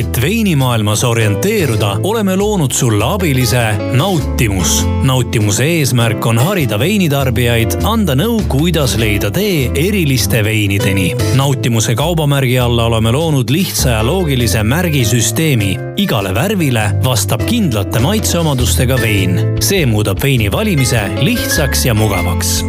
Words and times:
et 0.00 0.20
veinimaailmas 0.22 1.04
orienteeruda, 1.04 1.96
oleme 2.02 2.36
loonud 2.36 2.72
sulle 2.72 3.04
abilise 3.04 3.62
Nautimus. 3.92 4.86
nautimuse 5.02 5.64
eesmärk 5.64 6.26
on 6.26 6.38
harida 6.38 6.78
veinitarbijaid, 6.78 7.76
anda 7.84 8.16
nõu, 8.16 8.40
kuidas 8.48 8.96
leida 9.00 9.30
tee 9.30 9.70
eriliste 9.74 10.44
veinideni. 10.44 11.14
nautimuse 11.36 11.94
kaubamärgi 11.94 12.58
alla 12.58 12.84
oleme 12.84 13.12
loonud 13.12 13.50
lihtsa 13.50 13.90
ja 13.90 14.06
loogilise 14.06 14.62
märgisüsteemi. 14.62 15.78
igale 15.96 16.34
värvile 16.34 16.90
vastab 17.04 17.44
kindlate 17.46 17.98
maitseomadustega 18.00 19.00
vein. 19.00 19.40
see 19.60 19.86
muudab 19.86 20.22
veini 20.22 20.52
valimise 20.52 21.08
lihtsaks 21.20 21.86
ja 21.86 21.94
mugavaks 21.94 22.64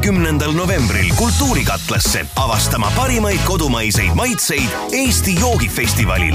kahekümnendal 0.00 0.52
novembril 0.52 1.10
Kultuurikatlasse 1.16 2.24
avastama 2.36 2.88
parimaid 2.96 3.38
kodumaiseid 3.46 4.14
maitseid 4.14 4.68
Eesti 4.92 5.40
joogifestivalil. 5.40 6.34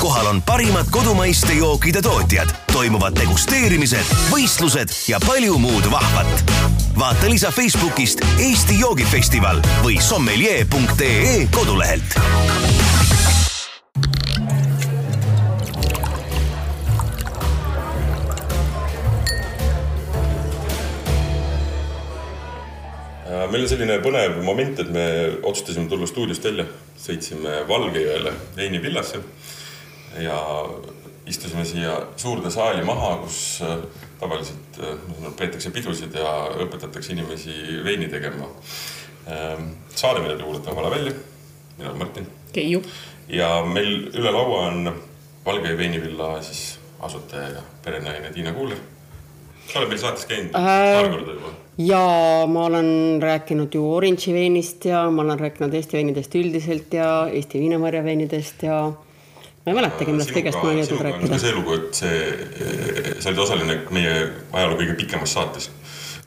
kohal 0.00 0.26
on 0.26 0.42
parimad 0.42 0.86
kodumaiste 0.90 1.52
jookide 1.52 2.02
tootjad, 2.02 2.50
toimuvad 2.72 3.16
degusteerimised, 3.20 4.10
võistlused 4.30 4.90
ja 5.08 5.20
palju 5.26 5.58
muud 5.58 5.90
vahvat. 5.90 6.52
vaata 6.98 7.30
lisa 7.30 7.50
Facebookist 7.50 8.20
Eesti 8.38 8.80
joogifestival 8.80 9.62
või 9.84 10.02
sommelier.ee 10.02 11.48
kodulehelt 11.54 12.18
meil 23.50 23.64
on 23.66 23.70
selline 23.70 23.98
põnev 24.04 24.40
moment, 24.44 24.78
et 24.82 24.90
me 24.92 25.06
otsustasime 25.42 25.88
tulla 25.90 26.08
stuudiost 26.08 26.44
välja, 26.46 26.66
sõitsime 27.00 27.62
Valgejõele 27.68 28.32
veinivillasse 28.56 29.20
ja 30.22 30.38
istusime 31.26 31.64
siia 31.66 31.96
suurde 32.16 32.50
saali 32.54 32.84
maha, 32.86 33.16
kus 33.24 33.40
äh, 33.66 33.76
tavaliselt 34.20 34.80
äh, 34.80 35.32
peetakse 35.38 35.72
pidusid 35.74 36.14
ja 36.14 36.32
õpetatakse 36.66 37.12
inimesi 37.16 37.82
veini 37.84 38.08
tegema. 38.12 38.48
Ähm, 39.26 39.72
saade, 39.90 40.22
mida 40.22 40.36
te 40.36 40.46
kuulate, 40.46 40.70
on 40.70 40.78
Valavälli, 40.78 41.14
mina 41.78 41.90
olen 41.90 41.98
Martin. 41.98 42.30
Keiu. 42.54 42.82
ja 43.28 43.50
meil 43.66 44.06
üle 44.14 44.30
laua 44.32 44.66
on 44.70 44.90
Valgejõe 45.46 45.78
veinivilla 45.78 46.36
siis 46.42 46.78
asutaja 47.02 47.48
ja 47.58 47.62
perenaine 47.84 48.30
Tiina 48.32 48.54
Kuuler. 48.54 48.78
sa 49.66 49.80
oled 49.80 49.90
meil 49.90 50.00
saates 50.00 50.26
käinud 50.30 50.54
äh... 50.54 50.94
paar 50.94 51.10
korda 51.10 51.34
juba 51.34 51.65
ja 51.78 52.46
ma 52.48 52.66
olen 52.66 53.18
rääkinud 53.22 53.74
ju 53.74 53.84
orange'i 53.94 54.32
veinist 54.32 54.84
ja 54.84 55.10
ma 55.10 55.22
olen 55.22 55.40
rääkinud 55.40 55.74
Eesti 55.74 55.98
veinidest 55.98 56.34
üldiselt 56.34 56.92
ja 56.96 57.28
Eesti 57.32 57.60
viinamarja 57.60 58.04
veinidest 58.04 58.62
ja 58.64 58.78
ma 59.66 59.72
ei 59.72 59.76
mäletagi, 59.76 60.12
millest 60.14 60.32
kõigest 60.32 60.60
ma 60.60 60.70
olen 60.70 60.78
jõudnud 60.80 61.02
rääkida. 61.04 61.40
see 61.42 61.52
lugu, 61.52 61.76
et 61.76 61.98
see, 61.98 63.18
sa 63.20 63.32
olid 63.32 63.42
osaline 63.44 63.80
meie 63.92 64.14
ajaloo 64.52 64.78
kõige 64.80 64.94
pikemas 65.02 65.36
saates. 65.36 65.68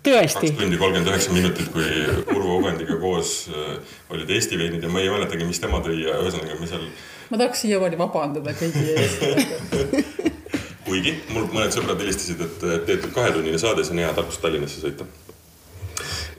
tõesti. 0.06 0.52
kaks 0.52 0.59
tundi 0.59 0.78
kolmkümmend 0.78 1.09
üheksa 1.09 1.33
minutit, 1.33 1.72
kui 1.73 1.88
Urvo 2.36 2.59
Ubendiga 2.59 3.00
koos 3.02 3.47
äh, 3.50 3.95
olid 4.13 4.30
Eesti 4.30 4.59
veinid 4.59 4.86
ja 4.86 4.91
ma 4.94 5.02
ei 5.02 5.09
mäletagi, 5.09 5.47
mis 5.50 5.63
tema 5.63 5.81
tõi 5.81 6.03
ja 6.03 6.19
ühesõnaga 6.22 6.59
me 6.59 6.69
seal. 6.69 6.86
ma 7.31 7.41
tahaks 7.41 7.66
siiamaani 7.66 7.97
vabandada 7.97 8.53
kõigi 8.59 8.86
ees 8.94 9.17
kuigi 10.89 11.16
mul 11.34 11.50
mõned 11.53 11.73
sõbrad 11.73 12.00
helistasid, 12.02 12.45
et 12.45 12.86
tehtud 12.86 13.11
kahetunnine 13.17 13.58
saade, 13.61 13.81
see 13.86 13.97
on 13.97 14.03
hea 14.06 14.13
Tartust 14.13 14.41
Tallinnasse 14.45 14.86
sõita 14.86 15.09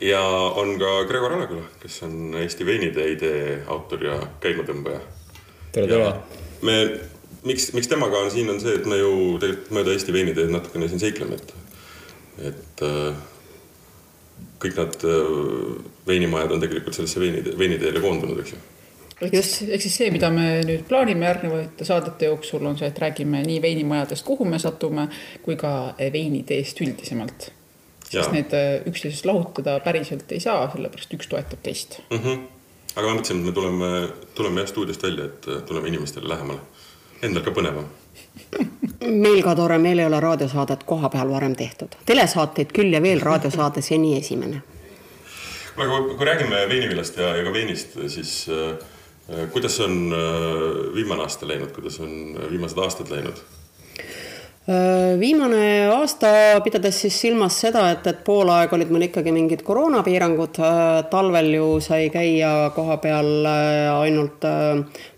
ja 0.01 0.21
on 0.57 0.77
ka 0.79 1.05
Gregor 1.09 1.33
Aleküla, 1.37 1.65
kes 1.83 2.03
on 2.07 2.35
Eesti 2.41 2.67
veinide 2.67 3.07
idee 3.13 3.61
autor 3.69 4.05
ja 4.05 4.19
käimatõmbaja. 4.41 5.01
tere, 5.73 5.87
tere. 5.87 6.13
me, 6.63 6.77
miks, 7.45 7.71
miks 7.77 7.91
temaga 7.91 8.25
on 8.25 8.31
siin, 8.31 8.51
on 8.51 8.61
see, 8.63 8.75
et 8.81 8.89
me 8.89 9.01
ju 9.01 9.13
tegelikult 9.43 9.77
mööda 9.79 9.95
Eesti 9.97 10.17
veiniteed 10.17 10.55
natukene 10.55 10.89
siin 10.89 11.03
seikleme, 11.03 11.39
et, 11.41 11.55
et 12.53 12.85
äh, 12.87 13.23
kõik 14.65 14.77
nad 14.81 14.99
äh, 15.07 15.31
veinimajad 16.09 16.57
on 16.57 16.67
tegelikult 16.67 16.99
sellesse 16.99 17.23
veinide, 17.23 17.57
veiniteele 17.59 18.03
koondunud, 18.05 18.43
eks 18.43 18.57
ju 18.57 18.67
siis, 19.29 19.69
ehk 19.69 19.83
siis 19.85 19.97
see, 20.01 20.11
mida 20.15 20.31
me 20.33 20.63
nüüd 20.65 20.87
plaanime 20.89 21.27
järgnevate 21.29 21.85
saadete 21.85 22.31
jooksul, 22.31 22.65
on 22.65 22.79
see, 22.81 22.89
et 22.89 23.01
räägime 23.05 23.43
nii 23.45 23.61
veinimajadest, 23.63 24.25
kuhu 24.25 24.49
me 24.49 24.59
satume, 24.63 25.11
kui 25.45 25.61
ka 25.61 25.95
veiniteest 26.01 26.81
üldisemalt 26.81 27.51
sest 28.11 28.33
need 28.35 28.55
äh, 28.57 28.81
üksteisest 28.91 29.27
lahutada 29.29 29.79
päriselt 29.85 30.33
ei 30.33 30.43
saa, 30.43 30.67
sellepärast 30.73 31.15
üks 31.15 31.31
toetab 31.31 31.63
teist 31.63 32.01
mm. 32.11 32.19
-hmm. 32.19 32.43
aga 32.97 33.07
ma 33.07 33.15
mõtlesin, 33.15 33.41
et 33.41 33.47
me 33.47 33.53
tuleme, 33.53 33.91
tuleme 34.35 34.65
jah 34.65 34.71
stuudiost 34.73 35.03
välja, 35.03 35.31
et 35.31 35.49
äh, 35.49 35.63
tuleme 35.63 35.89
inimestele 35.89 36.29
lähemale. 36.29 36.61
Endal 37.23 37.45
ka 37.45 37.53
põnevam 37.55 37.87
meil 39.25 39.43
ka 39.43 39.55
tore, 39.55 39.79
meil 39.79 39.99
ei 39.99 40.07
ole 40.07 40.21
raadiosaadet 40.21 40.85
koha 40.89 41.09
peal 41.13 41.31
varem 41.31 41.55
tehtud, 41.57 41.97
telesaateid 42.07 42.73
küll 42.77 42.93
ja 42.93 43.03
veel, 43.03 43.21
raadiosaade 43.21 43.83
seni 43.83 44.17
esimene. 44.19 44.63
kuule, 45.75 45.87
aga 45.87 46.17
kui 46.17 46.27
räägime 46.27 46.65
veinivillast 46.69 47.17
ja, 47.17 47.37
ja 47.37 47.45
ka 47.45 47.53
veinist, 47.53 47.97
siis 48.09 48.47
äh, 48.49 49.47
kuidas 49.53 49.81
on 49.81 50.13
äh, 50.13 50.95
viimane 50.95 51.23
aasta 51.23 51.49
läinud, 51.49 51.73
kuidas 51.73 52.01
on 52.01 52.39
viimased 52.51 52.79
aastad 52.79 53.11
läinud? 53.11 53.41
Äh, 54.69 55.17
viimane 55.17 55.89
aasta, 55.89 56.61
pidades 56.61 56.99
siis 57.01 57.15
silmas 57.23 57.55
seda, 57.63 57.87
et, 57.95 58.05
et 58.11 58.19
pool 58.27 58.51
aega 58.53 58.77
olid 58.77 58.91
meil 58.93 59.07
ikkagi 59.07 59.33
mingid 59.33 59.63
koroonapiirangud, 59.65 60.59
äh, 60.61 60.99
talvel 61.09 61.49
ju 61.55 61.69
sai 61.81 62.11
käia 62.13 62.69
koha 62.77 62.99
peal 63.01 63.31
äh, 63.49 63.89
ainult 63.95 64.45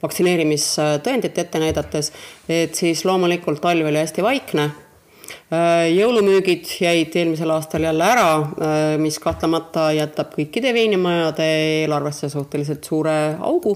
vaktsineerimistõendit 0.04 1.42
ette 1.42 1.58
näidates, 1.58 2.12
et 2.46 2.78
siis 2.78 3.02
loomulikult 3.08 3.58
talv 3.64 3.90
oli 3.90 3.98
hästi 4.04 4.22
vaikne. 4.22 4.70
jõulumüügid 5.52 6.68
jäid 6.80 7.16
eelmisel 7.16 7.50
aastal 7.52 7.84
jälle 7.84 8.04
ära, 8.04 8.96
mis 9.00 9.18
kahtlemata 9.20 9.90
jätab 9.92 10.32
kõikide 10.32 10.72
veinimajade 10.72 11.44
eelarvesse 11.82 12.30
suhteliselt 12.32 12.84
suure 12.88 13.16
augu 13.40 13.74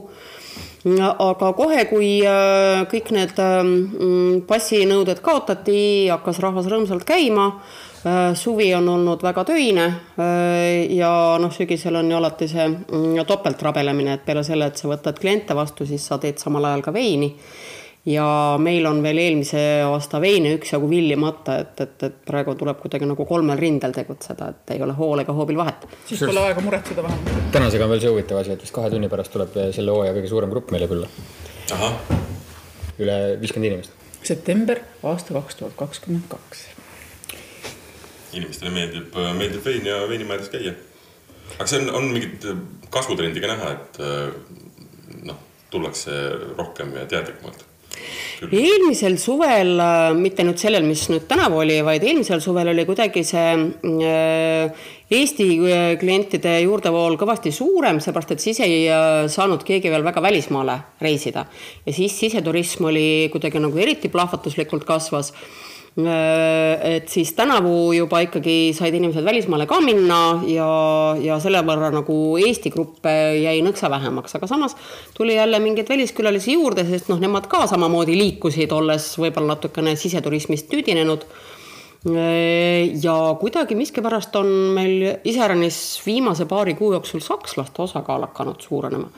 aga 0.95 1.51
kohe, 1.57 1.83
kui 1.91 2.21
äh, 2.23 2.85
kõik 2.91 3.11
need 3.15 3.35
ähm, 3.43 3.73
mm, 3.91 4.45
passinõuded 4.47 5.21
kaotati, 5.25 6.07
hakkas 6.13 6.39
rahvas 6.43 6.69
rõõmsalt 6.71 7.07
käima. 7.07 7.49
Äh, 8.07 8.37
suvi 8.39 8.69
on 8.77 8.87
olnud 8.93 9.23
väga 9.27 9.43
töine 9.49 9.87
äh, 10.15 10.87
ja 10.95 11.11
noh, 11.43 11.51
sügisel 11.51 11.99
on 11.99 12.11
ju 12.11 12.19
alati 12.21 12.47
see 12.51 12.69
mm, 12.69 13.25
topeltrabelemine, 13.27 14.15
et 14.15 14.27
peale 14.27 14.45
selle, 14.47 14.71
et 14.71 14.79
sa 14.79 14.93
võtad 14.93 15.19
kliente 15.19 15.57
vastu, 15.59 15.89
siis 15.89 16.07
sa 16.07 16.21
teed 16.23 16.39
samal 16.39 16.69
ajal 16.71 16.87
ka 16.87 16.95
veini 16.95 17.33
ja 18.07 18.27
meil 18.63 18.87
on 18.87 19.01
veel 19.03 19.19
eelmise 19.19 19.61
aasta 19.87 20.21
veine 20.23 20.53
üksjagu 20.57 20.89
villimata, 20.91 21.59
et, 21.63 21.81
et, 21.83 22.05
et 22.07 22.21
praegu 22.29 22.55
tuleb 22.59 22.79
kuidagi 22.83 23.09
nagu 23.09 23.27
kolmel 23.27 23.59
rindel 23.59 23.95
tegutseda, 23.97 24.53
et 24.53 24.75
ei 24.77 24.83
ole 24.87 24.95
hool 24.99 25.23
ega 25.25 25.35
hoobil 25.35 25.59
vahet. 25.59 25.89
siis 26.07 26.23
pole 26.23 26.45
aega 26.47 26.63
muretseda 26.63 27.03
vähemalt. 27.03 27.51
tänasega 27.57 27.89
on 27.89 27.95
veel 27.95 28.05
see 28.05 28.15
huvitav 28.15 28.41
asi, 28.43 28.55
et 28.55 28.63
vist 28.63 28.77
kahe 28.77 28.93
tunni 28.95 29.11
pärast 29.11 29.35
tuleb 29.35 29.59
selle 29.75 29.95
hooaja 29.95 30.15
kõige 30.15 30.31
suurem 30.31 30.55
grupp 30.55 30.71
meile 30.75 30.91
külla. 30.91 31.11
üle 33.03 33.19
viiskümmend 33.43 33.73
inimest. 33.73 34.09
september 34.23 34.83
aasta 35.03 35.35
kaks 35.41 35.63
tuhat 35.63 35.79
kakskümmend 35.83 36.31
kaks. 36.31 36.67
inimestele 38.33 38.71
meeldib, 38.71 39.23
meeldib 39.39 39.65
vein 39.67 39.87
ja 39.87 40.03
veinimajades 40.09 40.53
käia. 40.55 40.79
aga 41.59 41.67
see 41.67 41.83
on, 41.83 41.95
on 41.99 42.13
mingit 42.15 42.53
kasvutrendi 42.91 43.43
ka 43.43 43.51
näha, 43.51 43.79
et 43.81 45.25
noh, 45.27 45.49
tullakse 45.71 46.13
rohkem 46.55 46.95
ja 46.95 47.11
teadlikumalt 47.11 47.73
eelmisel 48.45 49.17
suvel, 49.21 49.75
äh, 49.81 50.11
mitte 50.17 50.45
nüüd 50.47 50.61
sellel, 50.61 50.85
mis 50.87 51.07
nüüd 51.13 51.27
tänavu 51.29 51.63
oli, 51.63 51.79
vaid 51.87 52.05
eelmisel 52.05 52.43
suvel 52.45 52.73
oli 52.73 52.85
kuidagi 52.89 53.25
see 53.27 53.55
äh, 53.57 54.87
Eesti 55.17 55.47
äh, 55.71 55.85
klientide 56.01 56.57
juurdevool 56.65 57.15
kõvasti 57.21 57.53
suurem, 57.55 58.01
seepärast 58.03 58.35
et 58.35 58.43
siis 58.43 58.61
ei 58.65 58.89
saanud 59.33 59.63
keegi 59.67 59.93
veel 59.93 60.05
väga 60.07 60.23
välismaale 60.25 60.81
reisida. 61.01 61.47
ja 61.87 61.93
siis 61.93 62.19
siseturism 62.19 62.91
oli 62.91 63.29
kuidagi 63.33 63.63
nagu 63.63 63.79
eriti 63.79 64.11
plahvatuslikult 64.13 64.85
kasvas 64.85 65.33
et 65.97 67.09
siis 67.09 67.31
tänavu 67.33 67.93
juba 67.97 68.21
ikkagi 68.27 68.75
said 68.77 68.95
inimesed 68.95 69.25
välismaale 69.25 69.65
ka 69.67 69.79
minna 69.81 70.43
ja, 70.45 70.69
ja 71.17 71.39
selle 71.41 71.63
võrra 71.65 71.89
nagu 71.95 72.37
Eesti 72.37 72.69
gruppe 72.75 73.15
jäi 73.41 73.63
nõksa 73.65 73.89
vähemaks, 73.89 74.37
aga 74.37 74.49
samas 74.51 74.77
tuli 75.17 75.39
jälle 75.39 75.61
mingeid 75.65 75.89
väliskülalisi 75.89 76.59
juurde, 76.59 76.85
sest 76.85 77.09
noh, 77.09 77.21
nemad 77.23 77.49
ka 77.49 77.65
samamoodi 77.71 78.19
liikusid, 78.19 78.77
olles 78.77 79.09
võib-olla 79.17 79.55
natukene 79.55 79.97
siseturismist 79.97 80.69
tüdinenud 80.69 81.25
äh, 81.25 81.57
ja 83.03 83.17
kuidagi 83.41 83.75
miskipärast 83.75 84.37
on 84.37 84.47
meil 84.77 85.19
iseäranis 85.25 86.03
viimase 86.07 86.47
paari 86.47 86.75
kuu 86.75 86.93
jooksul 86.93 87.21
sakslaste 87.21 87.83
osakaal 87.83 88.29
hakanud 88.29 88.61
suurenema. 88.61 89.09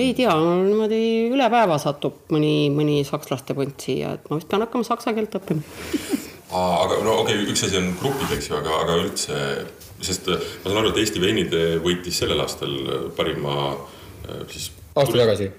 Ei 0.00 0.14
tea, 0.16 0.32
niimoodi 0.64 1.00
üle 1.32 1.48
päeva 1.52 1.78
satub 1.82 2.32
mõni, 2.32 2.70
mõni 2.72 3.02
sakslaste 3.04 3.56
punt 3.56 3.82
siia, 3.84 4.14
et 4.16 4.28
ma 4.30 4.38
vist 4.40 4.48
pean 4.48 4.64
hakkama 4.64 4.86
saksa 4.88 5.12
keelt 5.16 5.36
õppima 5.40 5.64
aga 6.52 7.00
no 7.04 7.18
okei 7.22 7.40
okay,, 7.40 7.48
üks 7.52 7.64
asi 7.66 7.78
on 7.80 7.90
grupid, 8.00 8.30
eks 8.36 8.50
ju, 8.50 8.58
aga, 8.58 8.76
aga 8.84 8.98
üldse, 9.00 9.40
sest 10.04 10.28
äh, 10.32 10.46
ma 10.62 10.70
saan 10.70 10.80
aru, 10.82 10.92
et 10.92 11.02
Eesti 11.02 11.22
veinid 11.22 11.56
võitis 11.84 12.20
sellel 12.22 12.40
aastal 12.44 12.72
äh, 12.82 13.04
parima 13.16 13.56
äh, 13.72 14.42
siis 14.52 14.70
aasta 14.92 15.16
tagasi. 15.16 15.50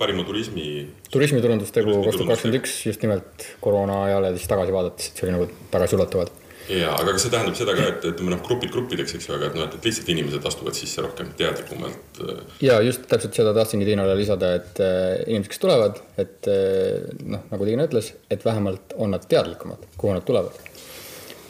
parima 0.00 0.24
turismi. 0.26 0.86
turismiturundustegu 1.14 2.00
kaks 2.04 2.18
tuhat 2.18 2.32
kakskümmend 2.34 2.60
üks 2.60 2.78
just 2.88 3.04
nimelt 3.06 3.46
koroona 3.62 4.04
ajal 4.08 4.28
ja 4.28 4.32
siis 4.34 4.50
tagasi 4.50 4.74
vaadates, 4.74 5.10
et 5.10 5.20
see 5.20 5.28
oli 5.28 5.36
nagu 5.36 5.50
tagasiulatuvalt 5.74 6.43
ja, 6.68 6.94
aga 6.96 7.12
kas 7.14 7.26
see 7.26 7.32
tähendab 7.32 7.56
seda 7.58 7.74
ka, 7.76 7.86
et 7.90 8.06
ütleme 8.08 8.32
noh, 8.32 8.40
grupid 8.44 8.72
gruppideks, 8.72 9.14
eks 9.16 9.28
ju, 9.28 9.34
aga 9.36 9.50
et 9.50 9.58
noh, 9.58 9.68
et 9.68 9.86
lihtsalt 9.88 10.10
inimesed 10.14 10.48
astuvad 10.50 10.76
sisse 10.78 11.04
rohkem 11.04 11.30
teadlikumalt. 11.38 12.20
Äh, 12.24 12.42
ja 12.64 12.80
just 12.84 13.06
täpselt 13.10 13.36
seda 13.36 13.54
tahtsingi 13.56 13.88
Tiinale 13.88 14.16
lisada, 14.18 14.54
et 14.60 14.82
äh, 14.82 15.22
inimesed, 15.28 15.52
kes 15.52 15.62
tulevad, 15.62 16.00
et 16.20 16.50
äh, 16.50 17.06
noh, 17.28 17.46
nagu 17.52 17.68
Tiina 17.68 17.88
ütles, 17.90 18.12
et 18.32 18.44
vähemalt 18.46 18.96
on 18.96 19.14
nad 19.14 19.24
teadlikumad, 19.28 19.88
kuhu 20.00 20.16
nad 20.16 20.26
tulevad. 20.26 20.60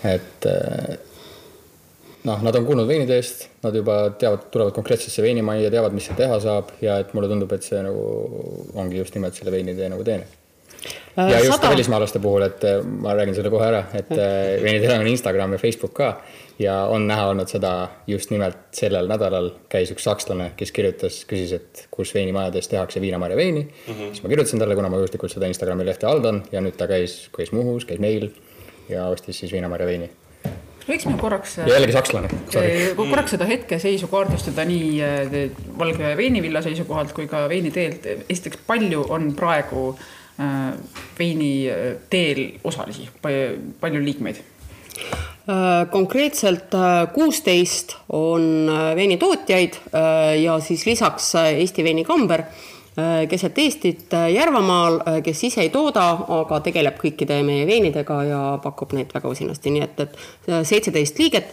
et 0.04 0.44
noh, 2.28 2.42
nad 2.44 2.56
on 2.58 2.66
kuulnud 2.66 2.88
veinide 2.88 3.16
eest, 3.16 3.46
nad 3.64 3.76
juba 3.76 4.02
teavad, 4.20 4.50
tulevad 4.52 4.76
konkreetsesse 4.76 5.24
veinimajja, 5.24 5.72
teavad, 5.72 5.96
mis 5.96 6.10
seal 6.10 6.18
teha 6.18 6.36
saab 6.44 6.74
ja 6.84 6.98
et 7.00 7.14
mulle 7.16 7.30
tundub, 7.30 7.52
et 7.56 7.64
see 7.64 7.80
nagu 7.86 8.04
ongi 8.76 9.00
just 9.00 9.16
nimelt 9.16 9.38
selle 9.38 9.54
veinitee 9.54 9.88
nagu 9.92 10.04
teene 10.04 10.28
ja 11.16 11.38
just 11.38 11.56
Sada... 11.56 11.70
välismaalaste 11.70 12.18
puhul, 12.18 12.42
et 12.42 12.64
äh, 12.64 12.80
ma 12.84 13.14
räägin 13.14 13.34
selle 13.36 13.50
kohe 13.50 13.66
ära, 13.66 13.84
et 13.94 14.10
Veinidel 14.10 14.90
äh, 14.90 15.00
on 15.00 15.06
Instagram 15.06 15.52
ja 15.52 15.58
Facebook 15.58 15.94
ka 15.94 16.08
ja 16.58 16.74
on 16.90 17.06
näha 17.06 17.28
olnud 17.32 17.50
seda 17.50 17.72
just 18.06 18.30
nimelt 18.30 18.58
sellel 18.76 19.08
nädalal 19.10 19.50
käis 19.70 19.90
üks 19.94 20.06
sakslane, 20.06 20.52
kes 20.58 20.72
kirjutas, 20.74 21.22
küsis, 21.30 21.54
et 21.56 21.86
kus 21.94 22.14
veinimajades 22.14 22.68
tehakse 22.70 23.02
viinamarja 23.02 23.36
veini 23.36 23.62
mm. 23.62 23.94
-hmm. 23.94 24.10
siis 24.12 24.22
ma 24.22 24.28
kirjutasin 24.28 24.62
talle, 24.62 24.74
kuna 24.74 24.88
ma 24.88 25.00
juhuslikult 25.02 25.32
seda 25.32 25.46
Instagrami 25.50 25.86
lehte 25.86 26.06
haldan 26.06 26.42
ja 26.52 26.60
nüüd 26.60 26.76
ta 26.78 26.86
käis, 26.90 27.28
käis 27.36 27.52
Muhus, 27.52 27.84
käis 27.84 28.00
meil 28.00 28.30
ja 28.88 29.06
ostis 29.06 29.38
siis 29.38 29.52
viinamarja 29.52 29.86
veini 29.86 30.10
võiksime 30.88 31.18
korraks. 31.18 31.58
jällegi 31.66 31.92
sakslane. 31.92 32.28
korraks 32.96 33.30
seda 33.30 33.44
hetkeseisu 33.44 34.06
kaardistada 34.06 34.64
nii 34.64 35.00
Valge 35.78 36.16
veinivilla 36.16 36.62
seisukohalt 36.62 37.12
kui 37.12 37.26
ka 37.26 37.48
veiniteelt. 37.48 38.06
esiteks, 38.28 38.58
palju 38.66 39.06
on 39.08 39.32
praegu 39.34 39.88
äh, 39.88 40.04
Äh, 40.04 40.23
veini 41.18 41.52
äh, 41.70 41.86
teel 42.10 42.44
osalisi, 42.64 43.08
palju 43.22 44.02
liikmeid? 44.04 44.42
Äh, 45.44 45.86
konkreetselt 45.90 46.74
kuusteist 47.14 47.96
on 48.08 48.70
veinitootjaid 48.96 49.80
ja 50.42 50.60
siis 50.60 50.86
lisaks 50.86 51.34
Eesti 51.44 51.84
veinikamber 51.84 52.42
keset 53.28 53.56
Eestit 53.58 54.12
Järvamaal, 54.30 55.00
kes 55.26 55.40
ise 55.48 55.64
ei 55.64 55.70
tooda, 55.74 56.04
aga 56.36 56.60
tegeleb 56.62 56.94
kõikide 57.00 57.40
meie 57.42 57.64
veinidega 57.66 58.20
ja 58.28 58.42
pakub 58.62 58.94
neid 58.94 59.10
väga 59.10 59.32
usinasti, 59.34 59.72
nii 59.74 59.82
et, 59.82 60.04
et 60.04 60.52
seitseteist 60.70 61.18
liiget 61.18 61.50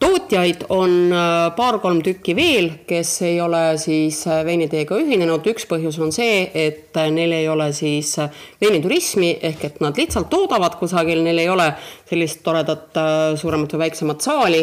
tootjaid 0.00 0.64
on 0.68 1.12
äh, 1.12 1.54
paar-kolm 1.56 2.00
tükki 2.04 2.34
veel, 2.36 2.70
kes 2.88 3.12
ei 3.26 3.40
ole 3.40 3.62
siis 3.80 4.22
äh, 4.28 4.42
veiniteega 4.46 4.98
ühinenud, 5.00 5.46
üks 5.52 5.66
põhjus 5.70 5.98
on 6.02 6.12
see, 6.14 6.44
et 6.54 6.96
äh, 6.96 7.10
neil 7.12 7.34
ei 7.36 7.48
ole 7.50 7.70
siis 7.76 8.14
veiniturismi 8.62 9.34
ehk 9.50 9.66
et 9.68 9.82
nad 9.84 9.98
lihtsalt 10.00 10.30
toodavad 10.32 10.78
kusagil, 10.80 11.22
neil 11.24 11.42
ei 11.42 11.50
ole 11.52 11.68
sellist 12.08 12.40
toredat 12.46 12.96
suuremat 13.40 13.76
või 13.76 13.84
väiksemat 13.86 14.24
saali, 14.24 14.62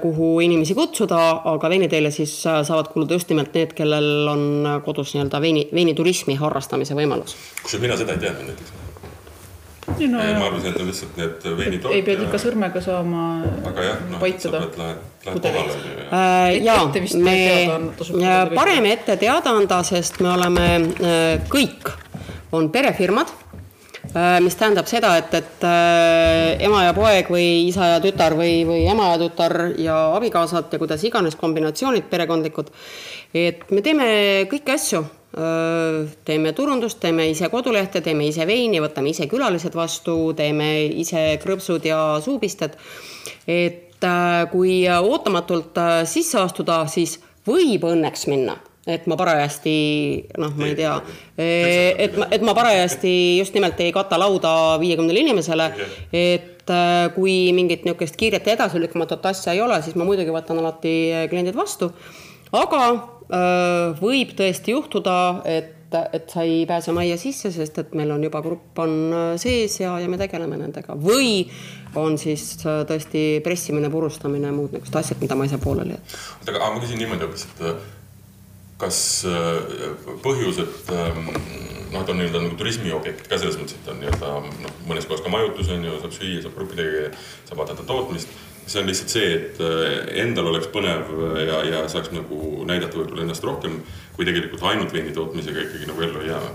kuhu 0.00 0.26
inimesi 0.44 0.76
kutsuda, 0.78 1.18
aga 1.50 1.70
veiniteele 1.72 2.12
siis 2.14 2.36
saavad 2.46 2.92
kuuluda 2.92 3.18
just 3.18 3.32
nimelt 3.32 3.56
need, 3.56 3.74
kellel 3.74 4.30
on 4.30 4.44
kodus 4.86 5.16
nii-öelda 5.16 5.40
veini, 5.42 5.66
veiniturismi 5.74 6.38
harrastamise 6.38 6.94
võimalus. 6.94 7.34
kusjuures 7.64 7.88
mina 7.88 7.98
seda 7.98 8.14
ei 8.14 8.22
teadnud 8.28 8.52
näiteks 8.52 8.89
No, 9.98 10.18
ma 10.18 10.46
arvasin, 10.46 10.70
et 10.70 10.80
on 10.80 10.88
lihtsalt 10.88 11.18
need 11.18 11.44
veinitootjad. 11.58 11.96
ei 11.96 12.04
pea 12.06 12.24
ikka 12.24 12.40
sõrmega 12.40 12.82
saama 12.84 13.24
aga 13.70 13.84
jah, 13.84 14.00
noh, 14.10 14.24
sa 14.38 14.52
pead, 14.54 14.78
lähed, 14.80 15.02
lähed 15.26 15.44
kohale 15.44 15.74
on 15.74 15.84
ju. 15.84 16.06
Äh, 16.16 16.48
jaa, 16.64 16.86
me 17.26 18.32
parem 18.54 18.88
ette 18.90 19.16
teada 19.20 19.54
anda, 19.58 19.82
sest 19.86 20.20
me 20.24 20.32
oleme 20.32 20.66
äh, 20.80 21.44
kõik, 21.52 21.92
on 22.56 22.70
perefirmad 22.72 23.32
äh, 24.14 24.38
mis 24.44 24.58
tähendab 24.58 24.88
seda, 24.90 25.12
et, 25.20 25.36
et 25.36 25.68
ema 26.66 26.86
ja 26.86 26.96
poeg 26.96 27.30
või 27.32 27.46
isa 27.68 27.94
ja 27.96 28.02
tütar 28.02 28.38
või, 28.38 28.60
või 28.68 28.84
ema 28.90 29.12
ja 29.14 29.22
tütar 29.26 29.58
ja 29.78 30.00
abikaasad 30.16 30.72
ja 30.72 30.82
kuidas 30.82 31.04
iganes 31.06 31.38
kombinatsioonid 31.40 32.08
perekondlikud. 32.10 32.72
et 33.34 33.66
me 33.70 33.84
teeme 33.84 34.10
kõiki 34.50 34.78
asju 34.78 35.04
teeme 35.30 36.52
turundust, 36.52 36.98
teeme 37.00 37.28
ise 37.30 37.48
kodulehte, 37.48 38.00
teeme 38.02 38.26
ise 38.26 38.46
veini, 38.46 38.80
võtame 38.82 39.12
ise 39.12 39.28
külalised 39.30 39.76
vastu, 39.78 40.32
teeme 40.34 40.72
ise 41.02 41.36
krõpsud 41.42 41.86
ja 41.86 42.00
suupisted. 42.24 42.74
et 43.46 44.04
äh, 44.04 44.50
kui 44.50 44.88
ootamatult 44.88 45.78
äh, 45.78 45.92
sisse 46.06 46.38
astuda, 46.40 46.86
siis 46.86 47.20
võib 47.46 47.84
õnneks 47.84 48.26
minna. 48.26 48.56
Et 48.86 49.04
ma 49.06 49.14
parajasti 49.14 49.72
noh, 50.40 50.54
ma 50.56 50.66
ei 50.66 50.74
tea, 50.74 50.94
et 51.36 52.16
ma, 52.16 52.26
et 52.32 52.42
ma 52.42 52.54
parajasti 52.56 53.12
just 53.38 53.54
nimelt 53.54 53.78
ei 53.84 53.92
kata 53.92 54.18
lauda 54.18 54.78
viiekümnele 54.80 55.20
inimesele, 55.20 55.68
et 56.16 56.72
äh, 56.72 57.06
kui 57.14 57.52
mingit 57.54 57.84
niisugust 57.84 58.16
kiiret 58.18 58.48
ja 58.48 58.56
edasilükkamatut 58.56 59.30
asja 59.30 59.54
ei 59.54 59.62
ole, 59.62 59.78
siis 59.84 59.94
ma 60.00 60.08
muidugi 60.08 60.32
võtan 60.34 60.58
alati 60.64 60.94
kliendid 61.30 61.60
vastu, 61.60 61.92
aga 62.56 63.19
võib 64.00 64.32
tõesti 64.38 64.74
juhtuda, 64.74 65.16
et, 65.48 65.94
et 66.12 66.32
sa 66.32 66.42
ei 66.46 66.64
pääse 66.66 66.94
majja 66.94 67.18
sisse, 67.20 67.52
sest 67.54 67.78
et 67.82 67.94
meil 67.98 68.10
on 68.14 68.24
juba 68.24 68.42
grupp 68.42 68.78
on 68.82 68.96
sees 69.40 69.80
ja, 69.80 69.96
ja 70.02 70.10
me 70.10 70.18
tegeleme 70.20 70.58
nendega 70.58 70.96
või 70.98 71.46
on 71.98 72.18
siis 72.18 72.56
tõesti 72.62 73.40
pressimine, 73.44 73.90
purustamine, 73.90 74.52
muud 74.54 74.74
niisugused 74.74 75.00
asjad, 75.02 75.22
mida 75.22 75.38
ma 75.38 75.46
ei 75.46 75.54
saa 75.54 75.62
pooleli 75.62 75.96
jätta. 75.96 76.20
oota, 76.40 76.52
aga 76.58 76.74
ma 76.74 76.82
küsin 76.82 77.02
niimoodi 77.02 77.26
hoopis, 77.26 77.46
et 77.48 77.64
kas 78.80 79.00
põhjus, 80.24 80.60
et 80.62 80.92
noh, 81.90 82.02
et 82.02 82.12
on 82.12 82.20
nii-öelda 82.20 82.44
nagu 82.44 82.60
turismiobjekt 82.60 83.26
ka 83.28 83.40
selles 83.40 83.58
mõttes, 83.60 83.76
et 83.76 83.90
on 83.92 83.98
nii-öelda 84.02 84.36
noh, 84.46 84.78
mõnes 84.88 85.08
kohas 85.10 85.24
ka 85.24 85.32
majutus 85.32 85.72
on 85.74 85.84
ju, 85.84 85.98
saab 86.02 86.14
süüa, 86.16 86.44
saab 86.44 86.56
gruppidega, 86.58 87.10
saab 87.48 87.62
vaadata 87.62 87.86
tootmist 87.88 88.38
see 88.66 88.80
on 88.80 88.86
lihtsalt 88.86 89.08
see, 89.12 89.30
et 89.34 89.60
äh, 89.62 90.22
endal 90.22 90.50
oleks 90.52 90.68
põnev 90.72 91.10
ja, 91.46 91.60
ja 91.66 91.82
saaks 91.90 92.12
nagu 92.14 92.64
näidata 92.68 92.98
võib-olla 92.98 93.24
ennast 93.24 93.44
rohkem, 93.46 93.80
kui 94.16 94.26
tegelikult 94.28 94.64
ainult 94.70 94.92
veini 94.94 95.14
tootmisega 95.16 95.64
ikkagi 95.66 95.88
nagu 95.90 96.04
ellu 96.06 96.22
ei 96.22 96.30
jää. 96.30 96.50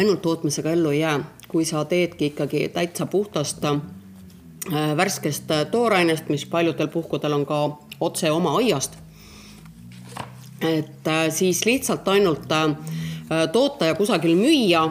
ainult 0.00 0.22
tootmisega 0.22 0.72
ellu 0.76 0.94
ei 0.94 1.02
jää, 1.02 1.18
kui 1.48 1.64
sa 1.68 1.84
teedki 1.84 2.32
ikkagi 2.32 2.68
täitsa 2.74 3.06
puhtast 3.06 3.64
äh, 3.64 3.80
värskest 4.96 5.50
äh, 5.50 5.66
toorainest, 5.66 6.28
mis 6.28 6.46
paljudel 6.46 6.88
puhkudel 6.88 7.36
on 7.36 7.46
ka 7.46 7.60
otse 8.00 8.30
oma 8.30 8.56
aiast. 8.56 8.96
et 10.60 11.08
siis 11.30 11.64
lihtsalt 11.66 12.08
ainult 12.08 12.48
toota 13.52 13.86
ja 13.86 13.94
kusagil 13.94 14.34
müüa, 14.36 14.82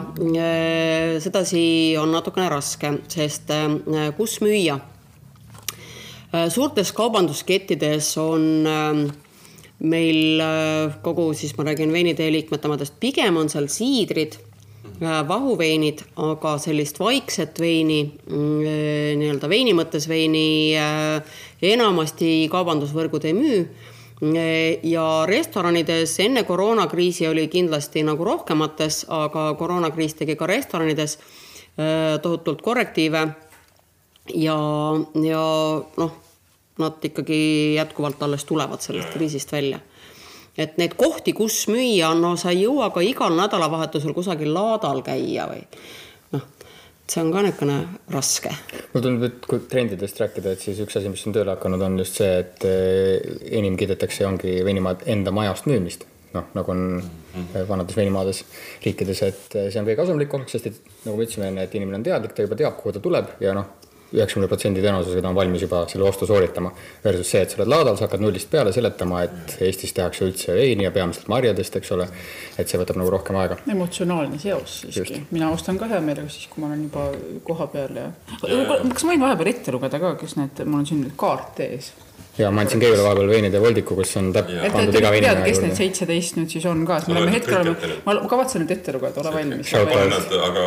sedasi 1.22 1.94
on 1.98 2.10
natukene 2.12 2.48
raske, 2.48 2.90
sest 3.08 3.52
kus 4.16 4.40
müüa 4.42 4.80
Äh, 4.80 4.89
suurtes 6.48 6.92
kaubanduskettides 6.94 8.12
on 8.22 8.66
ähm, 8.66 9.02
meil 9.82 10.40
äh, 10.40 10.94
kogu 11.02 11.32
siis 11.34 11.56
ma 11.58 11.64
räägin 11.66 11.92
veinitee 11.92 12.30
liikmetamadest, 12.32 12.94
pigem 13.00 13.36
on 13.40 13.50
seal 13.50 13.66
siidrid, 13.72 14.36
äh, 15.02 15.20
vahuveinid, 15.28 16.04
aga 16.22 16.54
sellist 16.62 17.00
vaikset 17.02 17.58
veini, 17.60 18.02
mm, 18.30 18.60
nii-öelda 19.18 19.50
veini 19.50 19.74
mõttes 19.74 20.06
veini 20.08 20.76
enamasti 21.72 22.48
kaubandusvõrgud 22.52 23.26
ei 23.26 23.36
müü. 23.36 23.64
Ja 24.84 25.04
restoranides 25.24 26.18
enne 26.20 26.42
koroonakriisi 26.44 27.24
oli 27.24 27.46
kindlasti 27.48 28.02
nagu 28.04 28.24
rohkemates, 28.28 29.06
aga 29.08 29.54
koroonakriis 29.56 30.18
tegi 30.18 30.36
ka 30.36 30.44
restoranides 30.46 31.14
tohutult 32.20 32.60
korrektiive 32.60 33.22
ja, 34.34 34.56
ja 35.24 35.44
noh, 36.00 36.12
nad 36.80 37.04
ikkagi 37.04 37.40
jätkuvalt 37.76 38.22
alles 38.22 38.44
tulevad 38.48 38.80
sellest 38.80 39.14
kriisist 39.14 39.52
välja. 39.52 39.80
et 40.58 40.76
neid 40.78 40.94
kohti, 40.98 41.32
kus 41.32 41.62
müüa, 41.70 42.10
no 42.18 42.34
sa 42.36 42.50
ei 42.52 42.64
jõua 42.64 42.90
ka 42.92 43.00
igal 43.04 43.36
nädalavahetusel 43.38 44.12
kusagil 44.16 44.52
laadal 44.54 45.00
käia 45.06 45.46
või 45.48 45.62
noh, 46.34 46.44
see 47.08 47.22
on 47.22 47.32
ka 47.32 47.44
niisugune 47.46 47.78
raske. 48.12 48.52
mulle 48.92 49.04
tundub, 49.06 49.26
et 49.30 49.50
kui 49.50 49.64
trendidest 49.70 50.20
rääkida, 50.20 50.54
et 50.54 50.64
siis 50.66 50.80
üks 50.84 50.98
asi, 51.00 51.12
mis 51.12 51.26
on 51.26 51.36
tööle 51.36 51.54
hakanud, 51.54 51.82
on 51.86 51.98
just 52.02 52.20
see, 52.20 52.32
et 52.44 52.66
eh, 52.68 53.36
enim 53.60 53.78
kiidetakse, 53.80 54.26
ongi 54.26 54.60
veinimaad 54.66 55.06
enda 55.10 55.34
majast 55.34 55.70
müümist 55.70 56.08
noh, 56.34 56.46
nagu 56.54 56.72
on 56.72 56.82
mhm. 57.00 57.66
vanades 57.68 57.96
veinimaades 57.96 58.44
riikides, 58.84 59.22
et 59.26 59.56
see 59.56 59.80
on 59.80 59.86
kõige 59.86 59.98
kasumlikum, 60.02 60.46
sest 60.50 60.70
et 60.70 60.80
nagu 61.04 61.16
me 61.16 61.26
ütlesime 61.26 61.50
enne, 61.50 61.66
et 61.66 61.74
inimene 61.78 62.00
on 62.00 62.06
teadlik, 62.06 62.34
ta 62.36 62.46
juba 62.46 62.58
teab, 62.58 62.76
kuhu 62.78 62.94
ta 62.94 63.02
tuleb 63.02 63.32
ja 63.42 63.54
noh, 63.56 63.79
üheksakümne 64.12 64.48
protsendi 64.50 64.82
tõenäosusega 64.84 65.22
ta 65.22 65.30
on 65.30 65.38
valmis 65.38 65.64
juba 65.64 65.82
selle 65.90 66.06
ostu 66.08 66.26
sooritama. 66.28 66.72
Versus 67.04 67.30
see, 67.30 67.42
et 67.44 67.52
sa 67.52 67.60
oled 67.60 67.70
laadal, 67.70 67.98
sa 67.98 68.06
hakkad 68.06 68.24
nullist 68.24 68.50
peale 68.50 68.72
seletama, 68.74 69.22
et 69.26 69.56
Eestis 69.66 69.94
tehakse 69.96 70.26
üldse 70.26 70.56
veini 70.56 70.86
ja 70.86 70.92
peamiselt 70.94 71.30
marjadest, 71.32 71.80
eks 71.80 71.94
ole. 71.96 72.08
et 72.58 72.68
see 72.68 72.80
võtab 72.80 72.98
nagu 73.00 73.10
rohkem 73.14 73.38
aega. 73.40 73.56
emotsionaalne 73.70 74.38
seos 74.42 74.80
siiski, 74.88 75.22
mina 75.30 75.50
ostan 75.54 75.78
ka 75.80 75.88
hea 75.90 76.00
meelega 76.04 76.28
siis, 76.32 76.48
kui 76.50 76.62
ma 76.62 76.68
olen 76.68 76.84
juba 76.88 77.06
koha 77.46 77.66
peal 77.72 77.96
ja. 77.96 78.10
kas 78.40 79.06
ma 79.06 79.14
võin 79.14 79.24
vahepeal 79.24 79.52
ette 79.54 79.74
lugeda 79.74 80.02
ka, 80.02 80.14
kes 80.20 80.36
need, 80.40 80.62
mul 80.66 80.82
on 80.82 80.88
siin 80.90 81.06
kaart 81.20 81.62
ees 81.64 81.92
ja 82.40 82.50
ma 82.54 82.64
andsin 82.64 82.80
Keivile 82.82 83.04
vahepeal 83.04 83.30
veinide 83.30 83.60
voldiku, 83.62 83.96
kus 83.98 84.14
on 84.20 84.30
täp- 84.34 84.50
pandud 84.74 84.96
iga 84.98 85.12
veini 85.14 85.26
tead, 85.26 85.42
kes 85.46 85.60
need 85.64 85.76
seitseteist 85.78 86.38
nüüd 86.38 86.54
siis 86.54 86.66
on 86.70 86.82
ka, 86.88 87.00
sest 87.00 87.10
me 87.10 87.16
Ma 87.16 87.22
oleme 87.22 87.34
hetkel 87.36 87.60
oleme 87.60 87.98
ma 88.06 88.16
kavatsen 88.32 88.64
nüüd 88.64 88.74
ette 88.76 88.94
lugeda, 88.96 89.22
ole 89.22 89.34
valmis. 89.36 89.74
Pane 89.90 90.08
nad, 90.12 90.34
aga 90.48 90.64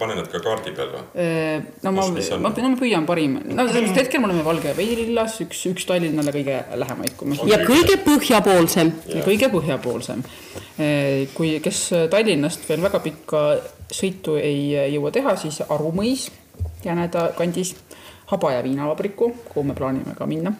pane 0.00 0.18
nad 0.20 0.30
ka 0.32 0.42
kaardi 0.44 0.74
peal 0.78 0.94
või? 0.94 1.04
Äh, 1.26 1.66
no 1.86 1.94
ma, 1.96 2.06
ma, 2.06 2.54
no 2.54 2.72
ma 2.72 2.80
püüan 2.80 3.08
parim, 3.08 3.36
no 3.50 3.68
sellepärast 3.68 4.00
hetkel 4.02 4.24
me 4.24 4.30
oleme 4.30 4.46
Valge 4.46 4.72
veinillas, 4.78 5.36
üks, 5.44 5.66
üks 5.72 5.88
Tallinnale 5.88 6.34
kõige 6.36 6.62
lähema 6.84 7.10
ikkumas. 7.10 7.44
ja 7.50 7.60
kõige 7.66 7.98
põhjapoolsem 8.06 8.94
ja 9.12 9.26
kõige 9.26 9.50
põhjapoolsem. 9.52 10.24
kui, 11.36 11.56
kes 11.64 11.84
Tallinnast 12.12 12.66
veel 12.68 12.82
väga 12.84 13.00
pikka 13.04 13.46
sõitu 13.92 14.34
ei 14.40 14.74
jõua 14.94 15.12
teha, 15.14 15.36
siis 15.40 15.62
Arumõis 15.68 16.28
Jäneda 16.84 17.32
kandis, 17.36 17.74
Haba 18.26 18.52
ja 18.52 18.62
viinavabriku, 18.62 19.30
kuhu 19.48 19.62
me 19.68 19.74
plaanime 19.74 20.14
ka 20.18 20.26
minna. 20.26 20.52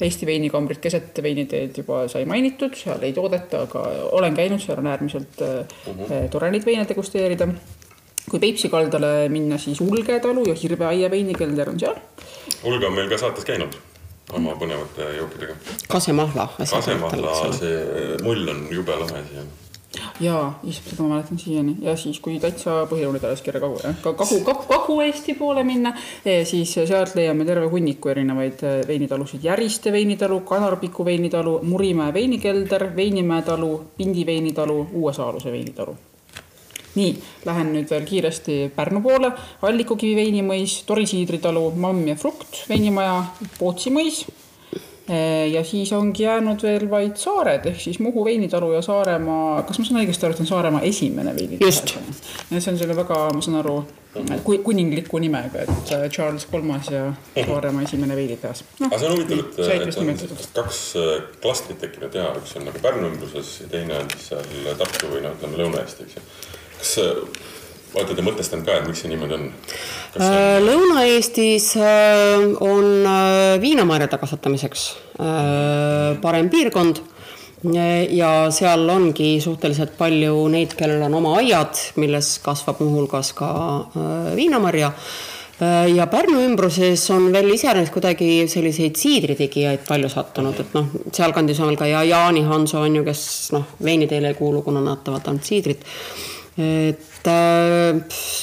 Eesti 0.00 0.26
veinikambrit 0.26 0.78
keset 0.78 1.22
veiniteed 1.22 1.80
juba 1.80 2.04
sai 2.08 2.24
mainitud, 2.24 2.76
seal 2.78 3.02
ei 3.02 3.12
toodeta, 3.12 3.64
aga 3.66 3.82
olen 4.14 4.36
käinud, 4.36 4.62
seal 4.62 4.78
on 4.78 4.86
äärmiselt 4.86 5.42
uh 5.42 5.58
-huh. 5.88 6.28
tore 6.30 6.50
neid 6.50 6.66
veine 6.66 6.86
degusteerida. 6.88 7.48
kui 8.30 8.40
Peipsi 8.40 8.68
kaldale 8.68 9.28
minna, 9.28 9.58
siis 9.58 9.80
Ulge 9.80 10.20
talu 10.20 10.44
ja 10.46 10.54
Hirveaia 10.54 11.10
veinikelder 11.10 11.70
on 11.70 11.80
seal 11.80 11.96
Ulga 12.64 12.86
on 12.86 12.92
meil 12.92 13.08
ka 13.08 13.18
saates 13.18 13.44
käinud 13.44 13.76
oma 14.32 14.54
põnevate 14.60 15.14
jookidega. 15.16 15.54
kasemahla. 15.88 16.48
kasemahla, 16.58 17.52
see 17.52 18.16
mull 18.22 18.48
on 18.48 18.66
jube 18.70 18.96
lahe 18.96 19.22
siia. 19.30 19.44
jaa, 20.20 20.58
issand, 20.64 20.90
seda 20.90 21.04
ma 21.04 21.14
mäletan 21.14 21.38
siiani 21.38 21.76
ja 21.82 21.94
siis, 21.96 22.18
kui 22.22 22.38
täitsa 22.42 22.82
Põhja-Lõuna 22.90 23.32
kirja 23.44 23.62
kagu, 23.62 23.78
jah, 23.84 23.96
ka 24.02 24.12
Kagu, 24.18 24.40
Kagu-Eesti 24.68 25.34
poole 25.38 25.64
minna, 25.66 25.94
siis 26.24 26.74
sealt 26.74 27.14
leiame 27.18 27.46
terve 27.48 27.68
hunniku 27.70 28.12
erinevaid 28.12 28.64
eh, 28.66 28.80
veinitalusid. 28.88 29.44
Järiste 29.44 29.92
veinitalu, 29.94 30.40
Kanarpiku 30.48 31.04
veinitalu, 31.04 31.60
Murimäe 31.62 32.14
veinikelder, 32.14 32.88
Veinimäe 32.96 33.42
talu, 33.42 33.72
Pindi 33.96 34.26
veinitalu, 34.26 34.86
Uue-Saaluse 34.92 35.52
veinitalu. 35.52 35.96
nii, 36.98 37.12
lähen 37.46 37.68
nüüd 37.70 37.90
veel 37.92 38.02
kiiresti 38.08 38.54
Pärnu 38.74 38.98
poole, 39.04 39.28
Allikukivi 39.62 40.16
veinimõis, 40.18 40.80
Tori 40.86 41.06
siidritalu, 41.06 41.70
Mamm 41.76 42.08
ja 42.08 42.16
Frukt 42.18 42.64
veinimaja, 42.68 43.20
Pootsi 43.58 43.92
mõis 43.94 44.24
ja 45.52 45.62
siis 45.64 45.92
ongi 45.96 46.22
jäänud 46.22 46.62
veel 46.62 46.84
vaid 46.90 47.16
saared 47.16 47.64
ehk 47.70 47.80
siis 47.80 47.98
Muhu 48.04 48.24
veinitalu 48.26 48.72
ja 48.74 48.82
Saaremaa, 48.84 49.62
kas 49.68 49.78
ma 49.80 49.84
saan 49.88 50.00
õigesti 50.02 50.26
aru, 50.28 50.34
et 50.36 50.40
on 50.44 50.50
Saaremaa 50.50 50.82
esimene 50.84 51.32
veinitehas? 51.36 51.80
Just. 51.80 51.94
ja 52.50 52.60
see 52.60 52.72
on 52.74 52.78
selle 52.82 52.96
väga, 52.96 53.20
ma 53.34 53.40
saan 53.44 53.56
aru, 53.62 53.76
ku- 54.44 54.58
kuningliku 54.66 55.18
nimega, 55.22 55.64
et 55.64 55.92
äh, 55.96 56.04
Charles 56.12 56.44
Kolmas 56.50 56.90
ja 56.92 57.06
Saaremaa 57.38 57.86
esimene 57.88 58.16
veinitehas. 58.20 58.64
aga 58.84 58.98
see 58.98 59.08
on 59.08 59.16
huvitav, 59.16 59.64
et, 59.64 59.88
et 59.88 59.98
on 60.02 60.14
kaks 60.60 60.82
äh, 61.00 61.12
klastrit 61.42 61.80
tekkinud 61.86 62.14
ja 62.20 62.28
üks 62.36 62.56
on 62.60 62.68
nagu 62.68 62.82
Pärnu 62.84 63.08
ümbruses 63.14 63.54
ja 63.64 63.70
teine 63.72 64.02
on 64.02 64.12
siis 64.16 64.28
seal 64.34 64.74
Tartu 64.82 65.08
või 65.14 65.24
noh, 65.24 65.36
ütleme 65.38 65.62
Lõuna-Eesti, 65.62 66.04
eks 66.08 66.18
ju. 66.20 66.26
kas 66.78 66.98
äh, 67.06 67.46
olete 67.94 68.16
te 68.16 68.24
mõtestanud 68.24 68.66
ka, 68.66 68.78
et 68.78 68.88
miks 68.88 69.02
see 69.02 69.12
niimoodi 69.12 69.36
on? 69.36 69.46
Äh, 70.18 70.58
Lõuna-Eestis 70.64 71.70
äh, 71.80 72.44
on 72.64 73.06
äh, 73.06 73.54
viinamarjade 73.62 74.20
kasvatamiseks 74.20 74.88
parem 76.22 76.50
piirkond. 76.52 77.00
Ja 78.14 78.28
seal 78.54 78.84
ongi 78.86 79.40
suhteliselt 79.42 79.96
palju 79.98 80.44
neid, 80.52 80.76
kellel 80.78 81.00
on 81.08 81.16
oma 81.18 81.32
aiad, 81.40 81.74
milles 81.98 82.36
kasvab 82.44 82.78
muuhulgas 82.84 83.32
ka 83.34 83.48
viinamarja. 84.38 84.92
Ja 85.90 86.06
Pärnu 86.06 86.38
ümbruses 86.46 87.02
on 87.10 87.32
veel 87.34 87.50
iseenesest 87.56 87.90
kuidagi 87.96 88.46
selliseid 88.46 88.94
siidritegijaid 89.02 89.82
palju 89.88 90.06
sattunud, 90.12 90.62
et 90.62 90.78
noh, 90.78 90.86
sealkandis 91.10 91.58
on 91.58 91.72
veel 91.72 91.82
ka 91.82 91.90
ja 91.90 92.04
Jaani 92.06 92.46
Hanso 92.46 92.84
on 92.86 93.00
ju, 93.00 93.02
kes 93.10 93.24
noh, 93.56 93.66
veiniteele 93.82 94.30
ei 94.30 94.38
kuulu, 94.38 94.62
kuna 94.62 94.84
nad 94.84 95.02
toovad 95.02 95.26
ainult 95.26 95.50
siidrit 95.50 95.82
et 96.58 97.26
äh, 97.30 98.00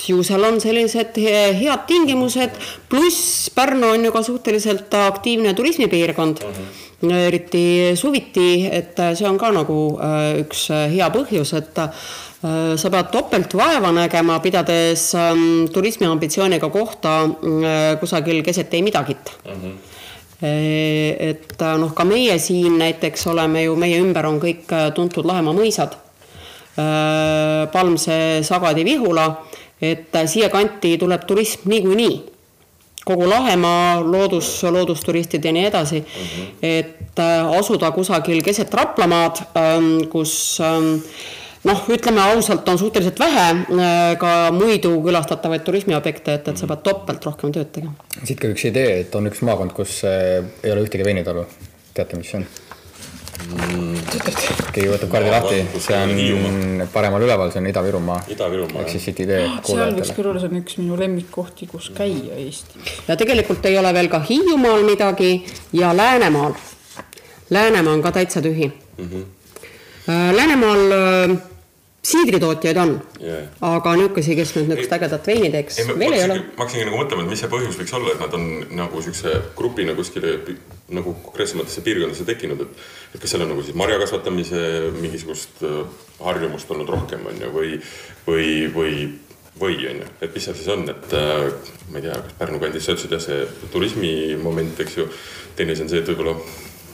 ju 0.08 0.24
seal 0.24 0.44
on 0.48 0.60
sellised 0.64 1.18
he- 1.20 1.54
head 1.60 1.84
tingimused, 1.88 2.56
pluss 2.90 3.50
Pärnu 3.56 3.90
on 3.92 4.06
ju 4.06 4.12
ka 4.12 4.22
suhteliselt 4.24 4.94
aktiivne 4.94 5.54
turismipiirkond 5.54 6.44
uh, 6.44 6.50
-huh. 6.50 7.14
eriti 7.28 7.92
suviti, 7.96 8.70
et 8.72 9.00
äh, 9.00 9.16
see 9.16 9.28
on 9.28 9.38
ka 9.38 9.52
nagu 9.52 10.00
äh, 10.00 10.40
üks 10.40 10.70
äh, 10.72 10.92
hea 10.96 11.10
põhjus, 11.10 11.54
et 11.58 11.78
äh, 11.78 11.90
sa 12.78 12.90
pead 12.90 13.12
topelt 13.12 13.54
vaeva 13.54 13.92
nägema, 13.92 14.40
pidades 14.40 15.16
ähm, 15.16 15.68
turismiambitsiooniga 15.74 16.70
kohta 16.70 17.24
äh, 17.24 18.00
kusagil 18.00 18.44
keset 18.44 18.74
ei 18.74 18.82
midagit 18.82 19.32
uh. 19.46 19.52
-huh. 19.52 19.76
et 21.20 21.62
äh, 21.62 21.78
noh, 21.78 21.94
ka 21.94 22.04
meie 22.04 22.40
siin 22.40 22.78
näiteks 22.78 23.28
oleme 23.28 23.64
ju, 23.64 23.76
meie 23.76 24.00
ümber 24.00 24.26
on 24.26 24.40
kõik 24.40 24.72
äh, 24.72 24.94
tuntud 24.94 25.26
Lahemaa 25.26 25.54
mõisad 25.54 25.96
Äh, 25.96 26.05
Palmse, 27.72 28.44
Sagadi, 28.44 28.86
Vihula, 28.86 29.30
et 29.82 30.16
äh, 30.16 30.28
siiakanti 30.28 30.98
tuleb 30.98 31.28
turism 31.28 31.70
niikuinii. 31.70 32.32
kogu 33.06 33.30
Lahemaa 33.30 34.02
loodus, 34.02 34.64
loodusturistid 34.64 35.44
ja 35.46 35.52
nii 35.52 35.66
edasi 35.66 36.00
mm. 36.00 36.06
-hmm. 36.06 36.46
et 36.62 37.20
äh, 37.20 37.58
asuda 37.60 37.92
kusagil 37.92 38.42
keset 38.42 38.74
Raplamaad, 38.74 39.38
kus 40.10 40.58
ähm, 40.60 41.02
noh, 41.66 41.86
ütleme 41.90 42.22
ausalt, 42.22 42.70
on 42.70 42.80
suhteliselt 42.80 43.20
vähe 43.20 43.46
äh, 43.50 44.18
ka 44.18 44.52
muidu 44.52 44.96
külastatavaid 45.06 45.66
turismiobjekte, 45.68 46.34
et, 46.40 46.48
et 46.48 46.58
sa 46.58 46.70
pead 46.70 46.84
topelt 46.86 47.26
rohkem 47.26 47.54
tööd 47.56 47.72
tegema. 47.76 47.94
siit 48.24 48.42
ka 48.42 48.52
üks 48.54 48.68
idee, 48.70 49.00
et 49.06 49.16
on 49.16 49.30
üks 49.32 49.42
maakond, 49.46 49.74
kus 49.78 50.00
äh, 50.08 50.46
ei 50.64 50.74
ole 50.74 50.86
ühtegi 50.86 51.06
veinitalu. 51.08 51.46
teate, 51.94 52.18
mis 52.18 52.32
see 52.32 52.42
on? 52.42 52.48
Keegi 54.76 54.88
võtab 54.92 55.12
kaardi 55.12 55.32
lahti, 55.34 55.62
see 55.84 55.98
on 55.98 56.84
paremal 56.94 57.24
üleval, 57.26 57.52
see 57.54 57.62
on 57.62 57.70
Ida-Virumaa. 57.72 58.20
Ida-Virumaa, 58.36 58.84
ehk 58.84 58.94
siis 58.96 59.08
siit 59.10 59.22
idee 59.26 59.42
seal 59.68 59.96
võiks 59.98 60.14
küll 60.16 60.30
olla, 60.32 60.44
see 60.44 60.52
on 60.52 60.62
üks 60.62 60.78
minu 60.82 61.00
lemmikkohti, 61.00 61.68
kus 61.72 61.90
käia 61.96 62.38
Eestis. 62.42 63.02
ja 63.08 63.18
tegelikult 63.20 63.66
ei 63.70 63.78
ole 63.82 63.94
veel 63.96 64.12
ka 64.12 64.22
Hiiumaal 64.30 64.86
midagi 64.88 65.34
ja 65.74 65.94
Läänemaal. 65.96 66.56
Läänemaa 67.50 67.94
on 67.94 68.02
ka 68.02 68.12
täitsa 68.12 68.42
tühi 68.42 68.72
mm. 68.72 69.10
-hmm. 69.10 69.26
Läänemaal 70.36 70.92
äh, 70.92 71.38
siidritootjaid 72.06 72.78
on 72.78 72.94
Jaa. 73.20 73.42
aga 73.70 73.96
niisuguseid, 74.00 74.38
kes 74.40 74.54
nüüd 74.56 74.70
niisugust 74.70 74.96
ägedat 74.98 75.28
veini 75.30 75.52
teeks, 75.54 75.80
veel 75.90 76.16
ei 76.18 76.24
ole. 76.28 76.38
ma 76.56 76.64
hakkasingi 76.64 76.88
nagu 76.90 77.02
mõtlema, 77.02 77.26
et 77.26 77.34
mis 77.34 77.44
see 77.44 77.52
põhjus 77.52 77.80
võiks 77.82 77.96
olla, 77.98 78.14
et 78.14 78.24
nad 78.24 78.38
on 78.38 78.48
nagu 78.82 79.04
siukse 79.06 79.34
grupina 79.58 79.96
kuskile 79.98 80.36
nagu 80.96 81.16
konkreetsematesse 81.26 81.84
piirkondadesse 81.86 82.28
tekkinud, 82.30 82.66
et 82.66 83.16
et 83.16 83.22
kas 83.24 83.34
seal 83.34 83.46
on 83.46 83.54
nagu 83.54 83.64
siis 83.66 83.78
marja 83.80 84.00
kasvatamise 84.02 84.64
mingisugust 85.00 85.64
äh, 85.66 85.80
harjumust 86.26 86.72
olnud 86.76 86.92
rohkem, 86.94 87.26
on 87.32 87.42
ju, 87.42 87.54
või 87.56 87.72
või, 88.28 88.50
või 88.76 88.98
või 89.60 89.80
on 89.88 90.04
ju, 90.04 90.12
et 90.22 90.36
mis 90.36 90.46
seal 90.46 90.58
siis 90.60 90.70
on, 90.74 90.86
et 90.92 91.14
äh, 91.16 91.48
ma 91.90 92.02
ei 92.02 92.06
tea, 92.06 92.20
kas 92.20 92.38
Pärnu 92.42 92.62
kandis 92.62 92.86
sa 92.86 92.96
ütlesid 92.96 93.16
jah, 93.16 93.24
see 93.24 93.70
turismimoment, 93.74 94.80
eks 94.84 94.98
ju, 95.00 95.08
teine 95.56 95.74
asi 95.74 95.86
on 95.86 95.92
see, 95.94 96.04
et 96.04 96.12
võib-olla 96.12 96.36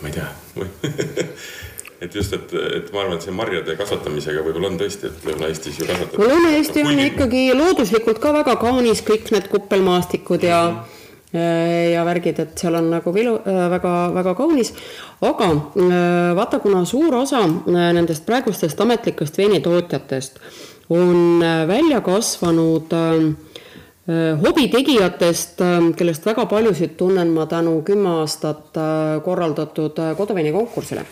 ma 0.02 0.10
ei 0.10 0.16
tea 0.16 0.30
et 2.02 2.16
just, 2.16 2.34
et, 2.34 2.54
et 2.78 2.88
ma 2.94 3.04
arvan, 3.04 3.20
et 3.20 3.26
see 3.28 3.34
marjade 3.36 3.76
kasvatamisega 3.78 4.42
võib-olla 4.42 4.72
on 4.72 4.80
tõesti, 4.80 5.12
et 5.12 5.28
Lõuna-Eestis 5.28 5.78
ju 5.78 5.86
kasvatatakse. 5.86 6.30
Lõuna-Eesti 6.32 6.86
on 6.90 7.04
ikkagi 7.04 7.44
looduslikult 7.54 8.22
ka 8.24 8.32
väga 8.40 8.56
kaunis, 8.62 9.04
kõik 9.06 9.30
need 9.36 9.52
kuppelmaastikud 9.52 10.48
ja 10.48 10.62
mm, 10.72 10.80
-hmm. 10.80 11.92
ja 11.94 12.06
värgid, 12.06 12.40
et 12.40 12.58
seal 12.58 12.76
on 12.76 12.90
nagu 12.96 13.14
vilu 13.14 13.36
äh, 13.38 13.70
väga, 13.76 13.94
väga 14.18 14.34
kaunis. 14.36 14.74
aga 15.22 15.52
äh, 15.52 16.36
vaata, 16.36 16.60
kuna 16.60 16.86
suur 16.86 17.16
osa 17.16 17.44
äh, 17.46 17.94
nendest 17.94 18.26
praegustest 18.26 18.82
ametlikest 18.82 19.38
veinitootjatest 19.38 20.40
on 20.90 21.44
äh, 21.44 21.68
välja 21.68 22.02
kasvanud 22.02 22.94
äh, 22.94 23.16
äh, 24.10 24.42
hobitegijatest, 24.42 25.60
kellest 25.96 26.26
väga 26.26 26.46
paljusid 26.46 26.98
tunnen 26.98 27.28
ma 27.28 27.46
tänu 27.46 27.82
kümme 27.82 28.10
aastat 28.10 28.78
äh, 28.78 29.24
korraldatud 29.24 30.00
äh, 30.00 30.18
koduveini 30.18 30.52
konkursile. 30.52 31.06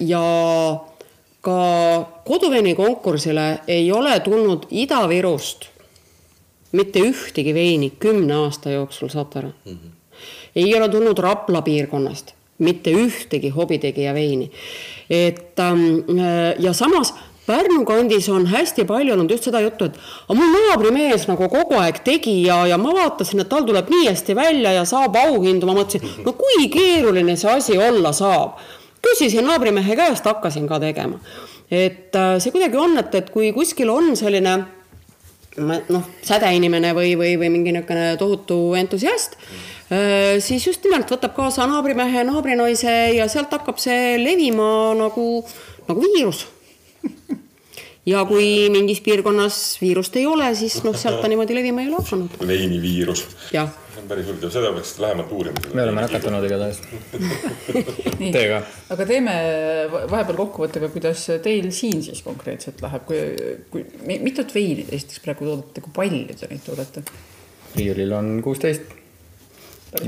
Ja 0.00 0.22
ka 1.40 1.58
koduveini 2.24 2.74
konkursile 2.74 3.60
ei 3.68 3.92
ole 3.92 4.20
tulnud 4.20 4.66
Ida-Virust 4.70 5.68
mitte 6.72 7.00
ühtegi 7.00 7.54
veini 7.54 7.90
kümne 8.00 8.34
aasta 8.34 8.70
jooksul, 8.70 9.08
saate 9.08 9.38
aru 9.38 9.48
mm? 9.48 9.72
-hmm. 9.72 9.90
ei 10.56 10.74
ole 10.74 10.88
tulnud 10.88 11.18
Rapla 11.18 11.62
piirkonnast 11.62 12.34
mitte 12.58 12.90
ühtegi 12.90 13.50
hobitegija 13.50 14.14
veini. 14.14 14.50
et 15.10 15.58
ähm, 15.60 16.18
ja 16.58 16.72
samas 16.72 17.14
Pärnu 17.46 17.84
kandis 17.84 18.28
on 18.28 18.46
hästi 18.46 18.84
palju 18.84 19.12
olnud 19.12 19.30
just 19.30 19.44
seda 19.44 19.60
juttu, 19.60 19.84
et 19.84 19.96
aga 20.28 20.34
mul 20.38 20.52
naabrimees 20.52 21.24
nagu 21.26 21.48
kogu 21.50 21.74
aeg 21.74 21.98
tegi 22.06 22.36
ja, 22.46 22.60
ja 22.70 22.78
ma 22.78 22.92
vaatasin, 22.94 23.40
et 23.42 23.48
tal 23.50 23.66
tuleb 23.66 23.90
nii 23.90 24.04
hästi 24.06 24.36
välja 24.38 24.72
ja 24.72 24.84
saab 24.86 25.16
auhindu, 25.18 25.66
ma 25.66 25.74
mõtlesin, 25.74 26.06
no 26.22 26.36
kui 26.38 26.68
keeruline 26.70 27.34
see 27.36 27.50
asi 27.50 27.78
olla 27.78 28.12
saab 28.14 28.62
küsisin 29.02 29.46
naabrimehe 29.46 29.96
käest, 29.98 30.26
hakkasin 30.28 30.68
ka 30.70 30.80
tegema. 30.80 31.18
et 31.70 32.14
äh, 32.16 32.36
see 32.38 32.52
kuidagi 32.54 32.76
on, 32.76 32.96
et, 33.00 33.14
et 33.14 33.30
kui 33.32 33.52
kuskil 33.52 33.90
on 33.90 34.16
selline 34.16 34.56
noh, 35.58 36.08
sädeinimene 36.24 36.94
või, 36.96 37.12
või, 37.18 37.36
või 37.40 37.50
mingi 37.52 37.74
niisugune 37.74 38.16
tohutu 38.16 38.56
entusiast, 38.78 39.36
siis 40.40 40.64
just 40.64 40.84
nimelt 40.86 41.10
võtab 41.12 41.34
kaasa 41.36 41.66
naabrimehe, 41.68 42.22
naabrinaise 42.24 42.94
ja 43.18 43.26
sealt 43.28 43.52
hakkab 43.52 43.76
see 43.82 44.16
levima 44.16 44.94
nagu, 44.96 45.26
nagu 45.90 46.04
viirus 46.06 46.46
ja 48.06 48.24
kui 48.26 48.46
mingis 48.72 49.00
piirkonnas 49.04 49.56
viirust 49.80 50.16
ei 50.18 50.26
ole, 50.26 50.48
siis 50.58 50.80
noh, 50.86 50.96
sealt 50.98 51.20
ta 51.22 51.30
niimoodi 51.30 51.54
levima 51.54 51.84
ei 51.84 51.90
ole 51.90 52.00
hakanud. 52.00 52.36
veiniviirus. 52.46 53.24
see 53.52 53.62
on 54.00 54.08
päris 54.08 54.26
huvitav, 54.26 54.50
seda 54.54 54.72
peaks 54.74 54.94
lähemalt 55.02 55.32
uurima. 55.32 55.62
me 55.74 55.84
oleme 55.84 56.02
nakatunud 56.02 56.46
igatahes 56.48 56.80
Teiega. 58.36 58.62
aga 58.90 59.06
teeme 59.06 59.34
vahepeal 59.92 60.40
kokkuvõtte 60.40 60.82
ka, 60.82 60.90
kuidas 60.94 61.26
teil 61.44 61.70
siin 61.74 62.02
siis 62.02 62.24
konkreetselt 62.26 62.82
läheb, 62.82 63.04
kui, 63.06 63.20
kui 63.70 63.84
mitut 64.24 64.54
veini 64.54 64.88
te 64.88 64.96
esiteks 64.98 65.22
praegu 65.22 65.46
toodate, 65.50 65.84
kui 65.84 65.94
palju 66.00 66.40
te 66.40 66.50
neid 66.50 66.66
toodate? 66.66 67.04
riiulil 67.76 68.16
on 68.18 68.34
kuusteist. 68.42 68.90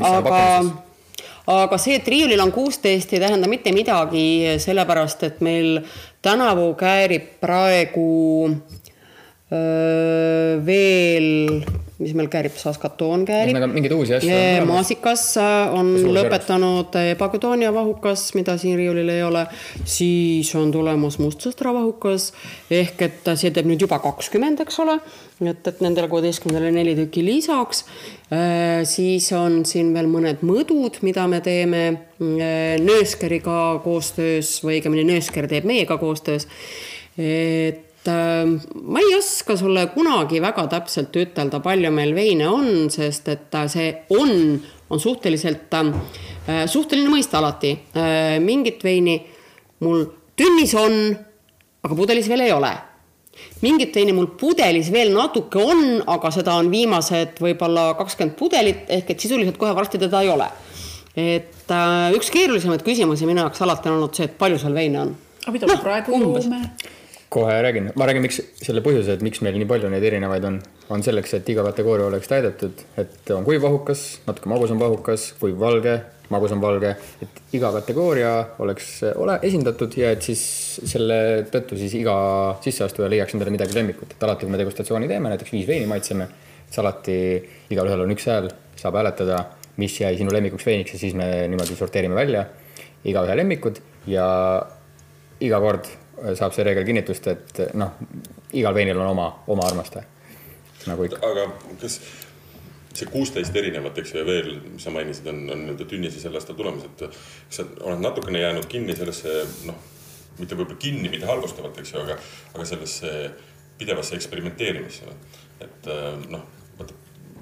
aga 0.00 0.40
aga 1.52 1.78
see, 1.78 1.98
et 2.00 2.08
riiulil 2.08 2.40
on 2.40 2.50
kuusteist, 2.52 3.12
ei 3.12 3.22
tähenda 3.22 3.48
mitte 3.50 3.72
midagi, 3.76 4.24
sellepärast 4.64 5.26
et 5.28 5.40
meil 5.44 5.78
tänavu 6.24 6.72
käärib 6.74 7.26
praegu 7.40 8.48
öö, 9.52 10.60
veel, 10.66 11.60
mis 11.98 12.14
meil 12.16 12.30
käärib, 12.32 12.56
Saskatoon 12.58 13.26
käärib. 13.28 13.52
ühesõnaga 13.52 13.70
mingeid 13.72 13.94
uusi 13.96 14.16
asju 14.16 14.66
maasikas 14.70 15.26
äh, 15.42 15.74
on 15.74 15.92
lõpetanud 16.16 16.96
Pagudonia 17.18 17.70
vahukas, 17.74 18.26
mida 18.38 18.56
siin 18.58 18.78
riiulil 18.80 19.12
ei 19.14 19.22
ole. 19.22 19.46
siis 19.84 20.54
on 20.58 20.72
tulemas 20.74 21.20
mustsõstra 21.22 21.74
vahukas 21.74 22.32
ehk 22.70 23.06
et 23.08 23.34
see 23.36 23.54
teeb 23.54 23.70
nüüd 23.70 23.86
juba 23.86 24.00
kakskümmend, 24.02 24.64
eks 24.64 24.82
ole 24.82 24.98
et, 25.42 25.66
et 25.66 25.80
nendele 25.82 26.08
kuueteistkümnele 26.10 26.70
neli 26.74 26.94
tükki 26.98 27.24
lisaks. 27.26 27.84
Äh, 28.32 28.82
siis 28.88 29.30
on 29.36 29.62
siin 29.68 29.92
veel 29.94 30.08
mõned 30.10 30.44
mõdud, 30.46 31.00
mida 31.06 31.26
me 31.30 31.40
teeme 31.44 31.82
äh, 31.90 32.76
Nööskeriga 32.82 33.80
koostöös 33.84 34.56
või 34.64 34.78
õigemini 34.78 35.06
Nöösker 35.12 35.48
teeb 35.50 35.66
meiega 35.68 35.98
koostöös. 36.00 36.46
et 37.18 37.82
äh, 37.82 37.93
ma 38.10 39.00
ei 39.00 39.14
oska 39.16 39.56
sulle 39.56 39.86
kunagi 39.94 40.40
väga 40.44 40.66
täpselt 40.72 41.16
ütelda, 41.16 41.60
palju 41.64 41.92
meil 41.94 42.14
veine 42.16 42.48
on, 42.50 42.90
sest 42.92 43.28
et 43.32 43.58
see 43.72 43.90
on, 44.12 44.34
on 44.90 45.00
suhteliselt, 45.00 45.72
suhteline 46.68 47.12
mõiste 47.12 47.38
alati. 47.40 47.72
mingit 48.44 48.84
veini 48.84 49.16
mul 49.84 50.04
tünnis 50.36 50.74
on, 50.76 50.98
aga 51.84 51.96
pudelis 51.96 52.28
veel 52.28 52.44
ei 52.44 52.52
ole 52.52 52.74
mingit 53.64 53.94
veini 53.96 54.14
mul 54.14 54.28
pudelis 54.38 54.90
veel 54.92 55.12
natuke 55.14 55.60
on, 55.62 55.84
aga 56.10 56.30
seda 56.34 56.56
on 56.60 56.70
viimased 56.72 57.40
võib-olla 57.42 57.92
kakskümmend 57.98 58.36
pudelit 58.38 58.90
ehk 58.92 59.14
et 59.14 59.24
sisuliselt 59.24 59.58
kohe 59.60 59.74
varsti 59.76 60.00
teda 60.02 60.22
ei 60.24 60.30
ole. 60.32 60.48
et 61.14 61.70
äh, 61.70 62.14
üks 62.16 62.30
keerulisemaid 62.34 62.82
küsimusi 62.86 63.26
minu 63.28 63.44
jaoks 63.44 63.62
alati 63.62 63.90
on 63.90 64.00
olnud 64.00 64.16
see, 64.18 64.26
et 64.26 64.36
palju 64.38 64.58
seal 64.62 64.74
veine 64.74 65.00
on. 65.00 65.14
aga 65.44 65.54
mida 65.56 65.70
no, 65.70 65.76
me 65.76 65.86
praegu 65.86 66.18
joome? 66.18 66.60
Kohe 67.34 67.54
räägin, 67.66 67.90
ma 67.98 68.06
räägin, 68.08 68.24
miks 68.24 68.40
selle 68.62 68.82
põhjuse, 68.84 69.16
et 69.16 69.22
miks 69.26 69.42
meil 69.44 69.56
nii 69.58 69.68
palju 69.68 69.90
neid 69.92 70.04
erinevaid 70.06 70.44
on, 70.48 70.58
on 70.94 71.02
selleks, 71.02 71.34
et 71.38 71.48
iga 71.50 71.64
kategooria 71.66 72.06
oleks 72.06 72.30
täidetud, 72.30 72.84
et 73.00 73.32
on 73.34 73.46
kuiv 73.46 73.64
vahukas, 73.64 74.04
natuke 74.28 74.50
magusam 74.52 74.82
vahukas, 74.82 75.32
kuiv 75.40 75.58
valge, 75.60 75.96
magusam 76.32 76.62
valge, 76.62 76.94
et 77.24 77.42
iga 77.56 77.72
kategooria 77.74 78.30
oleks 78.64 78.90
ole 79.12 79.36
esindatud 79.46 79.96
ja 79.98 80.12
et 80.14 80.24
siis 80.24 80.44
selle 80.92 81.18
tõttu 81.52 81.78
siis 81.80 81.96
iga 81.98 82.14
sisseastuja 82.64 83.10
leiaks 83.12 83.34
endale 83.36 83.52
midagi 83.54 83.76
lemmikut, 83.76 84.14
et 84.14 84.26
alati, 84.26 84.46
kui 84.46 84.54
me 84.54 84.60
degustatsiooni 84.62 85.10
teeme, 85.10 85.32
näiteks 85.32 85.52
viis 85.54 85.66
veini 85.68 85.90
maitseme, 85.90 86.28
siis 86.68 86.80
alati 86.84 87.18
igalühel 87.74 88.06
on 88.06 88.14
üks 88.14 88.28
hääl, 88.30 88.48
saab 88.80 89.00
hääletada, 89.00 89.42
mis 89.82 89.98
jäi 90.00 90.14
sinu 90.20 90.32
lemmikuks 90.34 90.66
veiniks 90.70 90.94
ja 90.94 91.02
siis 91.02 91.18
me 91.18 91.26
niimoodi 91.50 91.76
sorteerime 91.78 92.14
välja. 92.14 92.46
Igaühe 93.04 93.34
lemmikud 93.36 93.82
ja 94.08 94.24
iga 95.44 95.58
kord 95.60 95.90
saab 96.38 96.54
see 96.54 96.66
reegel 96.66 96.86
kinnitust, 96.88 97.30
et 97.32 97.62
noh, 97.78 97.96
igal 98.54 98.74
veinil 98.76 99.00
on 99.00 99.12
oma, 99.12 99.30
oma 99.50 99.66
armastaja, 99.68 100.04
nagu 100.88 101.08
ikka. 101.08 101.20
aga 101.26 101.48
kas 101.80 101.98
see 102.94 103.08
kuusteist 103.10 103.56
erinevat, 103.58 103.98
eks 103.98 104.12
ju, 104.14 104.20
ja 104.20 104.26
veel, 104.28 104.52
sa 104.82 104.92
mainisid, 104.94 105.26
on, 105.30 105.40
on 105.50 105.64
nii-öelda 105.64 105.86
Tünnise 105.90 106.20
sel 106.22 106.36
aastal 106.38 106.58
tulemas, 106.58 106.86
et 106.86 107.06
kas 107.08 107.58
sa 107.58 107.66
oled 107.82 108.04
natukene 108.04 108.42
jäänud 108.42 108.68
kinni 108.70 108.94
sellesse, 108.96 109.40
noh, 109.66 109.80
mitte 110.38 110.58
võib-olla 110.58 110.78
kinni, 110.82 111.10
mitte 111.10 111.26
halvustavalt, 111.26 111.78
eks 111.82 111.94
ju, 111.94 112.04
aga, 112.04 112.18
aga 112.54 112.68
sellesse 112.68 113.10
pidevasse 113.78 114.14
eksperimenteerimisse. 114.18 115.16
et 115.64 115.90
noh, 116.30 116.46
vaata 116.78 116.94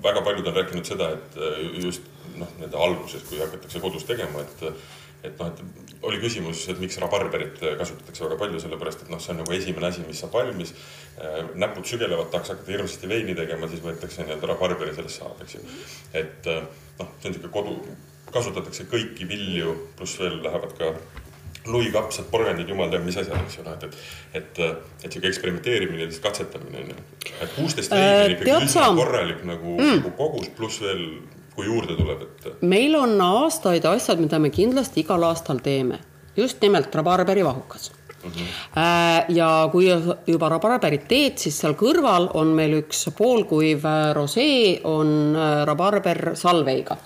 väga 0.02 0.22
paljud 0.24 0.48
on 0.48 0.56
rääkinud 0.56 0.88
seda, 0.88 1.10
et 1.16 1.38
just 1.82 2.08
noh, 2.38 2.48
nende 2.60 2.80
alguses, 2.80 3.24
kui 3.28 3.40
hakatakse 3.40 3.80
kodus 3.80 4.08
tegema, 4.08 4.44
et 4.44 4.68
et 5.22 5.38
noh, 5.38 5.52
et 5.52 5.81
oli 6.02 6.18
küsimus, 6.22 6.64
et 6.70 6.80
miks 6.82 6.98
rabarberit 7.02 7.60
kasutatakse 7.78 8.24
väga 8.26 8.38
palju, 8.40 8.60
sellepärast 8.62 9.04
et 9.04 9.10
noh, 9.12 9.20
see 9.22 9.32
on 9.34 9.42
nagu 9.42 9.54
esimene 9.54 9.88
asi, 9.88 10.04
mis 10.06 10.22
saab 10.22 10.34
valmis. 10.36 10.74
Äh, 11.22 11.42
näpud 11.62 11.86
sügelevad, 11.88 12.30
tahaks 12.32 12.54
hakata 12.54 12.74
hirmsasti 12.74 13.10
veini 13.10 13.36
tegema, 13.38 13.68
siis 13.70 13.82
võetakse 13.84 14.24
nii-öelda 14.24 14.50
rabarberi 14.50 14.94
sellest 14.96 15.20
saab, 15.20 15.42
eks 15.44 15.58
ju. 15.58 15.64
et 16.18 16.48
äh, 16.50 16.62
noh, 16.98 17.10
see 17.20 17.28
on 17.28 17.36
niisugune 17.36 17.52
kodu, 17.54 17.76
kasutatakse 18.32 18.88
kõiki 18.90 19.28
vilju, 19.28 19.74
pluss 19.98 20.18
veel 20.20 20.40
lähevad 20.42 20.72
ka 20.78 20.94
luikapsad, 21.68 22.26
porgandid, 22.32 22.70
jumal 22.72 22.90
teab 22.90 23.04
mis 23.06 23.18
asjad, 23.20 23.38
eks 23.44 23.60
ju, 23.60 23.66
noh, 23.66 23.76
et, 23.76 23.84
et, 23.86 24.40
et, 24.40 24.62
et 25.04 25.06
sihuke 25.06 25.30
eksperimenteerimine, 25.30 26.08
lihtsalt 26.08 26.26
katsetamine 26.30 26.82
on 26.82 26.90
ju. 26.90 27.04
et 27.44 27.54
kuusteist 27.54 27.94
veini 27.94 28.24
on 28.24 28.34
ikkagi 28.38 28.70
üsna 28.70 28.88
korralik 28.98 29.44
nagu, 29.46 29.76
mm. 29.78 30.10
kogus, 30.18 30.50
pluss 30.56 30.82
veel 30.82 31.06
kui 31.56 31.66
juurde 31.66 31.96
tuleb, 31.96 32.22
et? 32.22 32.62
meil 32.62 32.94
on 32.98 33.16
aastaid 33.20 33.84
asjad, 33.88 34.20
mida 34.22 34.40
me 34.42 34.50
kindlasti 34.50 35.02
igal 35.04 35.24
aastal 35.28 35.60
teeme, 35.64 36.00
just 36.36 36.62
nimelt 36.64 36.94
rabarberi 36.94 37.44
vahukas 37.44 37.90
mm. 38.24 38.30
-hmm. 38.30 39.34
ja 39.36 39.68
kui 39.72 39.88
juba 40.26 40.48
rabarberit 40.48 41.08
teed, 41.08 41.38
siis 41.38 41.60
seal 41.60 41.74
kõrval 41.74 42.30
on 42.34 42.54
meil 42.56 42.78
üks 42.82 43.08
poolkuiv 43.18 43.84
äh, 43.84 44.12
rosee, 44.14 44.80
on 44.84 45.36
äh, 45.36 45.64
rabarber 45.66 46.30
salveiga 46.34 46.96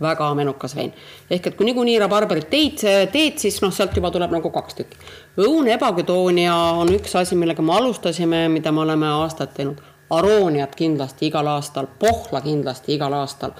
väga 0.00 0.34
menukas 0.34 0.76
vein. 0.76 0.92
ehk 1.30 1.46
et 1.46 1.56
kui 1.56 1.66
niikuinii 1.66 1.98
rabarberit 1.98 2.50
teed, 2.50 2.82
teed, 3.12 3.38
siis 3.38 3.60
noh, 3.62 3.72
sealt 3.74 3.96
juba 3.96 4.10
tuleb 4.10 4.30
nagu 4.30 4.50
kaks 4.50 4.74
tükki. 4.74 4.96
õun 5.44 5.68
ebaküdoonia 5.74 6.54
on 6.54 6.92
üks 6.94 7.16
asi, 7.18 7.36
millega 7.36 7.62
me 7.62 7.74
alustasime, 7.76 8.48
mida 8.48 8.72
me 8.72 8.80
oleme 8.80 9.06
aastaid 9.06 9.54
teinud 9.56 9.82
arooniat 10.10 10.74
kindlasti 10.78 11.28
igal 11.28 11.46
aastal, 11.54 11.88
pohla 12.00 12.40
kindlasti 12.44 12.94
igal 12.96 13.14
aastal. 13.18 13.54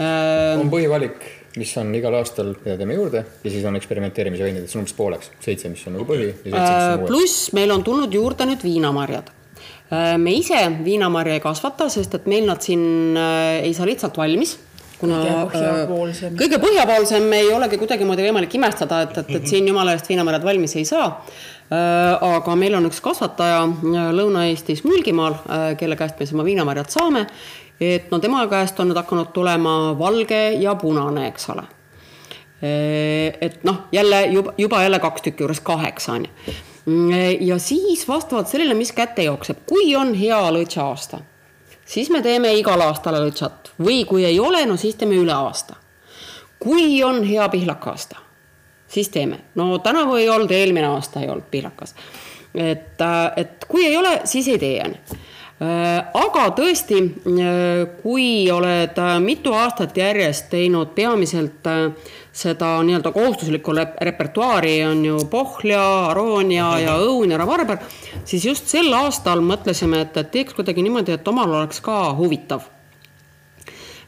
on 0.00 0.70
põhivalik, 0.72 1.22
mis 1.60 1.76
on 1.78 1.94
igal 1.94 2.16
aastal, 2.18 2.54
mida 2.64 2.76
teeme 2.80 2.96
juurde 2.96 3.24
ja 3.44 3.50
siis 3.50 3.64
on 3.64 3.76
eksperimenteerimise 3.78 4.44
veinid, 4.46 4.66
see 4.68 4.78
on 4.78 4.84
umbes 4.84 4.96
pooleks, 4.98 5.30
seitse, 5.44 5.70
mis 5.70 5.86
on 5.86 5.98
nagu 5.98 6.08
põhi. 6.08 6.32
pluss 7.06 7.52
meil 7.56 7.74
on 7.74 7.84
tulnud 7.86 8.14
juurde 8.14 8.48
nüüd 8.48 8.64
viinamarjad 8.64 9.30
me 10.18 10.32
ise 10.32 10.58
viinamarja 10.84 11.36
ei 11.36 11.42
kasvata, 11.44 11.88
sest 11.92 12.16
et 12.16 12.24
meil 12.30 12.46
nad 12.48 12.62
siin 12.64 13.16
ei 13.16 13.74
saa 13.76 13.86
lihtsalt 13.86 14.16
valmis 14.18 14.56
kuna 15.00 15.20
põhjapoolsem. 15.50 16.36
kõige 16.38 16.60
põhjapoolsem 16.62 17.26
ei 17.36 17.50
olegi 17.54 17.78
kuidagimoodi 17.80 18.26
võimalik 18.26 18.54
imestada, 18.58 19.02
et, 19.06 19.18
et, 19.22 19.34
et 19.38 19.50
siin 19.50 19.68
jumala 19.68 19.94
eest 19.94 20.08
viinamarjad 20.10 20.46
valmis 20.46 20.76
ei 20.78 20.86
saa. 20.88 21.08
aga 21.74 22.56
meil 22.60 22.76
on 22.78 22.86
üks 22.90 23.00
kasvataja 23.02 23.62
Lõuna-Eestis 24.14 24.84
Mulgimaal, 24.84 25.38
kelle 25.80 25.96
käest 25.96 26.18
me 26.18 26.26
siis 26.26 26.36
oma 26.36 26.44
viinamarjad 26.46 26.92
saame. 26.92 27.26
et 27.80 28.10
no 28.12 28.20
tema 28.22 28.44
käest 28.50 28.80
on 28.80 28.90
nüüd 28.90 29.00
hakanud 29.00 29.32
tulema 29.34 29.94
valge 29.98 30.42
ja 30.60 30.74
punane, 30.74 31.28
eks 31.32 31.50
ole. 31.54 31.66
et 32.62 33.60
noh, 33.64 33.84
jälle 33.92 34.24
juba, 34.32 34.54
juba 34.58 34.82
jälle 34.82 34.98
kaks 34.98 35.22
tükki 35.22 35.44
juures 35.44 35.60
kaheksa 35.60 36.12
on 36.12 36.26
ju. 36.26 36.32
ja 37.40 37.58
siis 37.58 38.08
vastavalt 38.08 38.48
sellele, 38.48 38.74
mis 38.74 38.92
kätte 38.92 39.22
jookseb, 39.22 39.64
kui 39.66 39.94
on 39.96 40.14
hea 40.14 40.40
lõtša 40.52 40.90
aasta 40.90 41.24
siis 41.84 42.10
me 42.10 42.22
teeme 42.22 42.54
igal 42.54 42.80
aastal 42.80 43.18
lõtsat 43.20 43.72
või 43.84 44.04
kui 44.08 44.24
ei 44.24 44.38
ole, 44.40 44.64
no 44.66 44.76
siis 44.76 44.94
teeme 44.94 45.16
üle 45.20 45.32
aasta. 45.32 45.76
kui 46.58 47.02
on 47.04 47.24
hea 47.24 47.48
pihlaka-aasta, 47.48 48.16
siis 48.88 49.08
teeme. 49.08 49.40
no 49.54 49.78
tänavu 49.78 50.16
ei 50.16 50.28
olnud, 50.28 50.50
eelmine 50.50 50.86
aasta 50.86 51.20
ei 51.20 51.28
olnud 51.28 51.50
pihlakas. 51.50 51.94
et, 52.54 53.00
äh, 53.00 53.32
et 53.36 53.64
kui 53.68 53.86
ei 53.86 53.96
ole, 53.96 54.20
siis 54.24 54.48
ei 54.48 54.58
tee 54.58 54.82
onju 54.84 54.98
äh, 55.04 56.04
aga 56.14 56.48
tõesti, 56.56 57.02
äh, 57.04 58.02
kui 58.02 58.50
oled 58.50 59.00
mitu 59.20 59.52
aastat 59.52 59.96
järjest 59.96 60.50
teinud 60.50 60.94
peamiselt 60.94 61.66
seda 62.34 62.82
nii-öelda 62.82 63.12
kohustuslikku 63.14 63.72
repertuaari 64.00 64.84
on 64.84 65.04
ju 65.04 65.18
pohlia, 65.30 65.84
aroonia 66.10 66.72
ja 66.82 66.96
õun 66.98 67.30
ja 67.30 67.38
rabarber, 67.38 67.78
siis 68.26 68.44
just 68.48 68.70
sel 68.70 68.90
aastal 68.98 69.42
mõtlesime, 69.44 70.02
et, 70.02 70.16
et 70.18 70.32
teeks 70.34 70.56
kuidagi 70.56 70.82
niimoodi, 70.82 71.14
et 71.14 71.28
omal 71.30 71.60
oleks 71.60 71.80
ka 71.84 71.98
huvitav. 72.18 72.70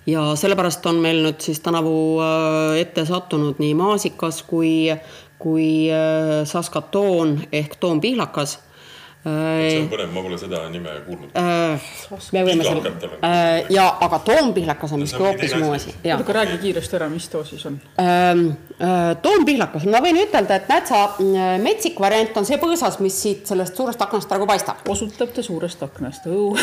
ja 0.06 0.22
sellepärast 0.38 0.86
on 0.86 1.00
meil 1.02 1.22
nüüd 1.22 1.40
siis 1.42 1.60
tänavu 1.62 1.94
äh, 2.22 2.80
ette 2.82 3.06
sattunud 3.06 3.62
nii 3.62 3.74
maasikas 3.74 4.42
kui, 4.46 4.90
kui 5.38 5.70
äh, 5.90 6.42
saskatoon 6.46 7.40
ehk 7.52 7.78
toompihlakas 7.80 8.58
see 9.26 9.80
on 9.82 9.88
põnev, 9.90 10.10
ma 10.14 10.22
pole 10.22 10.38
seda 10.38 10.62
nime 10.70 10.92
kuulnud. 11.06 11.32
me 11.34 12.42
võime 12.46 12.62
Pihlakat 12.62 13.00
selle 13.02 13.18
olen., 13.18 13.70
ja 13.74 13.86
aga 14.06 14.20
toompihlakas 14.26 14.94
on 14.94 15.02
miski 15.02 15.18
see 15.18 15.24
on 15.24 15.32
hoopis 15.32 15.54
muu 15.58 15.72
asi. 15.74 15.94
aga 16.14 16.36
räägi 16.38 16.58
kiiresti 16.62 16.98
ära, 17.00 17.08
mis 17.10 17.26
too 17.32 17.42
siis 17.48 17.64
on? 17.66 17.80
Ähm, 18.02 18.44
äh, 18.78 19.16
toompihlakas, 19.24 19.88
ma 19.90 20.02
võin 20.04 20.20
ütelda, 20.22 20.60
et 20.60 20.70
näed 20.70 20.86
sa, 20.90 21.00
metsik 21.62 21.98
variant 22.02 22.38
on 22.38 22.46
see 22.46 22.60
põõsas, 22.62 23.00
mis 23.02 23.16
siit 23.22 23.50
sellest 23.50 23.78
suurest 23.78 24.02
aknast 24.06 24.30
praegu 24.30 24.46
paistab. 24.48 24.84
osutab 24.94 25.34
ta 25.34 25.42
suurest 25.46 25.82
aknast, 25.86 26.28
õu. 26.30 26.54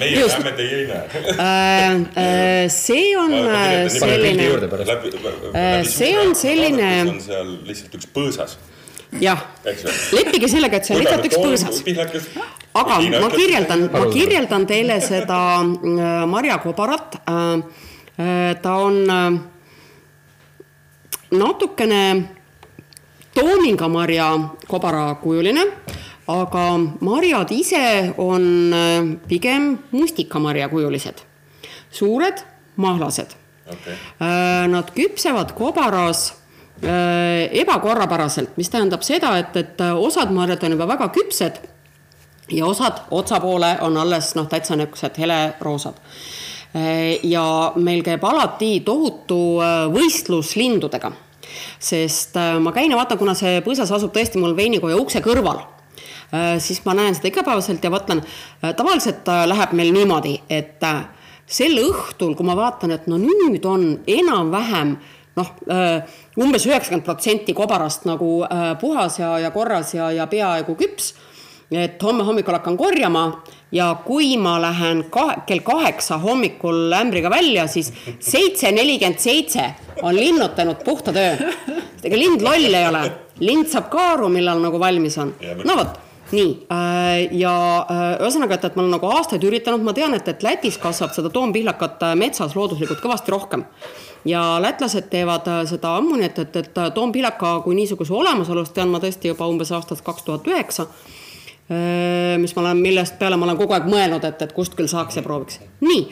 meie 0.00 0.22
näeme, 0.22 0.54
teie 0.60 0.78
ei 0.82 0.86
näe. 0.92 2.68
see 2.70 3.10
on 3.18 3.34
äh, 3.34 3.88
selline, 3.90 4.48
see 5.90 6.14
on 6.20 6.34
selline- 6.38 7.10
on 7.10 7.20
seal 7.20 7.52
lihtsalt 7.66 7.98
üks 7.98 8.08
põõsas, 8.14 8.58
jah, 9.20 9.42
leppige 10.12 10.48
sellega, 10.50 10.80
et 10.80 10.88
see 10.88 10.96
on 10.96 11.02
lihtsalt 11.02 11.26
üks 11.28 11.38
põõsas. 11.40 11.82
aga 12.76 12.98
ma 13.20 13.28
kirjeldan, 13.32 13.86
ma 13.92 14.06
kirjeldan 14.12 14.66
teile 14.68 15.00
seda 15.04 15.40
äh, 15.62 16.24
marjakobarat. 16.30 17.20
ta 18.62 18.74
on 18.80 18.98
äh, 19.10 19.38
natukene 21.30 22.02
toomingamarja 23.36 24.28
kobarakujuline, 24.66 25.64
aga 26.32 26.66
marjad 27.00 27.50
ise 27.52 28.14
on 28.18 28.46
äh, 28.72 29.16
pigem 29.28 29.74
mustikamarjakujulised, 29.92 31.24
suured, 31.90 32.44
mahlased. 32.76 33.36
Okei, 33.66 33.94
Äh, 34.22 34.68
Nad 34.70 34.92
küpsevad 34.94 35.50
kobaras 35.58 36.30
äh, 36.30 36.45
ebakorrapäraselt, 36.82 38.56
mis 38.56 38.68
tähendab 38.70 39.04
seda, 39.06 39.36
et, 39.40 39.56
et 39.56 39.80
äh, 39.80 39.94
osad 39.96 40.32
marjad 40.34 40.64
on 40.66 40.76
juba 40.76 40.88
väga 40.90 41.08
küpsed 41.14 41.60
ja 42.52 42.66
osad 42.66 43.06
otsa 43.10 43.40
poole 43.40 43.76
on 43.80 43.96
alles 43.96 44.34
noh, 44.36 44.48
täitsa 44.48 44.76
niisugused 44.76 45.18
heleroosad. 45.18 45.94
ja 47.22 47.72
meil 47.76 48.02
käib 48.04 48.24
alati 48.24 48.80
tohutu 48.84 49.60
äh, 49.64 49.86
võistlus 49.92 50.56
lindudega, 50.56 51.12
sest 51.78 52.36
äh, 52.36 52.58
ma 52.60 52.72
käin 52.76 52.90
ja 52.90 52.98
vaatan, 52.98 53.18
kuna 53.18 53.34
see 53.34 53.62
põõsas 53.64 53.92
asub 53.96 54.12
tõesti 54.12 54.38
mul 54.42 54.56
veinikoja 54.56 54.98
ukse 55.00 55.22
kõrval, 55.24 55.64
siis 56.58 56.80
ma 56.84 56.92
näen 56.98 57.14
seda 57.14 57.28
igapäevaselt 57.30 57.84
ja 57.84 57.90
mõtlen, 57.90 58.20
tavaliselt 58.76 59.28
äh, 59.30 59.44
läheb 59.48 59.72
meil 59.78 59.92
niimoodi, 59.94 60.34
et 60.50 60.82
äh, 60.84 61.04
sel 61.46 61.78
õhtul, 61.78 62.34
kui 62.36 62.46
ma 62.46 62.56
vaatan, 62.58 62.92
et 62.96 63.06
no 63.10 63.18
nüüd 63.20 63.64
on 63.68 63.86
enam-vähem 64.10 64.96
noh, 65.36 65.52
umbes 66.40 66.66
üheksakümmend 66.66 67.04
protsenti 67.04 67.54
kobarast 67.56 68.06
nagu 68.08 68.40
äh, 68.46 68.72
puhas 68.80 69.18
ja, 69.20 69.36
ja 69.42 69.50
korras 69.54 69.94
ja, 69.94 70.10
ja 70.12 70.26
peaaegu 70.26 70.76
küps. 70.78 71.14
et 71.70 72.02
homme 72.02 72.22
hommikul 72.22 72.54
hakkan 72.54 72.76
korjama 72.78 73.42
ja 73.74 73.88
kui 74.04 74.36
ma 74.38 74.54
lähen 74.62 75.04
ka, 75.10 75.42
kell 75.46 75.64
kaheksa 75.66 76.18
hommikul 76.22 76.92
ämbriga 76.94 77.30
välja, 77.30 77.66
siis 77.66 77.92
seitse 78.20 78.70
nelikümmend 78.72 79.18
seitse 79.18 79.64
on 80.02 80.14
linnutanud 80.14 80.84
puhta 80.84 81.12
töö. 81.12 81.34
ega 82.04 82.16
lind 82.16 82.42
loll 82.42 82.74
ei 82.74 82.86
ole, 82.86 83.04
lind 83.40 83.68
saab 83.68 83.90
ka 83.90 84.12
aru, 84.14 84.28
millal 84.28 84.62
nagu 84.62 84.80
valmis 84.80 85.18
on 85.18 85.34
Ja. 85.40 85.56
no 85.64 85.76
vot 85.76 86.02
nii 86.32 86.66
äh, 86.72 87.34
ja 87.38 87.54
äh, 87.86 88.04
ühesõnaga, 88.22 88.56
et, 88.56 88.64
et 88.66 88.76
ma 88.76 88.82
olen 88.82 88.96
nagu 88.96 89.10
aastaid 89.14 89.44
üritanud, 89.46 89.84
ma 89.86 89.94
tean, 89.96 90.14
et, 90.16 90.26
et 90.28 90.42
Lätis 90.42 90.78
kasvab 90.82 91.14
seda 91.14 91.30
toompihlakat 91.34 92.02
äh, 92.02 92.16
metsas 92.18 92.56
looduslikult 92.58 93.02
kõvasti 93.02 93.34
rohkem. 93.34 93.66
Ja 94.26 94.42
lätlased 94.62 95.08
teevad 95.10 95.46
äh, 95.50 95.62
seda 95.68 95.96
ammu, 96.00 96.16
nii 96.18 96.28
et, 96.28 96.40
et, 96.42 96.56
et 96.62 96.80
toompihlaka 96.94 97.60
kui 97.64 97.76
niisuguse 97.78 98.14
olemasolust 98.14 98.74
tean 98.74 98.90
ma 98.92 99.00
tõesti 99.02 99.32
juba 99.32 99.48
umbes 99.50 99.72
aastast 99.72 100.04
kaks 100.06 100.26
tuhat 100.26 100.50
üheksa. 100.50 100.88
mis 102.38 102.52
ma 102.54 102.60
olen, 102.62 102.78
millest 102.78 103.16
peale 103.18 103.34
ma 103.36 103.42
olen 103.42 103.56
kogu 103.58 103.74
aeg 103.74 103.88
mõelnud, 103.90 104.22
et, 104.22 104.42
et 104.44 104.52
kust 104.54 104.76
küll 104.78 104.86
saaks 104.86 105.16
ja 105.18 105.22
prooviks. 105.26 105.58
nii, 105.82 106.04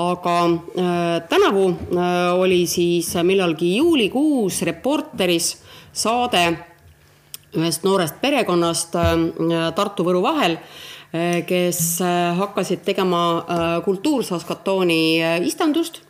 aga 0.00 0.36
äh, 0.46 1.18
tänavu 1.28 1.66
äh, 1.68 2.32
oli 2.40 2.62
siis 2.66 3.10
millalgi 3.22 3.74
juulikuus 3.76 4.62
Reporteris 4.62 5.50
saade 5.92 6.46
ühest 7.52 7.84
noorest 7.84 8.22
perekonnast 8.24 8.96
äh, 8.96 9.12
Tartu-Võru 9.76 10.24
vahel, 10.24 10.56
kes 11.46 12.00
äh, 12.00 12.36
hakkasid 12.38 12.84
tegema 12.84 13.22
äh, 13.36 13.84
kultuursaskatooni 13.84 15.22
äh, 15.22 15.46
istandust, 15.46 16.00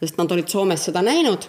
sest 0.00 0.18
nad 0.18 0.32
olid 0.32 0.48
Soomes 0.48 0.84
seda 0.84 1.02
näinud. 1.02 1.48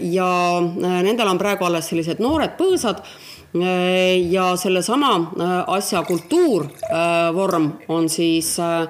ja 0.00 0.58
äh, 0.58 1.02
nendel 1.04 1.28
on 1.28 1.38
praegu 1.38 1.64
alles 1.64 1.90
sellised 1.90 2.22
noored 2.24 2.54
põõsad 2.56 3.02
äh, 3.02 4.16
ja 4.32 4.54
sellesama 4.56 5.10
äh, 5.16 5.56
asja 5.76 6.02
kultuurvorm 6.08 7.72
on 7.88 8.08
siis 8.08 8.58
äh, 8.58 8.88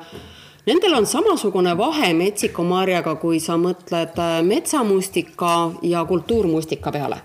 Nendel 0.67 0.93
on 0.95 1.07
samasugune 1.09 1.73
vahe 1.79 2.13
metsikumarjaga, 2.15 3.15
kui 3.19 3.41
sa 3.41 3.57
mõtled 3.59 4.19
äh, 4.21 4.37
metsamustika 4.47 5.55
ja 5.83 6.05
kultuurmustika 6.05 6.93
peale 6.95 7.23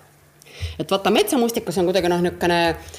et 0.80 0.92
vaata, 0.92 1.12
metsamustikas 1.12 1.78
on 1.78 1.90
kuidagi 1.90 2.10
noh, 2.12 2.22
niisugune 2.24 2.60
äh, 2.70 2.96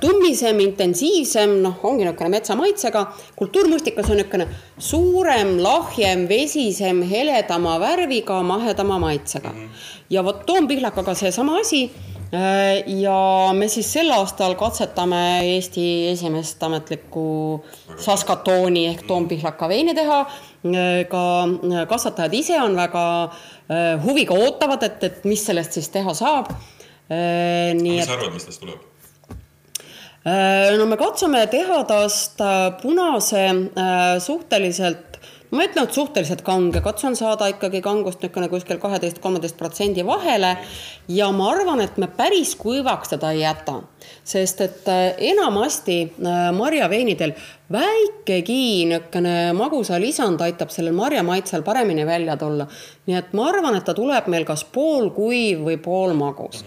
tummisem, 0.00 0.60
intensiivsem, 0.64 1.58
noh, 1.60 1.76
ongi 1.84 2.06
niisugune 2.06 2.30
metsamaitsega. 2.32 3.02
kultuurmustikas 3.36 4.08
on 4.10 4.16
niisugune 4.16 4.46
suurem, 4.78 5.58
lahjem, 5.60 6.24
vesisem, 6.28 7.02
heledama 7.02 7.76
värviga, 7.80 8.42
mahedama 8.42 8.98
maitsega 8.98 9.52
mm. 9.52 9.64
-hmm. 9.64 10.04
ja 10.10 10.24
vot 10.24 10.46
toompihlakaga 10.46 11.14
seesama 11.14 11.58
asi 11.60 11.90
äh,. 12.32 12.82
ja 12.86 13.52
me 13.52 13.68
siis 13.68 13.92
sel 13.92 14.10
aastal 14.10 14.54
katsetame 14.54 15.40
Eesti 15.54 16.08
esimest 16.08 16.62
ametlikku 16.62 17.64
Saskatooni 17.96 18.86
ehk 18.86 19.02
toompihlaka 19.02 19.68
veini 19.68 19.94
teha 19.94 20.20
äh, 20.20 21.06
ka 21.08 21.48
kasvatajad 21.88 22.34
ise 22.34 22.60
on 22.60 22.76
väga 22.76 23.24
äh, 23.24 24.04
huviga 24.04 24.34
ootavad, 24.34 24.82
et, 24.82 25.04
et 25.04 25.24
mis 25.24 25.46
sellest 25.46 25.72
siis 25.72 25.88
teha 25.88 26.14
saab. 26.14 26.50
nii 27.08 27.82
mis 27.82 28.02
et 28.02 28.08
sa 28.08 28.12
arvad, 28.12 28.32
mis 28.32 28.44
tast 28.44 28.60
tuleb? 28.60 28.85
Äh, 30.26 30.76
no 30.78 30.86
me 30.90 30.96
katsume 30.98 31.46
teha 31.50 31.82
tast 31.86 32.40
äh, 32.42 32.72
punase 32.80 33.44
äh, 33.46 34.18
suhteliselt, 34.18 35.20
ma 35.54 35.62
ütlen, 35.62 35.86
et 35.86 35.94
suhteliselt 35.94 36.42
kange, 36.42 36.80
katsun 36.82 37.14
saada 37.14 37.46
ikkagi 37.52 37.78
kangust 37.84 38.24
niisugune 38.24 38.48
kuskil 38.50 38.80
kaheteist, 38.82 39.20
kolmeteist 39.22 39.56
protsendi 39.56 40.02
vahele 40.06 40.56
ja 41.14 41.28
ma 41.32 41.52
arvan, 41.52 41.84
et 41.84 42.00
me 42.02 42.08
päris 42.10 42.56
kuivaks 42.58 43.14
teda 43.14 43.30
ei 43.36 43.44
jäta, 43.44 43.76
sest 44.26 44.64
et 44.66 44.90
enamasti 45.30 46.00
marjaveinidel 46.58 47.36
väikegi 47.72 48.88
niisugune 48.90 49.36
magusa 49.54 50.00
lisand 50.02 50.42
aitab 50.42 50.74
sellel 50.74 50.98
marjamaitsel 50.98 51.62
paremini 51.62 52.06
välja 52.06 52.36
tulla. 52.36 52.66
nii 53.06 53.16
et 53.22 53.30
ma 53.32 53.46
arvan, 53.52 53.78
et 53.78 53.86
ta 53.86 53.94
tuleb 53.94 54.26
meil 54.26 54.44
kas 54.44 54.66
poolkuiv 54.74 55.62
või 55.70 55.78
poolmagus. 55.78 56.64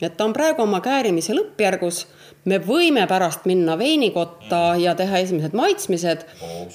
et 0.00 0.16
ta 0.16 0.24
on 0.24 0.32
praegu 0.32 0.64
oma 0.64 0.80
käärimise 0.80 1.36
lõppjärgus, 1.36 2.06
me 2.44 2.58
võime 2.62 3.06
pärast 3.10 3.46
minna 3.46 3.76
veinikotta 3.78 4.74
ja 4.80 4.94
teha 4.98 5.22
esimesed 5.22 5.54
maitsmised. 5.56 6.26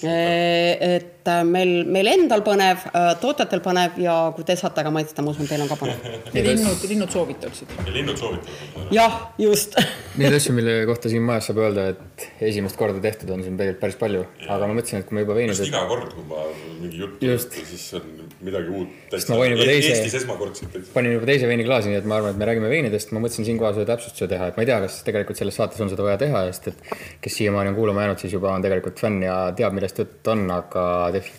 et 0.04 1.17
äh, 1.32 1.44
meil, 1.48 1.74
meil 1.86 2.10
endal 2.12 2.44
põnev, 2.46 2.86
tootjatel 3.22 3.62
põnev 3.66 3.98
ja 4.02 4.16
kui 4.36 4.46
te 4.48 4.56
saate 4.60 4.86
ka 4.86 4.94
maitsta, 4.94 5.26
ma 5.26 5.34
usun, 5.34 5.50
teil 5.50 5.66
on 5.66 5.72
ka 5.72 5.80
põnev. 5.80 6.08
ja 6.36 6.46
linnud, 6.46 6.86
linnud 6.90 7.14
soovitaksid. 7.14 7.74
ja 7.86 7.96
linnud 7.96 8.20
soovitavad. 8.20 8.92
jah, 8.96 9.20
just 9.42 9.78
Neid 10.18 10.34
asju, 10.34 10.56
mille 10.58 10.80
kohta 10.90 11.12
siin 11.12 11.26
majas 11.26 11.52
saab 11.52 11.60
öelda, 11.62 11.92
et 11.94 12.28
esimest 12.50 12.78
korda 12.80 13.02
tehtud 13.04 13.30
on 13.36 13.44
siin 13.46 13.58
tegelikult 13.60 13.84
päris 13.84 14.00
palju, 14.00 14.24
aga 14.48 14.70
ma 14.70 14.78
mõtlesin, 14.80 15.04
et 15.04 15.10
kui 15.10 15.18
me 15.18 15.22
juba 15.26 15.36
veinid, 15.38 15.60
iga 15.68 15.84
kord, 15.90 16.10
kui 16.16 16.26
ma 16.26 16.46
mingi 16.82 17.04
juttu 17.04 17.30
ütlen, 17.36 17.68
siis 17.70 17.84
on 18.00 18.08
midagi 18.48 18.74
uut. 18.74 18.96
Sest 19.14 19.30
ma 19.30 19.38
võin 19.42 19.54
juba 19.54 19.68
teise- 19.68 19.94
Eestis 19.94 20.16
esmakordselt 20.22 20.74
panin 20.94 21.14
juba 21.14 21.30
teise 21.30 21.50
veini 21.50 21.66
klaasi, 21.68 21.92
nii 21.92 22.00
et 22.02 22.08
ma 22.10 22.18
arvan, 22.18 22.34
et 22.34 22.42
me 22.42 22.48
räägime 22.50 22.70
veinidest, 22.72 23.12
ma 23.14 23.22
mõtlesin 23.24 23.46
siinkohal 23.48 23.78
ühe 23.78 23.86
täpsustuse 23.90 24.30
teha, 24.32 24.50
et 24.50 24.58
ma 24.58 24.66
ei 24.66 24.70
tea, 24.70 24.80
kas 24.84 24.98
tegelikult 25.06 25.40
selles 25.40 25.58
saates 25.60 25.82
on 25.84 25.92
seda 25.94 26.06
vaja 26.06 26.18
teha, 26.22 26.44
sest 26.52 26.72
et 26.72 26.96
kes 27.22 27.38
siiamaani 27.42 27.74
on 27.74 27.78
kuulama 27.78 28.06
jäänud, 28.06 28.22
siis 28.24 28.34
juba 28.34 28.52
on 28.54 28.66
tegelikult 28.66 29.02
fänn 29.02 29.22
ja 29.26 29.38
teab, 29.58 29.76
millest 29.78 30.02
jutt 30.02 30.32
on, 30.34 30.46
aga 30.54 30.86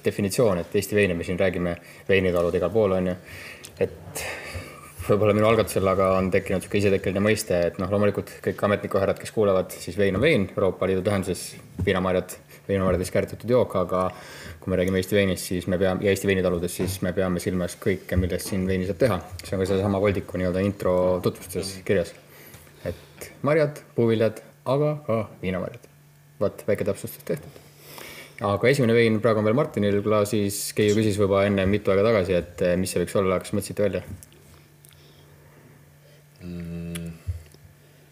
definitsioon, 0.04 0.62
et 0.62 0.74
Eesti 0.80 0.96
veine, 0.98 1.14
me 1.14 1.26
siin 1.26 1.38
räägime, 1.40 1.76
veinitalud 2.08 2.54
igal 2.54 2.72
pool 2.74 2.96
on 2.98 3.12
ju, 3.12 3.16
et 3.84 4.24
võib-olla 5.08 5.34
minu 5.36 5.48
algatusel 5.48 5.88
aga 5.88 6.10
on 6.18 6.28
tekkinud 6.32 6.60
niisugune 6.60 6.82
isetekkeline 6.82 7.22
mõiste, 7.24 7.58
et 7.70 7.78
noh, 7.80 7.88
loomulikult 7.92 8.32
kõik 8.44 8.62
ametnikuhärrad, 8.68 9.18
kes 9.20 9.32
kuulavad, 9.32 9.72
siis 9.72 9.96
vein 9.98 10.16
on 10.18 10.24
vein 10.24 10.46
Euroopa 10.52 10.88
Liidu 10.88 11.04
tähenduses, 11.06 11.44
viinamarjad, 11.84 12.34
viinamarjades 12.68 13.12
kääritatud 13.14 13.54
jook, 13.54 13.76
aga 13.80 14.08
kui 14.60 14.72
me 14.72 14.80
räägime 14.80 15.00
Eesti 15.00 15.16
veinist, 15.16 15.48
siis 15.48 15.68
me 15.70 15.78
peame 15.80 16.04
ja 16.04 16.12
Eesti 16.12 16.28
veinitaludest, 16.28 16.80
siis 16.82 16.98
me 17.06 17.14
peame 17.16 17.40
silmas 17.42 17.78
kõike, 17.80 18.18
millest 18.20 18.52
siin 18.52 18.66
veini 18.68 18.88
saab 18.88 19.00
teha. 19.04 19.20
see 19.44 19.56
on 19.56 19.62
ka 19.64 19.70
sellesama 19.70 20.02
Voldiku 20.02 20.40
nii-öelda 20.40 20.64
intro 20.66 20.96
tutvustustes 21.24 21.78
kirjas. 21.88 22.12
et 22.84 23.30
marjad, 23.42 23.80
puuviljad, 23.96 24.42
aga 24.64 24.96
ka 25.06 25.22
viinamarjad. 25.42 25.88
vot 26.40 26.68
väike 26.68 26.84
täpsustus 26.84 27.24
tehtud. 27.24 27.67
Aga 28.38 28.70
esimene 28.70 28.94
vein 28.94 29.18
praegu 29.22 29.40
on 29.42 29.48
veel 29.48 29.56
Martinil 29.58 30.00
klaasis, 30.04 30.60
Keiu 30.76 30.94
küsis 30.98 31.18
juba 31.18 31.42
enne 31.48 31.64
mitu 31.66 31.90
aega 31.90 32.04
tagasi, 32.06 32.36
et 32.38 32.62
eh, 32.62 32.74
mis 32.78 32.92
see 32.92 33.02
võiks 33.02 33.16
olla, 33.18 33.38
kas 33.42 33.54
mõtlesite 33.56 33.86
välja? 33.86 34.02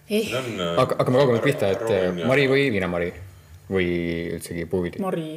Eh, 0.07 0.33
aga 0.35 0.97
hakkame 0.99 1.19
kaugemalt 1.19 1.47
pihta, 1.47 1.71
et 1.75 1.87
äh, 1.91 2.09
Mari 2.27 2.47
või 2.51 2.69
viinamari 2.75 3.13
või 3.71 3.87
üldsegi 4.37 4.67
puuviili? 4.71 5.03
Mari. 5.03 5.29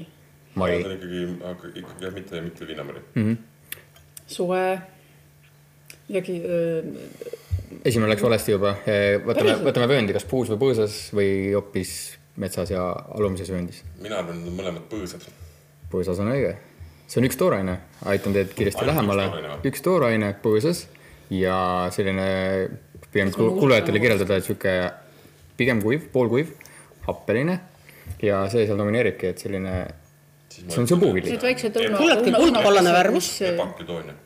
Mari. 0.60 0.82
ta 0.82 0.90
on 0.90 0.96
ikkagi, 0.98 1.22
aga 1.52 1.72
ikkagi 1.74 2.06
jah, 2.06 2.14
mitte, 2.14 2.42
mitte 2.42 2.66
viinamari 2.68 3.02
mm. 3.14 3.26
-hmm. 3.26 3.84
soe, 4.26 4.64
midagi 6.08 6.40
öö, 6.42 6.82
esimene 7.86 8.10
läks 8.10 8.26
valesti 8.26 8.56
juba, 8.56 8.74
võtame, 9.26 9.56
võtame 9.70 9.90
vööndi, 9.90 10.18
kas 10.18 10.26
puus 10.30 10.50
või 10.50 10.62
põõsas 10.66 10.98
või 11.14 11.30
hoopis 11.54 11.94
metsas 12.40 12.72
ja 12.74 12.84
alumises 13.16 13.52
vööndis? 13.52 13.84
mina 14.02 14.20
arvan, 14.22 14.42
et 14.44 14.56
mõlemad 14.56 14.88
põõsad. 14.92 15.26
põõsas 15.92 16.22
on 16.24 16.32
õige, 16.34 16.56
see 17.08 17.22
on 17.22 17.28
üks 17.30 17.40
tooraine, 17.40 17.80
aitan 18.12 18.36
teid 18.36 18.54
kiiresti 18.56 18.86
Ainult 18.86 18.94
lähemale. 18.94 19.58
üks 19.70 19.84
tooraine 19.86 20.32
põõsas 20.44 20.86
ja 21.34 21.58
selline, 21.96 22.30
pigem 23.12 23.34
kuulajatele 23.36 24.02
kirjeldada, 24.02 24.40
et 24.40 24.48
sihuke 24.48 24.76
pigem 25.60 25.82
kuiv, 25.84 26.08
poolkuiv, 26.14 26.54
happeline 27.08 27.60
ja 28.24 28.44
see 28.52 28.66
seal 28.66 28.80
domineeribki, 28.80 29.34
et 29.34 29.44
selline, 29.44 29.76
see 30.50 30.66
on, 30.78 30.88
see 30.88 30.96
on 30.96 31.04
puuvili, 31.04 31.36
need 31.36 31.46
väiksed 31.46 31.78
õuna. 31.84 32.00
Kullatki 32.00 32.34
kuldkollane 32.36 32.96
värvus. 32.96 33.30
Epaküdoonia. 33.52 34.18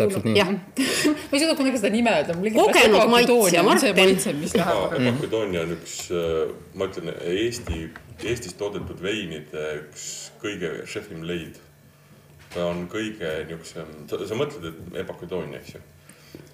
Täpselt 0.00 0.26
nii. 0.28 0.44
ma 1.30 1.36
ei 1.36 1.42
suuda 1.42 1.56
kunagi 1.58 1.80
seda 1.80 1.92
nime 1.94 2.14
öelda. 2.18 2.36
Kogenud 2.56 3.12
maitsja, 3.12 3.50
see 3.50 3.64
Martin. 3.66 4.44
läheb. 4.56 4.98
Epaküdoonia 5.00 5.64
on 5.66 5.74
üks, 5.76 5.96
ma 6.74 6.88
ütlen, 6.90 7.12
Eesti, 7.34 7.84
Eestis 8.20 8.56
toodetud 8.60 9.00
veinide 9.02 9.66
üks 9.80 10.08
kõige 10.42 10.72
šefim 10.90 11.24
leid. 11.28 11.60
ta 12.50 12.64
on 12.66 12.88
kõige 12.90 13.28
niisugusem, 13.46 13.92
sa 14.10 14.38
mõtled, 14.38 14.64
et 14.66 14.96
epaküdoonia, 15.04 15.60
eks 15.60 15.76
ju. 15.76 15.84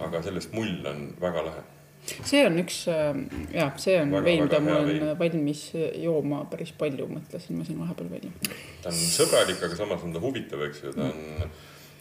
aga 0.05 0.21
sellest 0.23 0.53
mull 0.53 0.85
on 0.87 1.09
väga 1.21 1.45
lahe. 1.47 1.63
see 2.07 2.43
on 2.47 2.59
üks, 2.61 2.83
jah, 2.87 3.73
see 3.81 3.97
on 4.01 4.13
Väga, 4.13 4.25
vein, 4.25 4.43
mida 4.45 4.61
ma 4.61 4.77
olen 4.77 5.01
vein. 5.01 5.15
valmis 5.23 5.63
jooma 6.03 6.45
päris 6.51 6.75
palju, 6.79 7.09
mõtlesin 7.11 7.59
ma 7.59 7.65
siin 7.65 7.81
vahepeal 7.81 8.13
välja. 8.13 8.53
ta 8.83 8.93
on 8.93 9.01
sõbralik, 9.01 9.63
aga 9.63 9.79
samas 9.79 10.05
on 10.05 10.13
ta 10.13 10.23
huvitav, 10.23 10.63
eks 10.69 10.85
ju, 10.85 10.93
ta 10.95 11.09
on 11.09 11.51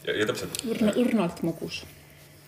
ja, 0.06 0.16
ja 0.20 0.26
täpselt. 0.30 0.62
õrna, 0.66 0.94
õrnalt 1.02 1.42
magus. 1.46 1.82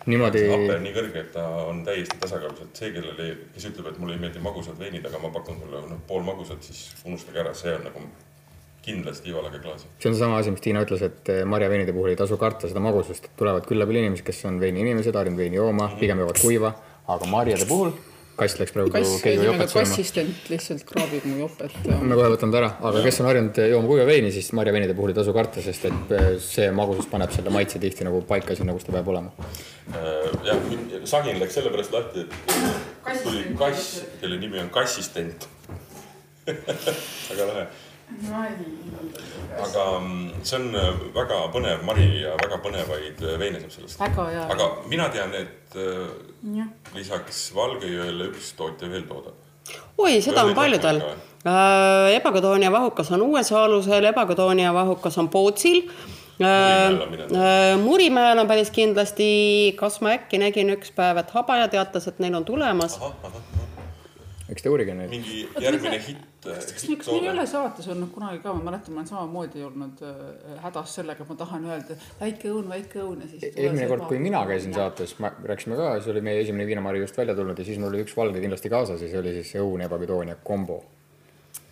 niimoodi 0.08 0.44
hape 0.48 0.78
on 0.78 0.86
nii 0.86 0.94
kõrge, 0.96 1.24
et 1.24 1.34
ta 1.34 1.44
on 1.66 1.82
täiesti 1.86 2.16
tasakaalus, 2.22 2.64
et 2.64 2.80
see, 2.80 2.92
kellel 2.94 3.20
ei, 3.24 3.34
kes 3.54 3.68
ütleb, 3.72 3.90
et 3.92 4.00
mulle 4.00 4.16
ei 4.16 4.22
meeldi 4.22 4.42
magusad 4.44 4.78
veinid, 4.80 5.04
aga 5.08 5.20
ma 5.22 5.32
pakun 5.34 5.60
sulle 5.60 5.84
noh, 5.90 6.00
poolmagusad, 6.08 6.62
siis 6.64 6.86
unustage 7.04 7.42
ära, 7.44 7.54
see 7.58 7.74
on 7.76 7.86
nagu 7.90 8.04
kindlasti 8.88 9.32
ivalage 9.32 9.60
klaasi. 9.60 9.88
see 9.98 10.10
on 10.10 10.16
seesama 10.16 10.38
asi, 10.40 10.54
mis 10.54 10.64
Tiina 10.64 10.84
ütles, 10.86 11.02
et 11.04 11.32
marjaveinide 11.44 11.92
puhul 11.96 12.14
ei 12.14 12.20
tasu 12.20 12.38
karta 12.40 12.70
seda 12.70 12.80
magusust, 12.84 13.28
tulevad 13.36 13.66
külla 13.68 13.88
küll 13.88 14.00
inimesed, 14.00 14.24
kes 14.26 14.44
on 14.48 14.60
veiniinimesed, 14.62 15.18
harjunud 15.18 15.42
veini 15.42 15.60
jooma, 15.60 15.90
pigem 16.00 16.22
joovad 16.24 16.40
kuiva, 16.40 16.72
aga 17.08 17.28
marjade 17.28 17.68
puhul, 17.68 17.92
kass 18.38 18.58
läks 18.60 18.74
praegu 18.74 18.92
kass, 18.94 19.16
ühesõnaga 19.18 19.46
jopet 19.48 19.72
sööma. 19.72 19.84
kassistent 19.84 20.50
lihtsalt 20.52 20.84
kraabib 20.88 21.26
mu 21.28 21.40
jopet. 21.42 21.74
me 21.86 22.18
kohe 22.18 22.30
võtame 22.34 22.54
ta 22.54 22.60
ära, 22.60 22.70
aga 22.90 23.02
kes 23.06 23.20
on 23.22 23.28
harjunud 23.30 23.60
jooma 23.72 23.90
kuiva 23.90 24.06
veini, 24.08 24.30
siis 24.34 24.52
marjaveinide 24.58 24.94
puhul 24.98 25.12
ei 25.12 25.18
tasu 25.18 25.34
karta, 25.36 25.64
sest 25.64 25.88
et 25.90 26.14
äh, 26.14 26.30
see 26.44 26.68
magusus 26.74 27.10
paneb 27.10 27.34
selle 27.34 27.52
maitse 27.54 27.82
tihti 27.82 28.06
nagu 28.06 28.22
paika 28.28 28.56
sinna, 28.58 28.76
kus 28.76 28.86
ta 28.86 28.94
peab 28.94 29.10
olema. 29.14 29.50
jah, 30.46 30.70
sagin 31.08 31.42
läks 31.42 31.58
sellepärast 31.58 31.94
lahti, 31.96 32.26
et 33.08 33.22
tuli 33.26 33.44
kass, 33.58 34.02
kelle 34.22 34.40
nimi 34.40 34.62
on 34.62 34.72
kassistent. 34.74 35.48
väga 36.48 37.44
lahe. 37.44 37.68
Aga 39.58 39.84
mm, 40.00 40.28
see 40.42 40.58
on 40.58 40.68
väga 41.14 41.40
põnev 41.54 41.84
mari 41.86 42.06
ja 42.22 42.34
väga 42.40 42.60
põnevaid 42.64 43.24
veine 43.40 43.60
saab 43.62 43.74
sellest. 43.74 44.02
aga 44.54 44.68
mina 44.88 45.08
tean, 45.14 45.34
et 45.34 45.76
äh, 45.76 46.04
jah, 46.56 46.70
lisaks 46.96 47.48
Valgejõele 47.56 48.30
üks 48.32 48.52
tootja 48.58 48.90
veel 48.92 49.04
toodab. 49.08 49.34
oi, 49.98 50.20
seda 50.24 50.44
on 50.46 50.54
rohkem 50.56 51.02
äh,. 51.46 52.16
Ebagadoonia 52.18 52.72
vahukas 52.72 53.10
on 53.14 53.22
Uuesaalusel, 53.22 54.04
Ebagadoonia 54.12 54.72
vahukas 54.74 55.18
on 55.18 55.28
Pootsil 55.28 55.84
äh,. 55.84 56.90
Murimäel 56.90 57.02
on 57.02 57.10
midagi. 57.10 57.34
Äh, 57.34 57.78
Murimäel 57.82 58.38
on 58.38 58.48
päris 58.48 58.70
kindlasti, 58.70 59.28
kas 59.78 60.00
ma 60.00 60.16
äkki 60.16 60.40
nägin 60.40 60.72
üks 60.76 60.92
päev, 60.94 61.20
et 61.22 61.30
Habaja 61.34 61.68
teatas, 61.68 62.08
et 62.08 62.18
neil 62.18 62.34
on 62.34 62.44
tulemas. 62.44 62.98
Eks 64.48 64.64
te 64.64 64.70
uurige 64.72 64.94
neid. 64.96 65.10
mingi 65.12 65.42
järgmine 65.60 65.98
hitt. 66.00 66.46
kas, 66.46 66.70
kas 66.72 67.10
meil 67.10 67.26
ei 67.26 67.30
ole 67.32 67.44
saates 67.50 67.88
olnud 67.92 68.10
kunagi 68.14 68.40
ka, 68.44 68.54
ma 68.56 68.70
mäletan, 68.70 68.94
ma 68.94 69.02
olen 69.02 69.10
samamoodi 69.10 69.64
olnud 69.66 70.02
äh, 70.08 70.20
hädas 70.64 70.94
sellega, 70.98 71.24
et 71.24 71.32
ma 71.32 71.36
tahan 71.42 71.66
öelda 71.68 71.96
väike 72.20 72.52
õun, 72.52 72.68
väike 72.72 73.02
õun 73.04 73.24
ja 73.24 73.30
siis. 73.32 73.48
eelmine 73.50 73.88
kord, 73.90 74.06
kui 74.10 74.20
mina 74.24 74.44
käisin. 74.48 74.76
saates, 74.76 75.16
rääkisime 75.20 75.76
ka, 75.80 75.90
see 76.04 76.14
oli 76.14 76.24
meie 76.30 76.44
esimene 76.44 76.68
viinamari 76.68 77.02
just 77.04 77.18
välja 77.20 77.36
tulnud 77.36 77.58
ja 77.58 77.66
siis 77.68 77.80
mul 77.82 77.92
oli 77.92 78.04
üks 78.06 78.16
valge 78.16 78.40
kindlasti 78.44 78.72
kaasas 78.72 79.04
ja 79.04 79.10
see 79.10 79.20
oli 79.20 79.34
siis 79.40 79.52
õun 79.60 79.84
ja 79.84 79.90
Babydoonia 79.92 80.38
kombo. 80.44 80.80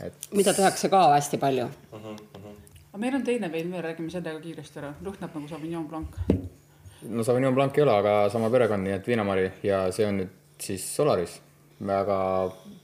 et 0.02 0.28
mida 0.36 0.52
tehakse 0.54 0.92
ka 0.92 1.06
hästi 1.14 1.40
palju. 1.40 1.70
aga 1.96 3.00
meil 3.00 3.16
on 3.16 3.24
teine 3.24 3.52
vein 3.52 3.72
veel, 3.72 3.84
räägime 3.88 4.12
selle 4.12 4.36
ka 4.36 4.42
kiiresti 4.44 4.84
ära, 4.84 4.92
lõhnab 5.04 5.40
nagu 5.40 5.48
Sauvignon 5.48 5.88
Blanc. 5.88 6.20
no 7.08 7.24
Sauvignon 7.24 7.56
Blanc 7.56 7.78
ei 7.78 7.88
ole, 7.88 7.96
aga 8.04 8.18
sama 8.32 8.52
perekond, 8.52 8.84
nii 8.84 8.98
et 9.00 9.08
viinamari 9.14 9.50
ja 9.64 9.86
see 9.96 10.04
on 10.08 10.20
nüüd 10.20 10.42
siis 10.60 10.84
Solaris. 10.96 11.40
Väga 11.86 12.18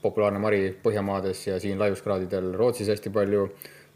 populaarne 0.03 0.41
mari 0.41 0.65
Põhjamaades 0.83 1.47
ja 1.47 1.59
siin 1.61 1.79
laiuskraadidel 1.81 2.51
Rootsis 2.57 2.91
hästi 2.93 3.13
palju. 3.13 3.47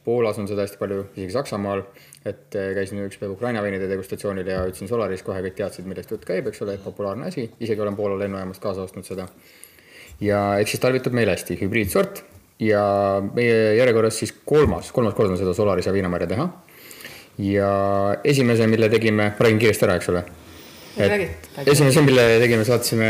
Poolas 0.08 0.38
on 0.40 0.48
seda 0.48 0.64
hästi 0.64 0.80
palju, 0.80 1.02
isegi 1.18 1.34
Saksamaal. 1.36 1.84
et 2.28 2.56
eh, 2.56 2.74
käisin 2.76 3.00
üks 3.06 3.20
päev 3.20 3.32
Ukraina 3.36 3.62
veinide 3.64 3.88
degustatsioonil 3.88 4.48
ja 4.48 4.64
ütlesin 4.68 4.90
Solaris, 4.90 5.22
kohe 5.24 5.40
kõik 5.46 5.56
teadsid, 5.56 5.86
millest 5.88 6.12
jutt 6.12 6.26
käib, 6.28 6.48
eks 6.50 6.62
ole, 6.66 6.76
populaarne 6.84 7.28
asi, 7.28 7.46
isegi 7.60 7.84
olen 7.84 7.96
Poola 7.96 8.18
lennujaamast 8.20 8.64
kaasa 8.64 8.84
ostnud 8.84 9.08
seda. 9.08 9.28
ja 10.20 10.42
eks 10.60 10.76
siis 10.76 10.84
talvitab 10.84 11.16
meil 11.16 11.30
hästi, 11.32 11.56
hübriidsort 11.62 12.24
ja 12.60 12.84
meie 13.36 13.78
järjekorras 13.78 14.20
siis 14.20 14.34
kolmas, 14.46 14.92
kolmas 14.92 15.16
kord 15.16 15.32
on 15.32 15.40
seda 15.40 15.54
Solaris 15.56 15.88
ja 15.88 15.94
viinamarja 15.96 16.28
teha 16.34 16.50
ja 17.38 17.72
esimese, 18.24 18.68
mille 18.68 18.90
tegime, 18.90 19.32
räägin 19.40 19.60
kiiresti 19.60 19.86
ära, 19.86 19.96
eks 20.00 20.10
ole. 20.10 20.24
Esimese, 21.66 22.02
mille 22.02 22.24
tegime, 22.42 22.66
saatsime, 22.66 23.10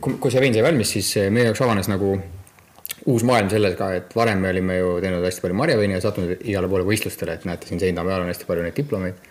kui 0.00 0.32
see 0.32 0.42
vein 0.42 0.54
sai 0.54 0.64
valmis, 0.66 0.90
siis 0.96 1.14
meie 1.32 1.48
jaoks 1.48 1.62
avanes 1.64 1.88
nagu 1.90 2.16
uus 3.08 3.24
maailm 3.26 3.48
selles 3.52 3.76
ka, 3.78 3.90
et 3.96 4.14
varem 4.16 4.42
me 4.42 4.50
olime 4.52 4.78
ju 4.78 4.96
teinud 5.02 5.24
hästi 5.24 5.44
palju 5.44 5.56
marjaveini 5.56 5.96
ja 5.96 6.02
sattunud 6.04 6.42
igale 6.42 6.68
poole 6.70 6.86
võistlustele, 6.88 7.38
et 7.38 7.46
näete 7.48 7.70
siin 7.70 7.80
seina 7.80 8.04
peal 8.06 8.24
on 8.24 8.30
hästi 8.32 8.48
palju 8.48 8.66
neid 8.66 8.76
diplomeid. 8.76 9.26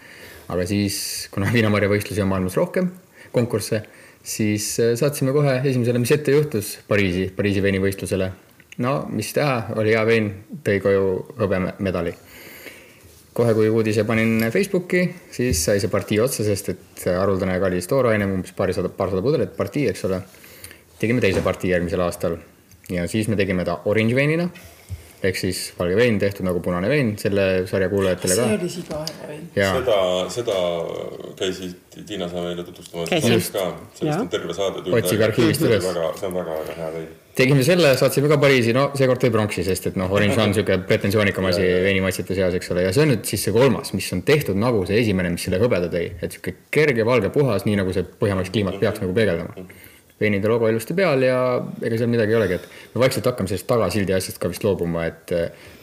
aga 0.48 0.64
siis, 0.66 1.28
kuna 1.32 1.50
viinamarjavõistlusi 1.52 2.24
on 2.24 2.30
maailmas 2.32 2.56
rohkem, 2.56 2.88
konkursse, 3.36 3.82
siis 4.24 4.70
äh, 4.80 4.94
saatsime 4.96 5.34
kohe 5.36 5.58
esimesele, 5.60 6.00
mis 6.00 6.14
ette 6.16 6.32
juhtus, 6.32 6.78
Pariisi, 6.88 7.28
Pariisi 7.36 7.64
veinivõistlusele. 7.64 8.32
no 8.86 8.94
mis 9.12 9.34
teha, 9.34 9.74
oli 9.76 9.92
hea 9.92 10.06
vein, 10.08 10.32
tõi 10.64 10.80
koju 10.82 11.14
hõbemedali 11.42 12.16
kohe, 13.38 13.54
kui 13.54 13.70
uudise 13.70 14.02
panin 14.08 14.48
Facebooki, 14.54 15.04
siis 15.32 15.60
sai 15.68 15.82
see 15.82 15.92
partii 15.94 16.18
otsa, 16.24 16.42
sest 16.48 16.72
et 16.74 17.04
haruldane 17.12 17.60
kallis 17.62 17.86
tooraine, 17.90 18.26
umbes 18.26 18.56
paarisada, 18.58 18.90
paarsada 18.90 19.22
pudelit 19.22 19.54
partii, 19.58 19.86
eks 19.92 20.06
ole. 20.10 20.22
Tegime 21.02 21.24
teise 21.24 21.44
partii 21.46 21.74
järgmisel 21.74 22.04
aastal 22.06 22.40
ja 22.94 23.08
siis 23.12 23.28
me 23.28 23.38
tegime 23.40 23.66
ta 23.68 23.82
orange 23.86 24.16
veinina 24.16 24.50
ehk 25.26 25.38
siis 25.40 25.60
valge 25.80 25.96
vein 25.98 26.20
tehtud 26.22 26.46
nagu 26.46 26.60
punane 26.62 26.90
vein 26.92 27.16
selle 27.18 27.66
sarja 27.70 27.90
kuulajatele 27.90 28.36
see 28.38 28.44
ka. 28.44 28.58
oli 28.58 28.70
siga 28.70 29.00
hea 29.08 29.30
vein. 29.32 29.46
seda, 29.56 30.02
seda 30.36 30.58
käisid 31.40 32.04
Tiina 32.06 32.28
sa 32.30 32.44
meile 32.46 32.62
tutvustamas 32.62 33.10
sellest 33.10 33.56
on 33.58 34.28
terve 34.30 34.54
saade. 34.54 34.84
Otsige 34.94 35.26
arhiivist 35.26 35.64
üles. 35.66 35.88
see 36.20 36.28
on 36.30 36.38
väga-väga 36.38 36.76
hea 36.78 36.92
vein. 36.94 37.08
tegime 37.40 37.66
selle, 37.66 37.96
saatsime 37.98 38.30
ka 38.30 38.38
Pariisi, 38.42 38.76
no 38.78 38.92
seekord 38.98 39.24
tõi 39.24 39.34
pronksi, 39.34 39.66
sest 39.66 39.90
et 39.90 39.98
noh, 39.98 40.14
orange 40.14 40.38
on 40.38 40.54
niisugune 40.54 40.86
pretensioonikam 40.90 41.50
asi 41.50 41.66
veinimaitsete 41.88 42.38
seas, 42.38 42.54
eks 42.58 42.72
ole, 42.76 42.86
ja 42.86 42.94
see 42.94 43.08
on 43.08 43.14
nüüd 43.16 43.26
siis 43.30 43.46
see 43.50 43.54
kolmas, 43.58 43.94
mis 43.98 44.10
on 44.14 44.22
tehtud 44.26 44.58
nagu 44.62 44.86
see 44.90 45.02
esimene, 45.02 45.34
mis 45.34 45.50
selle 45.50 45.62
hõbeda 45.62 45.90
tõi, 45.94 46.12
et 46.14 46.30
niisugune 46.30 46.70
kerge, 46.78 47.06
valge, 47.10 47.34
puhas, 47.34 47.66
nii 47.66 47.78
nagu 47.82 47.94
see 47.94 48.06
põhjamaist 48.22 48.54
kliimat 48.54 48.78
peaks 48.82 49.02
nagu 49.06 49.18
peegeldama. 49.18 49.70
Veinide 50.22 50.50
logo 50.50 50.70
ilusti 50.72 50.96
peal 50.98 51.22
ja 51.26 51.40
ega 51.82 52.00
seal 52.00 52.10
midagi 52.10 52.34
ei 52.34 52.40
olegi, 52.40 52.58
et 52.58 52.96
me 52.96 53.04
vaikselt 53.04 53.30
hakkame 53.30 53.52
sellest 53.52 53.68
tagasildi 53.70 54.16
asjast 54.18 54.42
ka 54.42 54.50
vist 54.52 54.66
loobuma, 54.66 55.06
et 55.10 55.34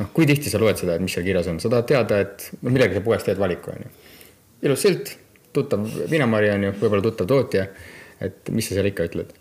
noh, 0.00 0.10
kui 0.16 0.26
tihti 0.30 0.50
sa 0.50 0.58
loed 0.62 0.80
seda, 0.80 0.96
et 0.96 1.04
mis 1.04 1.14
seal 1.14 1.26
kirjas 1.26 1.50
on, 1.52 1.60
sa 1.62 1.70
tahad 1.72 1.90
teada, 1.92 2.18
et 2.24 2.48
noh, 2.60 2.72
millega 2.74 2.98
sa 2.98 3.04
poes 3.06 3.26
teed 3.26 3.38
valiku, 3.38 3.76
on 3.76 3.86
ju. 3.86 3.94
ilus 4.66 4.82
silt, 4.86 5.14
tuttav 5.54 5.86
viinamari 6.10 6.50
on 6.50 6.68
ju, 6.68 6.74
võib-olla 6.82 7.06
tuttav 7.06 7.30
tootja, 7.30 7.68
et 8.26 8.54
mis 8.54 8.66
sa 8.66 8.78
seal 8.78 8.90
ikka 8.90 9.10
ütled 9.12 9.40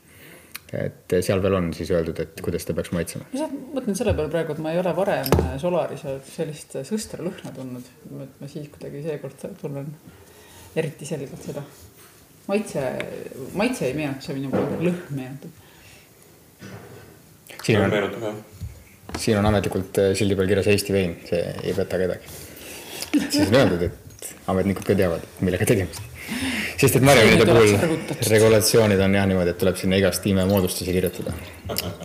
et 0.73 1.15
seal 1.21 1.41
veel 1.43 1.53
on 1.58 1.69
siis 1.75 1.91
öeldud, 1.93 2.17
et 2.23 2.41
kuidas 2.41 2.65
ta 2.65 2.73
peaks 2.73 2.91
maitsema. 2.95 3.27
ma 3.38 3.47
mõtlen 3.75 3.97
selle 3.97 4.15
peale 4.17 4.32
praegu, 4.34 4.56
et 4.56 4.62
ma 4.63 4.73
ei 4.73 4.79
ole 4.82 4.93
varem 4.97 5.29
Solaris 5.62 6.06
sellist 6.34 6.77
sõstra 6.88 7.21
lõhna 7.25 7.53
tundnud. 7.56 7.89
et 8.25 8.41
ma 8.41 8.49
siis 8.49 8.69
kuidagi 8.73 9.03
seekord 9.06 9.45
tunnen 9.62 9.91
eriti 10.75 11.06
selgelt 11.06 11.45
seda. 11.45 11.63
maitse, 12.47 12.82
maitse 13.53 13.88
ei 13.88 13.97
meenuta, 13.97 14.25
see 14.25 14.36
on 14.36 14.41
minu 14.41 14.63
lõhn 14.84 15.17
meenutab. 15.17 15.51
siin 17.63 17.79
on, 17.79 18.39
siin 19.17 19.38
on 19.39 19.51
ametlikult 19.51 19.99
äh, 20.03 20.15
sildi 20.17 20.36
peal 20.39 20.49
kirjas 20.51 20.71
Eesti 20.71 20.95
vein, 20.95 21.19
see 21.29 21.43
ei 21.63 21.75
peta 21.77 21.99
kedagi. 22.01 22.34
siis 23.29 23.47
on 23.47 23.60
öeldud, 23.62 23.86
et 23.88 24.34
ametnikud 24.51 24.89
ka 24.89 24.97
teavad, 24.99 25.29
millega 25.39 25.67
tegemist. 25.69 26.10
sest 26.82 26.97
et 26.99 27.06
marjaviinide 27.06 27.45
puhul 27.47 28.29
regulatsioonid 28.34 28.99
on 29.06 29.15
jah 29.15 29.27
niimoodi, 29.29 29.53
et 29.53 29.60
tuleb 29.62 29.79
sinna 29.79 29.99
igast 30.01 30.23
tiimemoodustusi 30.25 30.95
kirjutada. 30.95 31.36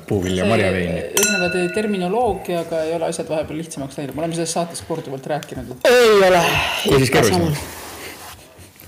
puuvilja 0.06 0.46
marjaviini. 0.46 1.02
ühesõnaga, 1.16 1.64
terminoloogiaga 1.74 2.84
ei 2.86 2.94
ole 3.00 3.10
asjad 3.10 3.30
vahepeal 3.32 3.58
lihtsamaks 3.64 3.98
läinud, 3.98 4.14
me 4.14 4.26
oleme 4.26 4.38
selles 4.38 4.54
saates 4.54 4.86
korduvalt 4.86 5.26
rääkinud. 5.34 5.74
ei 5.90 6.16
ole. 6.30 6.46
või 6.86 7.02
siis 7.02 7.14
keerulisemaks 7.16 7.77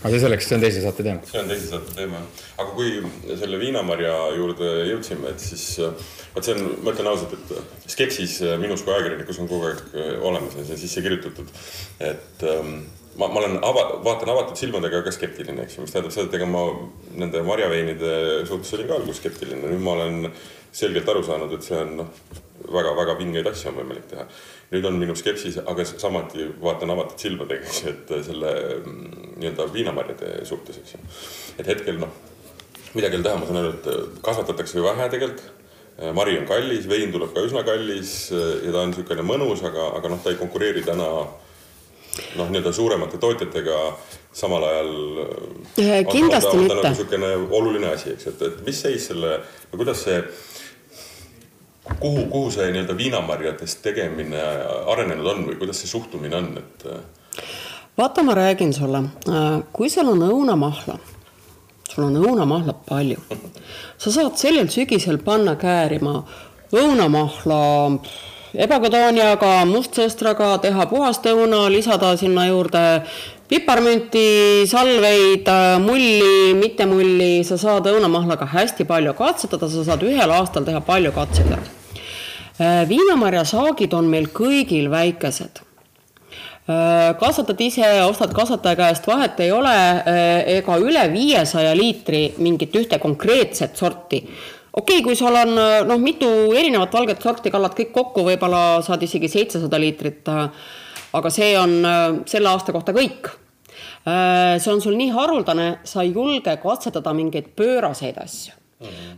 aga 0.00 0.12
see 0.14 0.22
selleks, 0.22 0.46
see 0.48 0.56
on 0.56 0.62
teise 0.64 0.84
saate 0.84 1.04
teema. 1.04 1.26
see 1.28 1.40
on 1.42 1.50
teise 1.50 1.66
saate 1.68 1.96
teema, 1.96 2.22
aga 2.56 2.70
kui 2.76 2.94
selle 3.42 3.60
viinamarja 3.60 4.14
juurde 4.36 4.70
jõudsime, 4.88 5.34
et 5.34 5.42
siis 5.44 5.66
vot 6.34 6.46
see 6.46 6.56
on, 6.56 6.70
ma 6.84 6.94
ütlen 6.94 7.10
ausalt, 7.10 7.34
et 7.36 7.90
skepsis 7.94 8.38
minus 8.62 8.84
kui 8.86 8.94
ajakirjanikus 8.94 9.42
on 9.42 9.50
kogu 9.50 9.68
aeg 9.70 9.98
olemas 10.24 10.56
ja 10.56 10.64
see 10.64 10.78
on 10.78 10.82
sisse 10.84 11.04
kirjutatud, 11.04 11.52
et 12.10 12.46
ähm, 12.48 12.78
ma, 13.20 13.28
ma 13.28 13.42
olen 13.42 13.58
ava-, 13.66 13.88
vaatan 14.06 14.32
avatud 14.32 14.60
silmadega 14.60 15.02
ka 15.04 15.12
skeptiline, 15.14 15.66
eks 15.66 15.76
ju, 15.76 15.84
mis 15.84 15.92
tähendab 15.94 16.14
seda, 16.14 16.30
et 16.30 16.38
ega 16.40 16.48
ma 16.48 16.64
nende 17.20 17.44
marjaveinide 17.46 18.14
suhtes 18.48 18.72
olin 18.76 18.88
ka 18.88 19.00
alguses 19.00 19.20
skeptiline, 19.20 19.60
nüüd 19.66 19.84
ma 19.84 19.98
olen 19.98 20.30
selgelt 20.72 21.08
aru 21.10 21.24
saanud, 21.26 21.52
et 21.56 21.66
see 21.66 21.76
on 21.76 21.96
noh, 22.04 22.14
väga-väga 22.70 23.16
vingeid 23.18 23.48
asju 23.50 23.72
on 23.72 23.80
võimalik 23.80 24.08
teha 24.10 24.26
nüüd 24.70 24.86
on 24.86 24.98
minu 25.00 25.16
skepsis, 25.18 25.58
aga 25.66 25.84
samuti 25.88 26.46
vaatan 26.62 26.92
avatud 26.94 27.18
silmadega, 27.18 27.66
eks 27.66 27.80
et 27.90 28.12
selle 28.28 28.52
mm, 28.78 29.32
nii-öelda 29.40 29.66
viinamarjade 29.74 30.44
suhtes, 30.46 30.78
eks 30.82 30.94
ju. 30.94 31.00
et 31.58 31.70
hetkel 31.72 31.98
noh, 32.02 32.12
midagi 32.94 33.16
ei 33.16 33.20
ole 33.20 33.26
teha, 33.26 33.40
ma 33.40 33.48
saan 33.48 33.62
aru, 33.62 33.72
et 33.74 34.20
kasvatatakse 34.26 34.78
ju 34.78 34.86
vähe 34.86 35.08
tegelikult. 35.12 35.48
mari 36.16 36.38
on 36.38 36.46
kallis, 36.48 36.86
vein 36.88 37.10
tuleb 37.12 37.34
ka 37.34 37.42
üsna 37.44 37.60
kallis 37.66 38.30
ja 38.32 38.70
ta 38.72 38.80
on 38.80 38.92
niisugune 38.92 39.24
mõnus, 39.26 39.60
aga, 39.66 39.90
aga 39.98 40.08
noh, 40.08 40.22
ta 40.22 40.30
ei 40.32 40.38
konkureeri 40.38 40.80
täna 40.86 41.08
noh, 42.38 42.46
nii-öelda 42.46 42.72
suuremate 42.72 43.18
tootjatega 43.20 43.80
samal 44.32 44.64
ajal. 44.64 44.94
kindlasti 46.08 46.56
mitte. 46.62 46.78
niisugune 46.86 47.34
oluline 47.58 47.90
asi, 47.92 48.14
eks, 48.14 48.30
et, 48.32 48.46
et 48.48 48.62
mis 48.66 48.80
seis 48.86 49.10
selle 49.10 49.40
kuidas 49.74 50.06
see 50.06 50.22
kuhu, 51.98 52.26
kuhu 52.30 52.50
see 52.50 52.70
nii-öelda 52.72 52.96
viinamarjadest 52.96 53.82
tegemine 53.82 54.42
arenenud 54.92 55.26
on 55.34 55.42
või 55.48 55.58
kuidas 55.60 55.82
see 55.82 55.90
suhtumine 55.90 56.36
on, 56.36 56.52
et? 56.60 56.86
Äh? 56.86 57.00
vaata, 57.98 58.22
ma 58.22 58.34
räägin 58.34 58.72
sulle, 58.74 59.04
äh, 59.28 59.62
kui 59.72 59.90
sul 59.90 60.08
on 60.08 60.22
õunamahla, 60.24 60.98
sul 61.90 62.04
on 62.06 62.16
õunamahla 62.16 62.74
palju, 62.88 63.20
sa 63.98 64.12
saad 64.12 64.38
sellel 64.40 64.70
sügisel 64.72 65.18
panna 65.24 65.56
käärima 65.60 66.22
õunamahla 66.72 67.60
ebakodooniaga, 68.54 69.50
mustsõstraga, 69.70 70.54
teha 70.62 70.86
puhast 70.90 71.26
õuna, 71.30 71.66
lisada 71.70 72.14
sinna 72.18 72.46
juurde 72.48 72.84
piparmünti, 73.50 74.64
salveid, 74.70 75.50
mulli, 75.82 76.54
mitte 76.58 76.86
mulli, 76.86 77.42
sa 77.46 77.58
saad 77.58 77.90
õunamahlaga 77.90 78.48
hästi 78.54 78.86
palju 78.86 79.14
katsetada, 79.18 79.68
sa 79.68 79.84
saad 79.90 80.06
ühel 80.06 80.38
aastal 80.38 80.66
teha 80.66 80.82
palju 80.86 81.12
katseid 81.14 81.52
ära 81.58 81.68
Äh, 81.68 81.79
viinamarjasaagid 82.60 83.94
on 83.96 84.08
meil 84.12 84.28
kõigil 84.36 84.90
väikesed 84.92 85.60
äh, 86.68 87.16
kasvatad 87.20 87.60
ise, 87.64 87.86
ostad 88.04 88.34
kasvataja 88.36 88.76
käest, 88.76 89.08
vahet 89.08 89.40
ei 89.40 89.52
ole, 89.52 89.72
äh, 89.72 90.30
ega 90.58 90.76
üle 90.82 91.06
viiesaja 91.12 91.72
liitri 91.76 92.26
mingit 92.38 92.76
ühte 92.76 93.00
konkreetset 93.00 93.76
sorti. 93.76 94.22
okei 94.72 95.00
okay,, 95.00 95.04
kui 95.06 95.16
sul 95.16 95.34
on 95.34 95.54
noh, 95.88 95.98
mitu 95.98 96.28
erinevat 96.52 96.92
valget 96.92 97.22
sorti, 97.22 97.50
kallad 97.50 97.76
kõik 97.78 97.92
kokku, 97.96 98.26
võib-olla 98.28 98.82
saad 98.86 99.02
isegi 99.02 99.28
seitsesada 99.28 99.80
liitrit. 99.80 100.28
aga 101.12 101.30
see 101.30 101.56
on 101.58 101.80
selle 102.26 102.48
aasta 102.48 102.72
kohta 102.72 102.92
kõik. 102.92 103.32
see 104.04 104.72
on 104.72 104.80
sul 104.80 104.96
nii 104.96 105.10
haruldane, 105.16 105.78
sa 105.84 106.02
ei 106.02 106.12
julge 106.12 106.56
katsetada 106.62 107.12
mingeid 107.12 107.54
pööraseid 107.56 108.20
asju. 108.20 108.59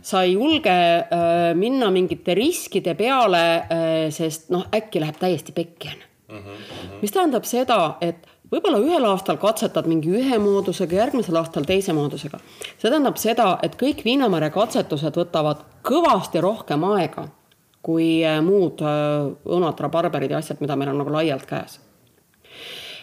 Sa 0.01 0.23
ei 0.23 0.33
julge 0.33 0.69
äh, 0.71 1.53
minna 1.55 1.91
mingite 1.91 2.35
riskide 2.35 2.95
peale 2.99 3.43
äh,, 3.63 4.11
sest 4.11 4.49
noh, 4.51 4.65
äkki 4.75 4.99
läheb 4.99 5.19
täiesti 5.19 5.55
pekki 5.55 5.93
onju 5.93 6.07
mm. 6.29 6.39
-hmm. 6.39 6.97
mis 7.01 7.11
tähendab 7.11 7.47
seda, 7.47 7.97
et 8.01 8.27
võib-olla 8.51 8.81
ühel 8.83 9.05
aastal 9.07 9.37
katsetad 9.37 9.87
mingi 9.87 10.11
ühe 10.11 10.39
moodusega, 10.39 10.95
järgmisel 10.95 11.35
aastal 11.35 11.63
teise 11.63 11.93
moodusega. 11.93 12.39
see 12.77 12.89
tähendab 12.89 13.17
seda, 13.17 13.57
et 13.63 13.79
kõik 13.79 14.03
viinamarja 14.05 14.49
katsetused 14.49 15.15
võtavad 15.15 15.63
kõvasti 15.83 16.41
rohkem 16.41 16.83
aega 16.83 17.27
kui 17.81 18.25
äh, 18.25 18.41
muud 18.41 18.83
õunad, 18.83 19.79
rabarberid 19.79 20.31
ja 20.31 20.37
asjad, 20.37 20.59
mida 20.59 20.75
meil 20.75 20.89
on 20.89 20.97
nagu 20.97 21.11
laialt 21.11 21.45
käes 21.45 21.79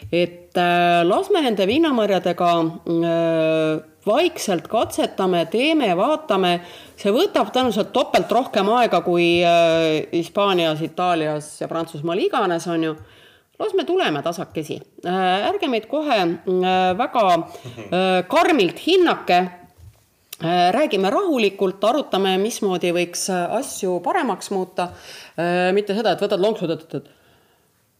et 0.09 0.57
äh, 0.57 1.01
lasme 1.05 1.41
nende 1.43 1.67
viinamarjadega 1.67 2.51
äh, 2.61 3.90
vaikselt 4.07 4.67
katsetame, 4.71 5.45
teeme, 5.51 5.91
vaatame, 5.97 6.55
see 6.99 7.13
võtab 7.13 7.51
tõenäoliselt 7.53 7.91
topelt 7.93 8.31
rohkem 8.33 8.69
aega 8.77 9.01
kui 9.05 9.27
äh, 9.45 10.01
Hispaanias, 10.13 10.81
Itaalias 10.85 11.53
ja 11.61 11.69
Prantsusmaal 11.71 12.21
iganes, 12.23 12.67
on 12.67 12.89
ju. 12.89 12.95
las 13.61 13.73
me 13.77 13.83
tuleme 13.85 14.23
tasakesi 14.25 14.79
äh,, 15.05 15.49
ärge 15.49 15.67
meid 15.69 15.85
kohe 15.87 16.17
äh, 16.17 16.97
väga 16.97 17.25
karmilt 18.27 18.79
hinnake 18.85 19.41
räägime 20.73 21.09
rahulikult, 21.13 21.83
arutame, 21.85 22.31
mismoodi 22.41 22.89
võiks 22.95 23.27
asju 23.29 23.99
paremaks 24.01 24.49
muuta. 24.49 24.87
Mitte 25.77 25.93
seda, 25.93 26.15
et 26.15 26.23
võtad 26.23 26.41
lonksu, 26.41 26.65
ütled, 26.65 26.95
et 26.97 27.11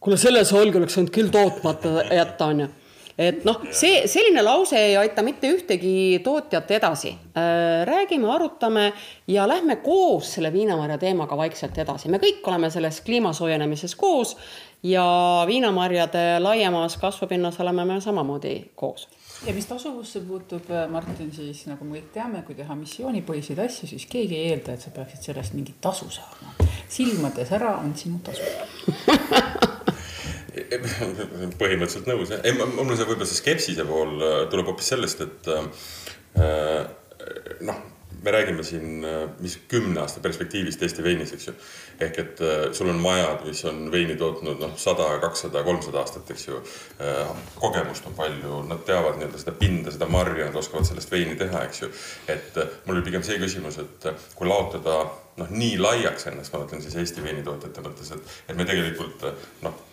kuule, 0.02 0.18
selle 0.18 0.42
solgi 0.42 0.80
oleks 0.80 0.98
võinud 0.98 1.12
küll 1.14 1.30
tootmata 1.30 2.02
jätta, 2.10 2.48
onju 2.50 2.66
et 3.18 3.44
noh, 3.44 3.60
see 3.70 4.06
selline 4.10 4.42
lause 4.44 4.78
ei 4.78 4.96
aita 4.96 5.22
mitte 5.22 5.50
ühtegi 5.52 6.20
tootjat 6.24 6.70
edasi. 6.78 7.14
Äh, 7.36 7.84
räägime, 7.88 8.28
arutame 8.32 8.92
ja 9.28 9.46
lähme 9.48 9.76
koos 9.84 10.34
selle 10.36 10.52
viinamarja 10.52 10.98
teemaga 10.98 11.36
vaikselt 11.36 11.78
edasi. 11.78 12.08
me 12.08 12.20
kõik 12.22 12.44
oleme 12.44 12.70
selles 12.70 13.00
kliima 13.00 13.32
soojenemises 13.32 13.94
koos 13.94 14.36
ja 14.82 15.04
viinamarjade 15.46 16.40
laiemas 16.40 16.96
kasvupinnas 16.96 17.60
oleme 17.60 17.84
me 17.84 18.00
samamoodi 18.00 18.72
koos 18.74 19.08
ja 19.46 19.54
mis 19.54 19.66
tasuvusse 19.66 20.20
puutub, 20.20 20.70
äh, 20.70 20.88
Martin, 20.90 21.32
siis 21.34 21.64
nagu 21.66 21.84
me 21.84 21.98
kõik 21.98 22.12
teame, 22.14 22.42
kui 22.46 22.54
teha 22.54 22.74
missioonipõhiseid 22.78 23.58
asju, 23.64 23.88
siis 23.90 24.06
keegi 24.10 24.38
ei 24.38 24.52
eelda, 24.52 24.76
et 24.76 24.84
sa 24.84 24.92
peaksid 24.94 25.30
sellest 25.30 25.56
mingit 25.58 25.80
tasu 25.80 26.10
saama. 26.10 26.54
silmades 26.88 27.52
ära 27.52 27.76
on 27.80 27.94
sinu 27.96 28.20
tasu 28.22 28.42
põhimõtteliselt 31.60 32.10
nõus, 32.10 32.32
jah. 32.34 32.42
ei, 32.44 32.56
mul 32.56 32.96
see 32.96 33.08
võib-olla 33.08 33.28
see 33.28 33.40
skepsise 33.40 33.86
pool 33.88 34.18
äh, 34.18 34.36
tuleb 34.52 34.72
hoopis 34.72 34.92
sellest, 34.94 35.24
et 35.24 35.50
äh, 35.52 35.64
noh, 37.62 37.80
me 38.22 38.30
räägime 38.30 38.62
siin, 38.62 39.04
äh, 39.04 39.28
mis 39.40 39.58
kümne 39.68 40.00
aasta 40.00 40.20
perspektiivist 40.20 40.82
Eesti 40.82 41.02
veinis, 41.04 41.32
eks 41.32 41.46
ju. 41.48 41.54
ehk 42.00 42.18
et 42.18 42.40
äh, 42.40 42.72
sul 42.72 42.88
on 42.88 43.00
majad, 43.02 43.44
mis 43.46 43.64
on 43.64 43.90
veini 43.92 44.16
tootnud 44.16 44.60
noh, 44.62 44.76
sada, 44.78 45.08
kakssada, 45.22 45.62
kolmsada 45.62 45.98
aastat, 46.02 46.30
eks 46.30 46.46
ju 46.48 46.60
äh,. 47.00 47.32
kogemust 47.58 48.06
on 48.06 48.14
palju, 48.14 48.62
nad 48.68 48.84
teavad 48.86 49.18
nii-öelda 49.18 49.42
seda 49.42 49.54
pinda, 49.58 49.90
seda 49.94 50.08
marja, 50.10 50.46
nad 50.46 50.56
oskavad 50.56 50.86
sellest 50.86 51.10
veini 51.10 51.36
teha, 51.38 51.64
eks 51.68 51.82
ju. 51.82 51.92
et 52.28 52.58
äh, 52.62 52.76
mul 52.86 52.98
oli 52.98 53.06
pigem 53.10 53.26
see 53.26 53.38
küsimus, 53.42 53.78
et 53.82 54.10
äh, 54.10 54.26
kui 54.38 54.50
laotada 54.50 55.00
noh, 55.36 55.50
nii 55.50 55.78
laiaks 55.82 56.30
ennast, 56.30 56.54
ma 56.54 56.62
mõtlen 56.62 56.84
siis 56.84 56.98
Eesti 57.02 57.24
veinitootjate 57.24 57.86
mõttes, 57.86 58.14
et, 58.14 58.36
et 58.48 58.58
me 58.58 58.68
tegelikult 58.68 59.26
noh 59.66 59.88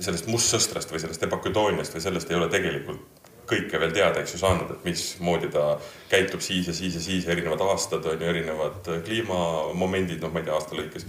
sellest 0.00 0.26
mustsõstrast 0.30 0.90
või 0.90 1.02
sellest 1.02 1.22
ebakudooniast 1.26 1.94
või 1.94 2.02
sellest 2.02 2.30
ei 2.30 2.38
ole 2.38 2.48
tegelikult 2.52 3.22
kõike 3.48 3.78
veel 3.80 3.92
teada, 3.92 4.22
eks 4.22 4.34
ju, 4.34 4.40
saanud, 4.40 4.70
et 4.72 4.86
mismoodi 4.88 5.50
ta 5.52 5.74
käitub 6.08 6.42
siis 6.44 6.68
ja 6.70 6.74
siis 6.76 6.94
ja 6.96 7.02
siis, 7.04 7.26
erinevad 7.28 7.60
aastad 7.66 8.06
on 8.08 8.20
ju, 8.20 8.28
erinevad 8.30 8.88
kliimamomendid, 9.04 10.22
noh, 10.24 10.32
ma 10.32 10.40
ei 10.40 10.48
tea, 10.48 10.56
aasta 10.56 10.78
lõikes. 10.78 11.04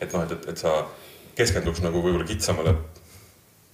et 0.00 0.12
noh, 0.12 0.26
et, 0.26 0.34
et, 0.36 0.48
et 0.52 0.60
sa 0.60 0.74
keskenduks 1.38 1.80
nagu 1.84 2.02
võib-olla 2.04 2.28
kitsamale 2.28 2.74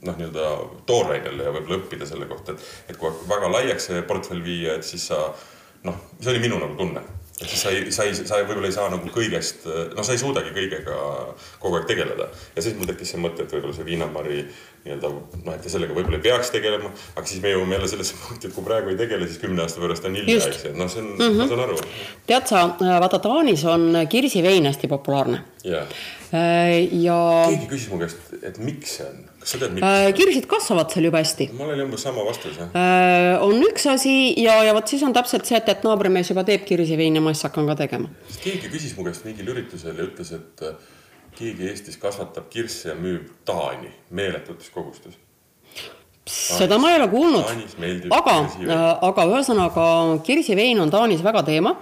noh, 0.06 0.14
nii-öelda 0.14 0.48
toorainele 0.86 1.48
ja 1.48 1.52
võib-olla 1.54 1.80
õppida 1.80 2.06
selle 2.08 2.30
kohta, 2.30 2.54
et, 2.54 2.72
et 2.92 3.00
kui 3.00 3.10
väga 3.28 3.50
laiaks 3.50 3.90
see 3.90 4.02
portfell 4.06 4.44
viia, 4.44 4.78
et 4.78 4.86
siis 4.86 5.08
sa 5.10 5.20
noh, 5.86 6.02
see 6.20 6.30
oli 6.30 6.46
minu 6.46 6.62
nagu 6.62 6.78
tunne 6.78 7.02
et 7.40 7.50
siis 7.50 7.62
sa 7.62 7.70
ei, 7.70 7.90
sa 7.92 8.04
ei, 8.08 8.14
sa 8.16 8.38
võib-olla 8.40 8.70
ei 8.70 8.74
saa 8.74 8.88
nagu 8.88 9.10
kõigest, 9.12 9.66
noh, 9.66 10.04
sa 10.06 10.14
ei 10.14 10.20
suudagi 10.20 10.54
kõigega 10.56 10.96
kogu 11.60 11.76
aeg 11.76 11.84
tegeleda. 11.90 12.30
ja 12.56 12.64
siis 12.64 12.78
mul 12.78 12.88
tekkis 12.88 13.12
see 13.12 13.20
mõte, 13.20 13.44
et 13.44 13.52
võib-olla 13.52 13.76
see 13.76 13.84
viinamari 13.84 14.38
nii-öelda 14.86 15.10
noh, 15.10 15.50
et 15.52 15.68
sellega 15.68 15.92
võib-olla 15.96 16.16
ei 16.16 16.24
peaks 16.24 16.52
tegelema, 16.54 16.88
aga 17.12 17.28
siis 17.28 17.42
me 17.44 17.52
jõuame 17.52 17.76
jälle 17.76 17.90
sellesse 17.92 18.16
punkti, 18.22 18.48
et 18.48 18.56
kui 18.56 18.64
praegu 18.64 18.92
ei 18.92 18.98
tegele, 19.02 19.28
siis 19.28 19.42
kümne 19.42 19.66
aasta 19.66 19.84
pärast 19.84 20.08
on 20.08 20.16
hilja, 20.16 20.40
eks 20.48 20.64
ju, 20.70 20.74
noh, 20.80 20.90
see 20.92 21.04
on 21.04 21.12
mm, 21.12 21.26
-hmm. 21.26 21.42
ma 21.42 21.48
saan 21.52 21.64
aru. 21.66 21.78
tead 22.32 22.48
sa, 22.52 22.64
vaata 23.04 23.20
Taanis 23.28 23.64
on 23.68 23.90
kirsivein 24.08 24.72
hästi 24.72 24.88
populaarne 24.88 25.42
yeah.. 25.66 25.88
Äh, 26.34 26.88
ja. 27.04 27.20
keegi 27.50 27.68
küsis 27.70 27.92
mu 27.92 28.00
käest, 28.00 28.32
et 28.42 28.56
miks 28.58 28.96
see 28.96 29.06
on 29.06 29.35
kas 29.46 29.54
sa 29.54 29.60
tead, 29.62 29.76
miks? 29.76 29.86
Äh, 29.86 30.08
kirsid 30.18 30.48
kasvavad 30.50 30.90
seal 30.90 31.06
jube 31.06 31.20
hästi. 31.22 31.48
mul 31.54 31.70
oli 31.70 31.84
umbes 31.86 32.02
sama 32.02 32.24
vastus, 32.26 32.56
jah. 32.58 32.72
Äh, 32.74 33.42
on 33.44 33.62
üks 33.62 33.86
asi 33.90 34.34
ja, 34.42 34.58
ja 34.66 34.74
vot 34.74 34.90
siis 34.90 35.04
on 35.06 35.14
täpselt 35.14 35.46
see, 35.46 35.60
et, 35.60 35.68
et 35.70 35.86
naabrimees 35.86 36.32
juba 36.32 36.42
teeb 36.46 36.64
kirsiveini, 36.66 37.22
ma 37.22 37.34
siis 37.34 37.46
hakkan 37.46 37.70
ka 37.70 37.76
tegema. 37.84 38.10
keegi 38.42 38.72
küsis 38.72 38.96
mu 38.98 39.06
käest 39.06 39.26
mingil 39.28 39.54
üritusel 39.54 39.94
ja 39.94 40.08
ütles, 40.08 40.32
et 40.34 40.66
äh, 40.66 40.74
keegi 41.38 41.70
Eestis 41.70 42.00
kasvatab 42.02 42.50
kirsse 42.50 42.90
ja 42.90 42.96
müüb 42.98 43.30
Taani 43.46 43.92
meeletutes 44.10 44.72
kogustes 44.74 45.14
seda 46.26 46.74
ma 46.82 46.90
ei 46.90 46.96
ole 46.98 47.06
kuulnud 47.06 48.10
aga 48.16 48.34
aga 49.06 49.26
ühesõnaga 49.30 49.84
kirsivein 50.26 50.80
on 50.82 50.90
Taanis 50.90 51.22
väga 51.22 51.44
teema. 51.46 51.76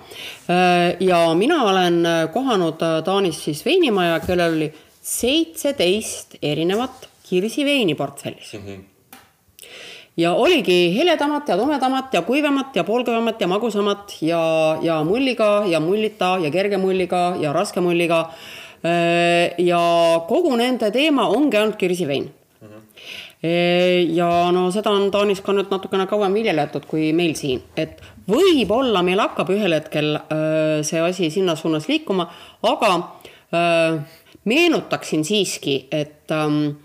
ja 1.00 1.20
mina 1.32 1.62
olen 1.70 1.96
kohanud 2.34 2.84
Taanis 3.06 3.40
siis 3.46 3.64
veinimaja, 3.64 4.20
kellel 4.26 4.58
oli 4.58 4.68
seitseteist 5.00 6.36
erinevat 6.42 7.08
kirsiveini 7.28 7.94
portfellis 7.94 8.52
Mhm. 8.54 8.80
ja 10.16 10.32
oligi 10.32 10.94
heledamat 10.96 11.48
ja 11.48 11.56
tumedamat 11.56 12.14
ja 12.14 12.22
kuivemat 12.22 12.76
ja 12.76 12.84
poolkuivemat 12.84 13.40
ja 13.40 13.46
magusamat 13.48 14.16
ja, 14.22 14.78
ja 14.82 15.02
mulliga 15.04 15.64
ja 15.66 15.80
mullita 15.80 16.38
ja 16.42 16.50
kerge 16.50 16.76
mulliga 16.76 17.36
ja 17.40 17.52
raske 17.52 17.80
mulliga. 17.80 18.28
ja 19.58 19.80
kogu 20.28 20.56
nende 20.56 20.90
teema 20.92 21.24
ongi 21.28 21.56
ainult 21.56 21.76
kirsivein. 21.80 22.30
ja 24.08 24.28
no 24.52 24.70
seda 24.70 24.90
on 24.90 25.10
Taanis 25.10 25.40
ka 25.40 25.52
nüüd 25.52 25.70
natukene 25.72 26.06
kauem 26.06 26.32
viljeletud 26.36 26.84
kui 26.88 27.12
meil 27.12 27.34
siin, 27.36 27.62
et 27.76 28.00
võib-olla 28.28 29.02
meil 29.04 29.20
hakkab 29.20 29.50
ühel 29.52 29.72
hetkel 29.76 30.14
öö, 30.16 30.82
see 30.82 31.00
asi 31.00 31.30
sinna 31.30 31.56
suunas 31.56 31.88
liikuma, 31.88 32.28
aga 32.62 32.92
meenutaksin 34.44 35.24
siiski, 35.24 35.88
et 35.92 36.30
ähm, 36.32 36.76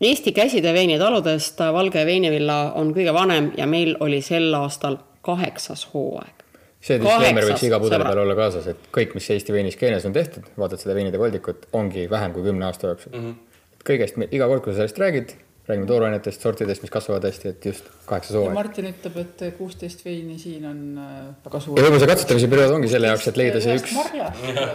Eesti 0.00 0.32
käsitööveinitaludest 0.32 1.60
Valge 1.72 2.06
veinivilla 2.06 2.72
on 2.74 2.90
kõige 2.94 3.12
vanem 3.14 3.52
ja 3.56 3.66
meil 3.66 3.94
oli 4.02 4.18
sel 4.26 4.50
aastal 4.58 4.98
kaheksas 5.22 5.86
hooaeg. 5.92 6.42
see 6.84 6.98
disclaimer 7.00 7.46
võiks 7.46 7.62
iga 7.64 7.78
pudeli 7.80 8.04
peal 8.04 8.18
olla 8.24 8.34
kaasas, 8.36 8.66
et 8.74 8.88
kõik, 8.92 9.14
mis 9.16 9.30
Eesti 9.30 9.54
veinis 9.54 9.76
keenes 9.80 10.04
on 10.04 10.12
tehtud, 10.12 10.50
vaatad 10.58 10.82
seda 10.82 10.96
veinide 10.98 11.18
voldikut, 11.18 11.68
ongi 11.72 12.08
vähem 12.10 12.34
kui 12.34 12.42
kümne 12.44 12.66
aasta 12.66 12.90
jooksul 12.90 13.14
mm. 13.14 13.22
-hmm. 13.24 13.60
kõigest, 13.88 14.18
iga 14.30 14.48
kord, 14.50 14.64
kui 14.64 14.72
sa 14.72 14.82
sellest 14.82 14.98
räägid, 14.98 15.36
räägime 15.68 15.86
toorainetest, 15.86 16.42
sortidest, 16.42 16.82
mis 16.82 16.90
kasvavad 16.92 17.24
hästi, 17.24 17.48
et 17.54 17.64
just 17.70 17.86
kaheksas 18.06 18.36
hooaeg. 18.36 18.54
Martin 18.54 18.90
ütleb, 18.90 19.16
et 19.22 19.44
kuusteist 19.58 20.04
veini 20.04 20.38
siin 20.38 20.66
on 20.66 20.82
äh, 20.98 21.22
väga 21.46 21.60
suur. 21.60 21.78
ja 21.78 21.86
võib-olla 21.86 22.02
see 22.02 22.10
katsetamise 22.12 22.50
periood 22.56 22.74
ongi 22.80 22.90
selle 22.92 23.14
jaoks, 23.14 23.28
et 23.30 23.40
leida 23.40 23.62
see 23.64 23.78
üks, 23.78 23.94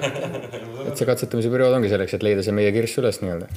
et 0.87 0.95
see 0.95 1.11
katsetamise 1.11 1.51
periood 1.51 1.77
ongi 1.77 1.91
selleks, 1.91 2.15
et 2.17 2.25
leida 2.25 2.47
see 2.47 2.55
meie 2.55 2.71
kirss 2.71 3.03
üles 3.03 3.21
nii-öelda. 3.21 3.51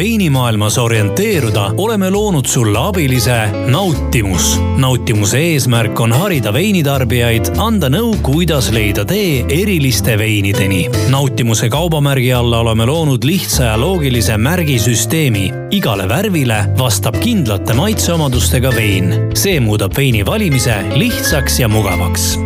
Veinimaailmas 0.00 0.78
orienteeruda, 0.78 1.74
oleme 1.76 2.10
loonud 2.10 2.46
sulle 2.46 2.78
abilise 2.78 3.48
Nautimus. 3.66 4.60
nautimuse 4.76 5.38
eesmärk 5.38 6.00
on 6.00 6.12
harida 6.12 6.52
veinitarbijaid, 6.52 7.50
anda 7.60 7.90
nõu, 7.92 8.14
kuidas 8.22 8.70
leida 8.72 9.04
tee 9.04 9.44
eriliste 9.48 10.16
veinideni. 10.18 10.88
nautimuse 11.08 11.68
kaubamärgi 11.68 12.32
alla 12.32 12.58
oleme 12.64 12.86
loonud 12.86 13.24
lihtsa 13.24 13.64
ja 13.64 13.80
loogilise 13.80 14.36
märgisüsteemi. 14.36 15.52
igale 15.70 16.08
värvile 16.08 16.64
vastab 16.78 17.20
kindlate 17.20 17.74
maitseomadustega 17.74 18.72
vein. 18.76 19.14
see 19.34 19.60
muudab 19.60 19.96
veini 19.96 20.26
valimise 20.26 20.80
lihtsaks 20.94 21.60
ja 21.60 21.68
mugavaks 21.68 22.38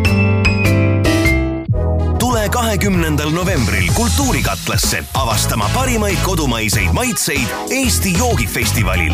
kahekümnendal 2.74 3.30
novembril 3.30 3.88
Kultuurikatlasse 3.94 5.04
avastama 5.14 5.68
parimaid 5.74 6.16
kodumaiseid 6.22 6.92
maitseid 6.92 7.46
Eesti 7.70 8.18
joogifestivalil. 8.18 9.12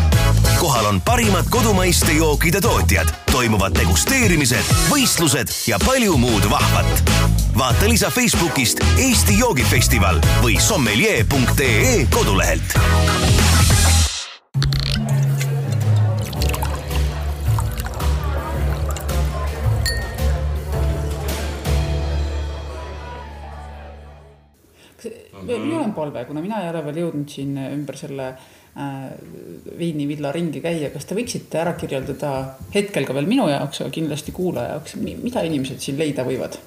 kohal 0.59 0.85
on 0.85 1.01
parimad 1.01 1.45
kodumaiste 1.49 2.11
jookide 2.11 2.61
tootjad, 2.61 3.07
toimuvad 3.31 3.75
degusteerimised, 3.75 4.65
võistlused 4.89 5.53
ja 5.67 5.79
palju 5.85 6.17
muud 6.17 6.49
vahvat. 6.49 7.03
vaata 7.57 7.89
lisa 7.89 8.09
Facebookist 8.09 8.81
Eesti 8.97 9.37
joogifestival 9.37 10.17
või 10.41 10.57
sommelier.ee 10.59 12.07
kodulehelt 12.09 12.77
minul 25.47 25.81
on 25.83 25.93
palve, 25.97 26.25
kuna 26.29 26.41
mina 26.43 26.63
ei 26.63 26.71
ole 26.71 26.83
veel 26.87 27.03
jõudnud 27.05 27.29
siin 27.31 27.55
ümber 27.67 27.97
selle 27.99 28.31
äh, 28.31 29.05
veinivilla 29.79 30.31
ringi 30.35 30.61
käia, 30.63 30.89
kas 30.93 31.05
te 31.09 31.17
võiksite 31.17 31.61
ära 31.61 31.73
kirjeldada 31.79 32.33
hetkel 32.75 33.07
ka 33.07 33.15
veel 33.17 33.29
minu 33.29 33.47
jaoks, 33.51 33.83
aga 33.83 33.93
kindlasti 33.97 34.35
kuulaja 34.35 34.75
jaoks, 34.77 34.97
mida 35.01 35.45
inimesed 35.47 35.81
siin 35.83 35.99
leida 36.01 36.27
võivad? 36.27 36.59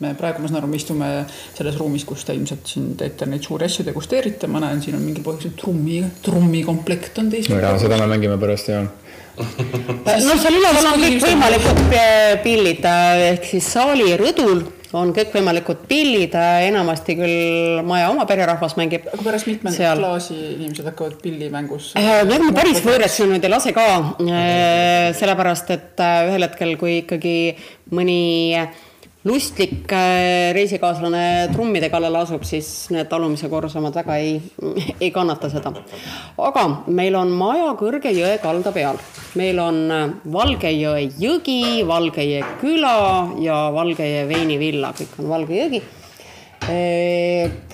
me 0.00 0.12
praegu, 0.14 0.38
ma 0.40 0.48
saan 0.48 0.60
aru, 0.60 0.68
me 0.70 0.78
istume 0.78 1.06
selles 1.56 1.74
ruumis, 1.76 2.04
kus 2.06 2.22
te 2.24 2.34
ilmselt 2.36 2.68
siin 2.70 2.92
teete 2.96 3.26
neid 3.26 3.42
suuri 3.42 3.66
asju, 3.66 3.84
degusteerite, 3.88 4.46
ma 4.46 4.60
näen, 4.62 4.78
siin 4.84 4.94
on 4.96 5.02
mingil 5.02 5.24
põhjusel 5.26 5.56
trummi, 5.58 5.98
trummikomplekt 6.24 7.18
on 7.18 7.30
teisel 7.32 7.58
ja 7.58 7.72
seda 7.82 7.98
me 7.98 8.06
mängime 8.14 8.38
pärast 8.40 8.70
ja 8.70 8.84
no 8.86 10.36
seal 10.38 10.56
üleval 10.60 10.92
on 10.92 11.02
kõikvõimalikud 11.04 11.82
pe- 11.90 12.38
pillid 12.44 12.86
äh, 12.86 13.24
ehk 13.32 13.50
siis 13.50 13.72
saali 13.74 14.12
rõdul 14.20 14.62
on 14.98 15.12
kõikvõimalikud 15.14 15.84
pillid, 15.90 16.34
enamasti 16.66 17.14
küll 17.18 17.80
maja 17.86 18.10
oma 18.10 18.26
pererahvas 18.28 18.76
mängib. 18.80 19.06
aga 19.12 19.22
pärast 19.22 19.48
mitmendat 19.50 19.98
klaasi 20.00 20.36
inimesed 20.56 20.88
hakkavad 20.90 21.16
pillimängus. 21.22 21.92
jah, 21.94 22.22
ma 22.26 22.52
päris 22.56 22.82
võõrasse 22.84 23.28
nüüd 23.30 23.44
ei 23.46 23.52
lase 23.52 23.74
ka, 23.76 23.86
sellepärast 25.20 25.74
et 25.76 26.02
äh, 26.02 26.22
ühel 26.30 26.46
hetkel, 26.48 26.76
kui 26.80 27.00
ikkagi 27.04 27.36
mõni 27.94 28.60
lustlik 29.24 29.92
äh, 29.92 30.52
reisikaaslane 30.56 31.50
trummide 31.52 31.90
kallale 31.92 32.22
asub, 32.22 32.44
siis 32.48 32.88
need 32.94 33.10
alumise 33.12 33.50
korruse 33.52 33.76
omad 33.80 33.98
väga 34.00 34.16
ei, 34.16 34.38
ei 34.96 35.10
kannata 35.12 35.50
seda. 35.52 35.72
aga 36.40 36.64
meil 36.88 37.18
on 37.20 37.32
maja 37.36 37.74
kõrge 37.80 38.14
jõe 38.16 38.38
kalda 38.40 38.72
peal, 38.72 39.00
meil 39.36 39.60
on 39.60 39.82
äh, 39.92 40.06
Valge 40.32 40.72
jõe 40.72 41.04
jõgi, 41.20 41.84
Valge 41.86 42.24
jõe 42.24 42.56
küla 42.62 42.96
ja 43.44 43.66
Valge 43.74 44.08
jõe 44.08 44.26
veinivilla, 44.30 44.94
kõik 44.96 45.18
on 45.20 45.32
Valge 45.34 45.64
jõgi. 45.64 45.82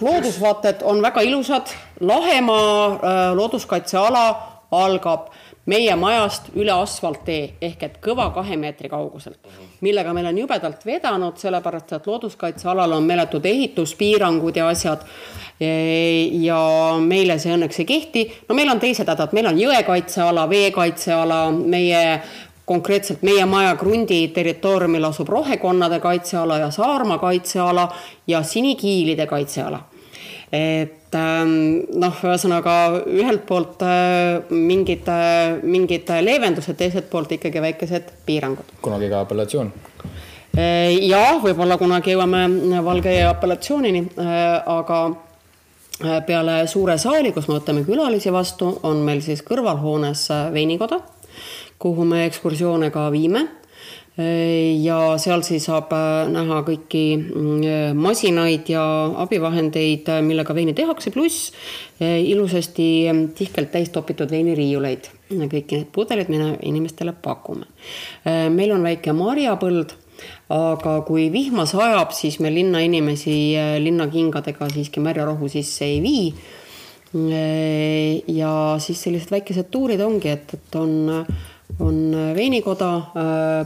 Loodusvaated 0.01 0.85
on 0.87 1.03
väga 1.03 1.25
ilusad, 1.27 1.73
Lahemaa 2.01 2.77
äh, 2.87 3.23
looduskaitseala 3.37 4.27
algab 4.75 5.31
meie 5.67 5.97
majast 5.99 6.51
üle 6.55 6.73
asfalttee 6.75 7.57
ehk 7.61 7.83
et 7.83 7.99
kõva 8.03 8.29
kahe 8.35 8.57
meetri 8.61 8.89
kauguselt, 8.89 9.41
millega 9.83 10.13
meil 10.15 10.31
on 10.31 10.39
jubedalt 10.39 10.87
vedanud, 10.87 11.39
sellepärast 11.43 11.97
et 11.99 12.07
looduskaitsealal 12.07 12.97
on 12.97 13.07
meeletud 13.07 13.45
ehituspiirangud 13.45 14.57
ja 14.57 14.69
asjad. 14.69 15.07
ja 15.59 16.59
meile 17.01 17.39
see 17.41 17.55
õnneks 17.55 17.79
ei 17.81 17.87
kehti, 17.89 18.25
no 18.49 18.55
meil 18.55 18.69
on 18.69 18.81
teised 18.81 19.09
hädad, 19.09 19.33
meil 19.33 19.47
on 19.49 19.57
jõekaitseala, 19.57 20.45
veekaitseala, 20.51 21.39
meie 21.51 22.03
konkreetselt 22.67 23.23
meie 23.23 23.45
maja 23.47 23.77
krundi 23.79 24.29
territooriumil 24.35 25.05
asub 25.09 25.29
rohekonnade 25.31 26.01
kaitseala 26.03 26.59
ja 26.59 26.71
saarma 26.75 27.19
kaitseala 27.19 27.89
ja 28.27 28.43
sinikiilide 28.43 29.27
kaitseala. 29.27 29.81
Et 30.53 31.15
ähm, 31.19 31.53
noh, 31.99 32.23
ühesõnaga 32.23 32.77
ühelt 33.11 33.47
poolt 33.49 33.83
äh, 33.83 34.47
mingid, 34.51 35.11
mingid 35.67 36.13
leevendused, 36.23 36.79
teiselt 36.79 37.11
poolt 37.11 37.35
ikkagi 37.39 37.63
väikesed 37.63 38.13
piirangud. 38.27 38.77
kunagi 38.83 39.11
ka 39.11 39.25
apellatsioon. 39.27 39.73
ja 41.03 41.23
võib-olla 41.43 41.77
kunagi 41.77 42.15
jõuame 42.15 42.47
Valge 42.85 43.19
apellatsioonini, 43.27 44.07
aga 44.17 45.01
äh, 45.09 46.21
peale 46.27 46.67
suure 46.69 46.99
saali, 47.01 47.33
kus 47.33 47.49
me 47.49 47.59
võtame 47.59 47.85
külalisi 47.87 48.33
vastu, 48.33 48.71
on 48.85 49.01
meil 49.05 49.23
siis 49.25 49.43
kõrvalhoones 49.47 50.27
äh, 50.35 50.49
veinikoda, 50.53 51.01
kuhu 51.81 52.05
me 52.09 52.27
ekskursioone 52.27 52.91
ka 52.93 53.09
viime. 53.15 53.47
Ja 54.17 54.99
seal 55.21 55.43
siis 55.45 55.67
saab 55.69 55.91
äh, 55.93 56.29
näha 56.33 56.63
kõiki 56.65 57.05
mm, 57.19 57.99
masinaid 58.01 58.71
ja 58.73 58.85
abivahendeid, 59.27 60.09
millega 60.25 60.57
veini 60.57 60.73
tehakse, 60.77 61.13
pluss 61.13 61.51
äh, 62.01 62.23
ilusasti 62.25 62.89
mm, 63.13 63.29
tihkelt 63.37 63.75
täis 63.75 63.93
topitud 63.93 64.33
veiniriiuleid. 64.33 65.13
kõiki 65.29 65.77
neid 65.77 65.93
pudeleid 65.93 66.33
me 66.33 66.57
inimestele 66.63 67.13
pakume. 67.13 67.67
meil 68.25 68.73
on 68.73 68.83
väike 68.83 69.13
marjapõld 69.13 69.97
aga 70.53 71.01
kui 71.07 71.27
vihma 71.33 71.67
sajab, 71.69 72.15
siis 72.17 72.39
me 72.41 72.53
linnainimesi 72.55 73.37
äh, 73.59 73.75
linnakingadega 73.83 74.71
siiski 74.73 75.03
märjarohu 75.05 75.49
sisse 75.53 75.85
ei 75.85 76.01
vii. 76.05 76.29
ja 78.37 78.51
siis 78.83 78.99
sellised 79.03 79.31
väikesed 79.31 79.71
tuurid 79.73 80.01
ongi, 80.05 80.29
et, 80.29 80.53
et 80.53 80.75
on, 80.77 81.25
on 81.83 82.15
veinikoda, 82.37 82.91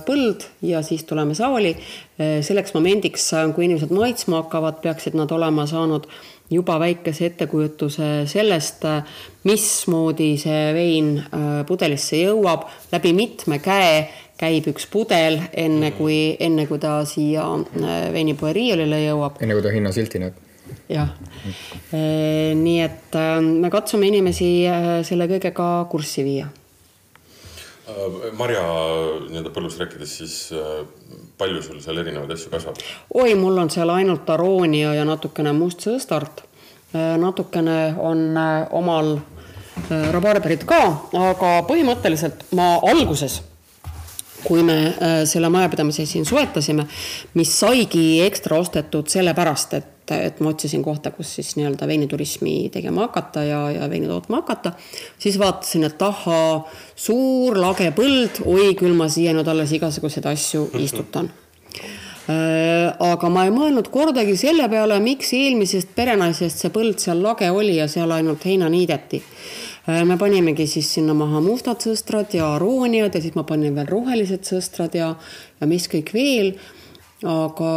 põld 0.06 0.46
ja 0.66 0.82
siis 0.82 1.04
tuleme 1.04 1.34
saali. 1.34 1.76
selleks 2.18 2.74
momendiks, 2.74 3.30
kui 3.54 3.64
inimesed 3.64 3.92
maitsma 3.94 4.42
hakkavad, 4.42 4.80
peaksid 4.82 5.14
nad 5.16 5.30
olema 5.30 5.66
saanud 5.66 6.08
juba 6.50 6.78
väikese 6.80 7.30
ettekujutuse 7.30 8.08
sellest, 8.30 8.84
mismoodi 9.46 10.32
see 10.40 10.74
vein 10.74 11.14
äh, 11.20 11.48
pudelisse 11.66 12.18
jõuab. 12.24 12.66
Läbi 12.92 13.14
mitme 13.14 13.61
käe 13.62 14.08
käib 14.40 14.66
üks 14.72 14.88
pudel, 14.90 15.38
enne 15.52 15.92
kui, 15.94 16.36
enne 16.40 16.66
kui 16.66 16.80
ta 16.82 17.00
siia 17.06 17.44
veinipoe 18.12 18.54
riiulile 18.56 19.02
jõuab. 19.04 19.42
enne 19.44 19.56
kui 19.56 19.66
ta 19.66 19.74
hinnasilti 19.74 20.22
näeb. 20.22 20.46
Jah, 20.90 21.11
nii 21.90 22.78
et 22.84 23.16
me 23.42 23.70
katsume 23.70 24.06
inimesi 24.06 24.50
selle 25.06 25.26
kõigega 25.30 25.66
kurssi 25.90 26.22
viia. 26.26 26.46
Äh, 26.46 26.59
marja 28.36 28.62
nii-öelda 29.26 29.53
põllust 29.55 29.80
rääkides, 29.82 30.14
siis 30.20 30.36
äh, 30.57 30.84
palju 31.38 31.62
sul 31.64 31.80
seal 31.82 32.01
erinevaid 32.03 32.32
asju 32.34 32.53
kasvab? 32.53 32.80
oi, 33.14 33.34
mul 33.38 33.59
on 33.62 33.70
seal 33.72 33.93
ainult 33.95 34.28
aroonia 34.30 34.95
ja 34.99 35.05
natukene 35.09 35.53
must 35.57 35.86
sõstart. 35.86 36.45
Äh, 36.95 37.14
natukene 37.20 37.95
on 37.99 38.26
omal 38.70 39.18
rabarberit 39.91 40.66
ka, 40.68 40.80
aga 41.16 41.53
põhimõtteliselt 41.64 42.43
ma 42.59 42.74
alguses 42.91 43.41
kui 44.45 44.64
me 44.64 44.74
selle 45.28 45.51
majapidamise 45.53 46.07
siin 46.09 46.24
soetasime, 46.24 46.86
mis 47.36 47.53
saigi 47.61 48.22
ekstra 48.24 48.57
ostetud 48.61 49.09
sellepärast, 49.12 49.74
et 49.76 49.99
et, 50.11 50.26
et 50.26 50.40
ma 50.40 50.52
otsisin 50.54 50.82
kohta, 50.82 51.12
kus 51.14 51.34
siis 51.38 51.54
nii-öelda 51.58 51.86
veiniturismi 51.88 52.70
tegema 52.72 53.06
hakata 53.08 53.44
ja, 53.44 53.61
ja 53.70 53.90
veini 53.90 54.08
tootma 54.11 54.42
hakata. 54.42 54.72
siis 55.18 55.38
vaatasin, 55.38 55.84
et 55.84 56.02
ahhaa, 56.02 56.68
suur 56.96 57.58
lage 57.61 57.90
põld, 57.96 58.42
oi 58.46 58.74
küll 58.78 58.96
ma 58.96 59.08
siia 59.08 59.34
nüüd 59.36 59.48
alles 59.48 59.72
igasuguseid 59.76 60.26
asju 60.30 60.66
istutan 60.80 61.30
äh, 61.30 62.90
aga 63.12 63.32
ma 63.32 63.46
ei 63.46 63.54
mõelnud 63.54 63.90
kordagi 63.92 64.36
selle 64.40 64.68
peale, 64.72 65.00
miks 65.04 65.32
eelmisest 65.36 65.94
perenaisest 65.96 66.64
see 66.64 66.74
põld 66.74 67.00
seal 67.02 67.22
lage 67.22 67.50
oli 67.50 67.78
ja 67.78 67.88
seal 67.90 68.11
ainult 68.14 68.44
heina 68.48 68.68
niideti. 68.72 69.22
Äh, 69.88 70.02
me 70.04 70.18
panimegi 70.20 70.66
siis 70.68 70.90
sinna 70.94 71.14
maha 71.16 71.40
mustad 71.44 71.80
sõstrad 71.84 72.34
ja 72.36 72.54
arooniad 72.56 73.14
ja 73.14 73.22
siis 73.22 73.38
ma 73.38 73.46
panin 73.48 73.74
veel 73.78 73.88
rohelised 73.88 74.44
sõstrad 74.48 74.94
ja, 74.98 75.14
ja 75.61 75.70
mis 75.70 75.88
kõik 75.90 76.12
veel 76.14 76.54
aga 77.26 77.72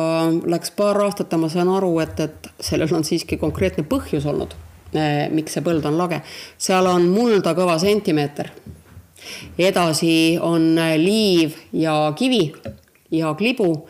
läks 0.47 0.71
paar 0.77 0.99
aastat 1.03 1.31
ja 1.31 1.39
ma 1.39 1.49
saan 1.51 1.71
aru, 1.73 1.97
et, 2.03 2.19
et 2.19 2.47
sellel 2.63 2.91
on 2.95 3.03
siiski 3.03 3.37
konkreetne 3.41 3.83
põhjus 3.87 4.25
olnud, 4.29 4.55
eh, 4.95 5.27
miks 5.33 5.57
see 5.57 5.65
põld 5.65 5.85
on 5.89 5.97
lage. 5.99 6.21
seal 6.57 6.87
on 6.87 7.09
mulda 7.11 7.53
kõva 7.57 7.77
sentimeeter. 7.79 8.51
edasi 9.57 10.39
on 10.41 10.77
eh, 10.77 10.95
liiv 10.97 11.57
ja 11.73 12.13
kivi 12.15 12.53
ja 13.11 13.33
klibu 13.35 13.85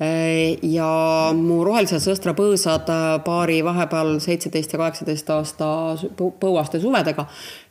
eh, 0.00 0.58
ja 0.62 1.32
mu 1.34 1.64
rohelised 1.64 2.04
sõstrapõõsad 2.04 2.92
paari 3.24 3.62
vahepeal 3.64 4.18
seitseteist 4.20 4.72
ja 4.72 4.78
kaheksateist 4.78 5.30
aasta 5.30 5.70
põuaste 6.16 6.80
suvedega 6.80 7.26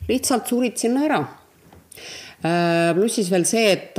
lihtsalt 0.08 0.46
surid 0.46 0.76
sinna 0.76 1.06
ära. 1.06 1.24
pluss 2.94 3.14
siis 3.14 3.30
veel 3.30 3.44
see, 3.46 3.72
et 3.72 3.98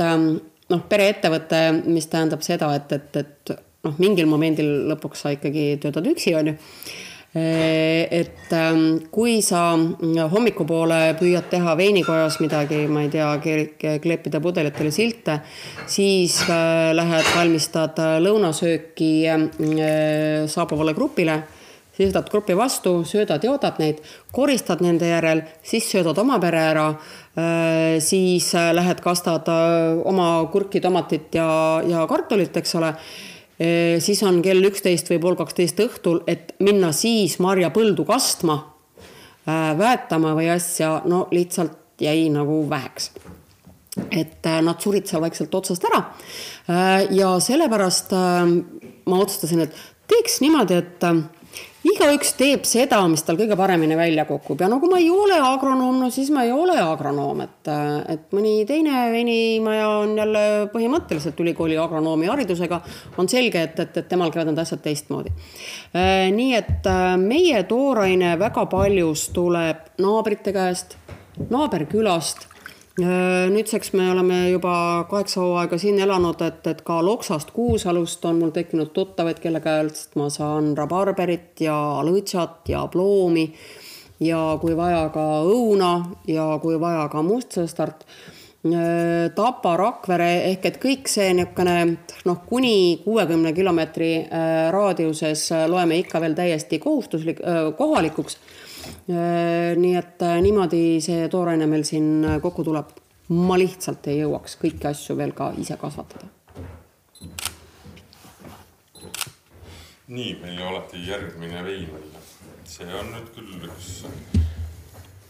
noh, 0.70 0.86
pereettevõte, 0.88 1.60
mis 1.90 2.08
tähendab 2.10 2.42
seda, 2.46 2.72
et, 2.78 2.92
et, 2.96 3.20
et 3.22 3.54
noh, 3.86 3.94
mingil 4.02 4.28
momendil 4.30 4.90
lõpuks 4.90 5.24
sa 5.24 5.34
ikkagi 5.36 5.72
töötad 5.82 6.08
üksi, 6.10 6.34
on 6.38 6.52
ju. 6.52 6.56
et 7.32 8.50
ähm, 8.58 8.80
kui 9.14 9.36
sa 9.46 9.76
hommikupoole 10.32 10.98
püüad 11.20 11.46
teha 11.52 11.76
veinikojas 11.78 12.40
midagi, 12.42 12.80
ma 12.90 13.04
ei 13.04 13.12
tea, 13.12 13.28
kleepida 14.02 14.40
pudelitele 14.42 14.90
silte, 14.90 15.38
siis 15.86 16.40
äh, 16.50 16.90
lähed, 16.96 17.30
valmistad 17.36 18.02
lõunasööki 18.26 19.12
äh, 19.30 19.46
saabuvale 20.50 20.96
grupile 20.98 21.38
siis 22.00 22.10
võtad 22.14 22.30
grupi 22.32 22.56
vastu, 22.56 22.92
söödad, 23.04 23.44
joodad 23.44 23.80
neid, 23.80 24.00
koristad 24.32 24.80
nende 24.84 25.10
järel, 25.10 25.42
siis 25.62 25.88
söödad 25.90 26.18
oma 26.22 26.38
pere 26.40 26.62
ära, 26.72 26.86
äh, 26.90 27.19
siis 28.00 28.54
äh, 28.54 28.70
lähed 28.74 29.00
kastad 29.04 29.48
äh, 29.48 30.00
oma 30.04 30.46
kurki, 30.52 30.80
tomatit 30.80 31.34
ja, 31.34 31.48
ja 31.86 32.06
kartulit, 32.10 32.56
eks 32.56 32.74
ole. 32.80 32.94
siis 34.00 34.22
on 34.24 34.38
kell 34.40 34.64
üksteist 34.64 35.10
või 35.10 35.18
pool 35.20 35.34
kaksteist 35.36 35.80
õhtul, 35.84 36.22
et 36.24 36.54
minna 36.64 36.94
siis 36.96 37.34
marjapõldu 37.44 38.06
kastma, 38.08 38.54
väetama 39.76 40.30
või 40.38 40.46
asja, 40.48 41.02
no 41.04 41.26
lihtsalt 41.28 42.00
jäi 42.00 42.30
nagu 42.32 42.62
väheks 42.70 43.10
et 44.16 44.48
nad 44.64 44.80
surid 44.80 45.04
seal 45.04 45.20
vaikselt 45.20 45.52
otsast 45.54 45.84
ära. 45.90 46.00
ja 47.12 47.34
sellepärast 47.36 48.16
ma 48.16 49.20
otsustasin, 49.26 49.66
et 49.66 49.76
teeks 50.08 50.40
niimoodi, 50.40 50.80
et 50.80 51.04
igaüks 51.86 52.34
teeb 52.36 52.66
seda, 52.68 52.98
mis 53.08 53.22
tal 53.24 53.38
kõige 53.40 53.56
paremini 53.56 53.96
välja 53.96 54.26
kukub 54.28 54.60
ja 54.60 54.68
no 54.68 54.80
kui 54.82 54.90
ma 54.92 54.98
ei 55.00 55.08
ole 55.12 55.38
agronoom, 55.40 56.00
no 56.02 56.10
siis 56.12 56.28
ma 56.34 56.44
ei 56.44 56.52
ole 56.52 56.76
agronoom, 56.80 57.40
et, 57.46 57.70
et 58.12 58.36
mõni 58.36 58.66
teine 58.68 59.06
veinimaja 59.14 59.88
on 60.02 60.12
jälle 60.18 60.44
põhimõtteliselt 60.74 61.40
ülikooli 61.40 61.78
agronoomi 61.80 62.28
haridusega, 62.30 62.82
on 63.18 63.30
selge, 63.32 63.64
et, 63.70 63.80
et, 63.80 63.96
et 64.02 64.10
temal 64.10 64.32
käivad 64.34 64.52
need 64.52 64.60
asjad 64.60 64.84
teistmoodi. 64.84 65.32
Äh, 65.94 66.28
nii 66.34 66.52
et 66.58 66.90
äh, 66.90 67.16
meie 67.20 67.64
tooraine 67.70 68.36
väga 68.40 68.66
paljus 68.70 69.28
tuleb 69.36 69.88
naabrite 70.04 70.52
käest, 70.56 70.98
naaberkülast 71.48 72.49
Äh, 72.49 72.49
nüüdseks 73.00 73.92
me 73.92 74.10
oleme 74.12 74.38
juba 74.50 74.72
kaheksa 75.10 75.40
hooaega 75.40 75.78
siin 75.78 75.98
elanud, 76.00 76.40
et, 76.42 76.66
et 76.66 76.82
ka 76.86 77.00
Loksast, 77.04 77.50
Kuusalust 77.54 78.24
on 78.24 78.40
mul 78.40 78.52
tekkinud 78.54 78.92
tuttavaid, 78.96 79.40
kelle 79.42 79.60
käest 79.64 80.16
ma 80.20 80.28
saan 80.32 80.72
rabarberit 80.78 81.60
ja 81.64 81.76
lõõtsat 82.06 82.72
ja 82.72 82.86
ploomi 82.92 83.46
ja 84.24 84.40
kui 84.60 84.76
vaja, 84.76 85.08
ka 85.14 85.26
õuna 85.46 85.92
ja 86.28 86.46
kui 86.62 86.80
vaja, 86.80 87.08
ka 87.12 87.22
mustsõstart. 87.26 88.06
Äh, 88.60 89.30
Tapa, 89.36 89.74
Rakvere 89.80 90.30
ehk 90.50 90.66
et 90.68 90.80
kõik 90.82 91.08
see 91.08 91.30
niisugune 91.32 91.76
noh, 92.28 92.42
kuni 92.48 93.00
kuuekümne 93.04 93.54
kilomeetri 93.56 94.10
äh, 94.20 94.66
raadiuses 94.74 95.46
loeme 95.72 96.02
ikka 96.02 96.20
veel 96.20 96.36
täiesti 96.36 96.82
kohustuslik, 96.82 97.40
kohalikuks 97.78 98.36
Äh, 98.36 98.59
nii 99.10 99.94
et 99.98 100.22
äh, 100.22 100.40
niimoodi 100.42 101.00
see 101.04 101.28
tooraine 101.32 101.66
meil 101.70 101.84
siin 101.88 102.24
äh, 102.24 102.40
kokku 102.42 102.64
tuleb. 102.64 102.96
ma 103.30 103.54
lihtsalt 103.58 104.08
ei 104.10 104.24
jõuaks 104.24 104.56
kõiki 104.58 104.88
asju 104.90 105.14
veel 105.18 105.32
ka 105.38 105.52
ise 105.62 105.76
kasvatada. 105.78 106.26
nii, 110.08 110.32
meil 110.42 110.62
alati 110.66 111.04
järgmine 111.06 111.64
vein 111.64 111.86
välja. 111.94 112.24
see 112.64 112.90
on 113.00 113.12
nüüd 113.14 113.30
küll 113.36 113.68
üks 113.68 113.92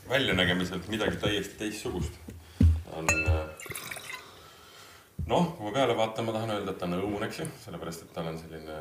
väljanägemiselt 0.08 0.88
midagi 0.88 1.20
täiesti 1.20 1.58
teistsugust. 1.58 2.12
on 2.96 3.06
noh, 5.26 5.52
kui 5.56 5.68
ma 5.68 5.76
peale 5.76 5.96
vaatan, 5.96 6.26
ma 6.26 6.32
tahan 6.32 6.56
öelda, 6.56 6.72
et 6.72 6.80
ta 6.80 6.88
on 6.88 6.98
õun, 6.98 7.22
eks 7.28 7.42
ju, 7.42 7.46
sellepärast 7.64 8.06
et 8.06 8.12
tal 8.16 8.32
on 8.32 8.38
selline 8.40 8.80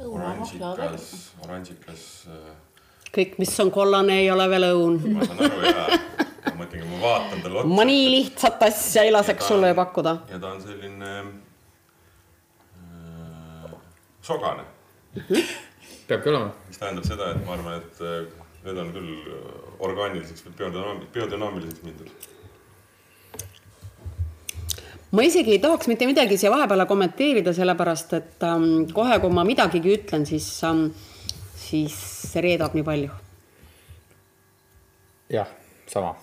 oranžikas, 0.00 1.10
oranžikas 1.44 2.04
äh, 2.28 2.54
kõik, 3.14 3.38
mis 3.42 3.54
on 3.62 3.70
kollane, 3.74 4.18
ei 4.22 4.30
ole 4.32 4.46
veel 4.50 4.68
õun. 4.72 4.98
ma 5.14 5.28
saan 5.28 5.42
aru 5.46 5.64
ja, 5.68 5.98
ma 6.48 6.54
mõtlengi, 6.60 6.84
ma 6.90 7.00
vaatan 7.02 7.44
talle 7.44 7.60
otsa. 7.62 7.72
ma 7.78 7.86
nii 7.90 8.04
lihtsat 8.16 8.66
asja 8.68 9.06
ei 9.06 9.14
laseks 9.14 9.50
sulle 9.52 9.72
ju 9.72 9.78
pakkuda. 9.80 10.16
ja 10.32 10.40
ta 10.42 10.52
on 10.52 10.62
selline 10.62 11.10
äh, 12.82 13.74
sogane. 14.22 14.64
-hmm. 15.16 15.42
peabki 16.08 16.28
olema. 16.34 16.52
mis 16.68 16.78
tähendab 16.78 17.04
seda, 17.08 17.30
et 17.30 17.46
ma 17.46 17.58
arvan, 17.58 17.80
et 17.82 18.00
äh, 18.00 18.06
need 18.64 18.78
on 18.80 18.92
küll 18.92 19.10
orgaaniliseks 19.78 20.46
või 20.46 20.52
biodünaamiliseks 21.12 21.82
mindud 21.84 22.08
ma 25.14 25.22
isegi 25.22 25.54
ei 25.54 25.62
tahaks 25.62 25.88
mitte 25.90 26.06
midagi 26.10 26.38
siia 26.40 26.50
vahepeale 26.52 26.86
kommenteerida, 26.90 27.54
sellepärast 27.54 28.14
et 28.18 28.46
ähm, 28.46 28.86
kohe, 28.94 29.18
kui 29.22 29.34
ma 29.34 29.44
midagigi 29.46 29.92
ütlen, 29.98 30.26
siis 30.26 30.48
ähm, 30.66 30.88
siis 31.64 31.94
see 32.30 32.42
reedab 32.44 32.74
nii 32.76 32.86
palju. 32.86 33.20
jah, 35.32 35.48
sama 35.90 36.14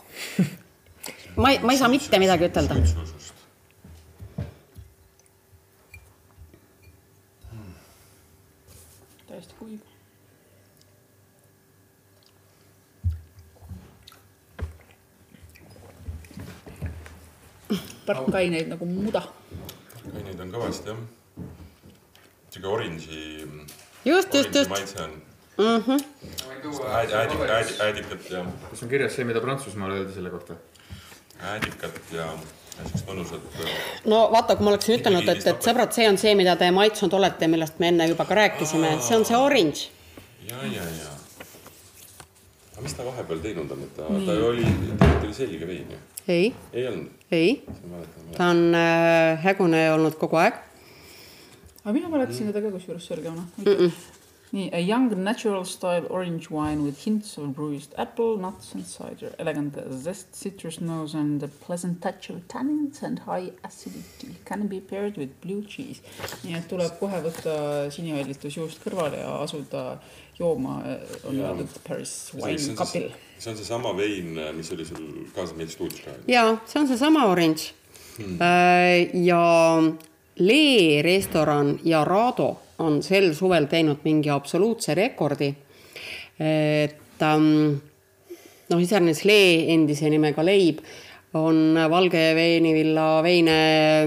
ma 1.36 1.52
ei, 1.52 1.60
ma 1.60 1.72
ei 1.72 1.78
saa 1.78 1.90
mitte 1.90 2.20
midagi 2.20 2.46
ütelda. 2.50 2.76
täiesti 9.28 9.56
kuiv. 9.60 9.80
parkaineid 18.06 18.68
nagu 18.68 18.86
muda. 18.86 19.24
parkaineid 20.04 20.40
on 20.46 20.56
kõvasti 20.58 20.94
jah. 20.94 21.04
sihuke 22.52 22.68
oranži. 22.68 23.26
just, 24.06 24.34
just, 24.34 24.56
just. 24.56 24.70
maitse 24.70 25.04
on 25.08 25.31
mm. 25.58 25.84
-hmm. 25.84 26.00
äädik, 26.90 27.40
äädik, 27.50 27.82
äädikat 27.82 28.30
ja. 28.30 28.46
kas 28.70 28.84
on 28.84 28.90
kirjas 28.90 29.16
see, 29.16 29.26
mida 29.26 29.42
Prantsusmaal 29.42 29.92
öeldi 29.92 30.14
selle 30.14 30.30
kohta? 30.30 30.54
äädikat 31.40 32.02
ja 32.12 32.26
niisugust 32.84 33.08
mõnusat. 33.08 33.40
no 34.06 34.22
vaata, 34.32 34.56
kui 34.56 34.66
ma 34.66 34.74
oleksin 34.74 35.00
ütelnud, 35.00 35.28
et, 35.30 35.48
et 35.48 35.66
sõbrad, 35.66 35.92
see 35.96 36.08
on 36.10 36.18
see, 36.22 36.36
mida 36.38 36.56
te 36.60 36.70
maitsnud 36.72 37.14
olete, 37.14 37.50
millest 37.52 37.80
me 37.80 37.92
enne 37.92 38.08
juba 38.12 38.26
ka 38.30 38.38
rääkisime, 38.38 38.94
see 39.02 39.18
on 39.18 39.26
see 39.28 39.38
orange. 39.38 39.90
ja, 40.50 40.62
ja, 40.72 40.86
ja. 41.00 41.12
aga 42.74 42.86
mis 42.86 42.96
ta 42.98 43.06
vahepeal 43.06 43.44
teinud 43.44 43.76
on, 43.76 43.84
et 43.88 43.96
ta, 43.98 44.08
ta 44.08 44.40
oli, 44.48 44.66
tegelikult 44.66 45.28
oli 45.28 45.38
selge 45.42 45.68
vein 45.68 45.92
ju? 45.98 46.02
ei, 46.28 46.54
ei 46.74 46.88
olnud? 46.88 47.28
ei, 47.32 47.54
ta 48.38 48.54
on 48.54 48.66
äh, 48.76 49.44
hägune 49.44 49.86
olnud 49.98 50.18
kogu 50.22 50.42
aeg. 50.42 50.64
aga 51.84 51.94
mina 52.00 52.10
mäletasin 52.10 52.54
teda 52.54 52.66
ka 52.66 52.74
kusjuures 52.78 53.08
selgemana 53.14 53.48
mm. 53.58 53.78
-mm 53.78 54.20
nii, 54.52 54.70
a 54.74 54.80
young 54.80 55.24
natural 55.24 55.66
style 55.66 56.06
orange 56.10 56.50
wine 56.50 56.84
with 56.84 57.04
hints 57.04 57.38
of 57.38 57.56
bruised 57.56 57.94
apple, 57.98 58.38
nuts 58.38 58.74
and 58.74 58.86
cider, 58.86 59.32
elegant 59.40 59.78
zest, 59.92 60.36
citrus 60.36 60.82
nose 60.82 61.14
and 61.14 61.44
a 61.44 61.48
pleasant 61.48 62.02
touch 62.02 62.30
of 62.30 62.48
tannins 62.48 63.02
and 63.04 63.20
high 63.20 63.52
acidity. 63.64 64.36
Can 64.46 64.68
be 64.68 64.80
paired 64.80 65.18
with 65.18 65.40
blue 65.42 65.64
cheese. 65.64 66.02
nii 66.44 66.58
et 66.58 66.68
tuleb 66.70 66.98
kohe 67.00 67.22
võtta 67.24 67.54
siniõllitus 67.94 68.58
juust 68.58 68.84
kõrvale 68.84 69.22
ja 69.24 69.38
asuda 69.44 69.86
jooma, 70.40 70.82
on 71.30 71.40
öeldud 71.40 71.80
Paris 71.88 72.32
wine 72.36 72.76
kapil. 72.76 73.12
see 73.40 73.52
on 73.52 73.58
seesama 73.58 73.94
vein, 73.98 74.36
mis 74.58 74.72
oli 74.74 74.86
sul 74.86 75.06
kaasas 75.36 75.56
meil 75.58 75.70
stuudios 75.70 76.02
ka? 76.06 76.16
jaa, 76.30 76.58
see 76.66 76.82
on 76.82 76.90
seesama 76.90 77.26
orange 77.32 77.72
hmm.. 78.18 78.38
Äh, 78.42 79.16
ja 79.26 79.44
Lee 80.42 81.02
restoran 81.06 81.80
ja 81.84 82.04
Rado 82.06 82.58
on 82.82 83.00
sel 83.06 83.32
suvel 83.38 83.68
teinud 83.72 84.04
mingi 84.08 84.32
absoluutse 84.34 84.96
rekordi. 84.98 85.54
et 86.42 87.22
ähm, 87.22 87.78
noh, 88.72 88.82
iseäranis 88.82 89.24
Lee 89.28 89.72
endise 89.74 90.10
nimega 90.10 90.46
Leib 90.46 90.82
on 91.38 91.78
Valge 91.90 92.24
veinivilla 92.36 93.22
veine 93.24 93.58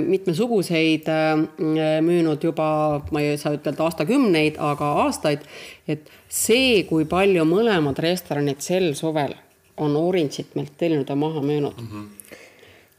mitmesuguseid 0.04 1.08
äh, 1.08 2.00
müünud 2.04 2.42
juba, 2.44 2.66
ma 3.10 3.22
ei 3.22 3.38
saa 3.40 3.54
ütelda 3.56 3.86
aastakümneid, 3.86 4.58
aga 4.60 4.90
aastaid. 5.06 5.46
et 5.88 6.10
see, 6.28 6.82
kui 6.88 7.06
palju 7.08 7.46
mõlemad 7.48 8.00
restoranid 8.02 8.60
sel 8.64 8.92
suvel 8.98 9.32
on 9.80 9.96
Orange'it 9.98 10.52
meilt 10.54 10.76
tellinud 10.78 11.08
ja 11.08 11.16
maha 11.18 11.40
müünud 11.42 11.80
mm. 11.80 11.88
-hmm 11.92 12.12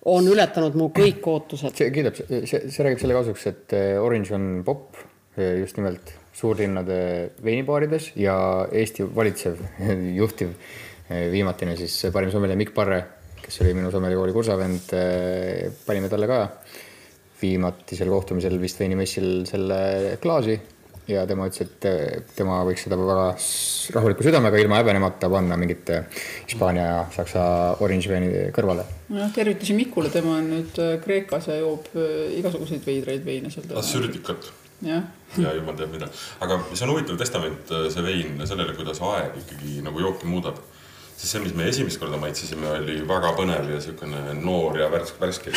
on 0.05 0.27
ületanud 0.29 0.75
mu 0.77 0.91
kõik 0.93 1.25
ootused. 1.25 1.73
see 1.73 1.91
kiidab, 1.93 2.17
see, 2.19 2.45
see 2.45 2.83
räägib 2.85 3.01
selle 3.01 3.17
kasuks, 3.17 3.47
et 3.49 3.73
äh, 3.73 4.01
Orange 4.01 4.35
on 4.37 4.61
popp 4.65 4.99
just 5.35 5.77
nimelt 5.79 6.13
suurlinnade 6.35 6.97
veinibaarides 7.43 8.11
ja 8.19 8.35
Eesti 8.71 9.07
valitsev 9.15 9.59
juhtiv 10.19 10.55
viimatine 11.31 11.75
siis 11.79 12.07
parim 12.13 12.31
sommelje 12.33 12.57
Mikk 12.59 12.73
Parre, 12.75 13.01
kes 13.43 13.61
oli 13.61 13.75
minu 13.77 13.91
sommeljekooli 13.93 14.33
kursavend, 14.33 14.95
panime 15.85 16.09
talle 16.09 16.29
ka 16.29 16.39
viimatisel 17.41 18.09
kohtumisel 18.09 18.55
vist 18.61 18.79
veinimessil 18.79 19.43
selle 19.49 20.17
klaasi 20.23 20.55
ja 21.07 21.25
tema 21.29 21.45
ütles, 21.49 21.67
et 21.67 22.33
tema 22.37 22.59
võiks 22.65 22.85
seda 22.87 22.97
väga 22.97 23.27
rahuliku 23.95 24.25
südamega, 24.25 24.59
ilma 24.61 24.79
häbenemata 24.81 25.29
panna 25.29 25.57
mingite 25.59 26.01
Hispaania 26.47 26.85
ja 26.87 26.99
Saksa 27.13 27.45
orange 27.85 28.09
veini 28.09 28.31
kõrvale. 28.55 28.87
nojah, 29.13 29.31
tervitusi 29.35 29.77
Mikule, 29.77 30.09
tema 30.13 30.39
on 30.39 30.49
nüüd 30.55 30.81
Kreekas 31.03 31.51
ja 31.51 31.59
joob 31.61 31.91
igasuguseid 32.39 32.85
veidraid 32.87 33.25
veine 33.27 33.53
seal. 33.53 33.69
Assürdikat 33.77 34.49
ja, 34.81 35.01
ja 35.37 35.53
jumal 35.55 35.75
teab 35.77 35.91
mida, 35.93 36.07
aga 36.43 36.59
see 36.73 36.85
on 36.87 36.93
huvitav 36.95 37.19
testament, 37.19 37.69
äh, 37.71 37.89
see 37.93 38.03
vein 38.05 38.39
sellele, 38.47 38.75
kuidas 38.77 39.01
aeg 39.05 39.37
ikkagi 39.43 39.81
nagu 39.85 40.01
jooki 40.03 40.27
muudab. 40.29 40.59
sest 41.15 41.31
see, 41.31 41.39
mis 41.39 41.53
me 41.55 41.63
esimest 41.71 41.95
korda 41.95 42.17
maitsesime, 42.19 42.67
oli 42.75 42.97
väga 43.07 43.29
põnev 43.37 43.69
ja 43.71 43.77
siukene 43.81 44.33
noor 44.35 44.75
ja 44.81 44.89
värske, 44.91 45.19
värske. 45.21 45.53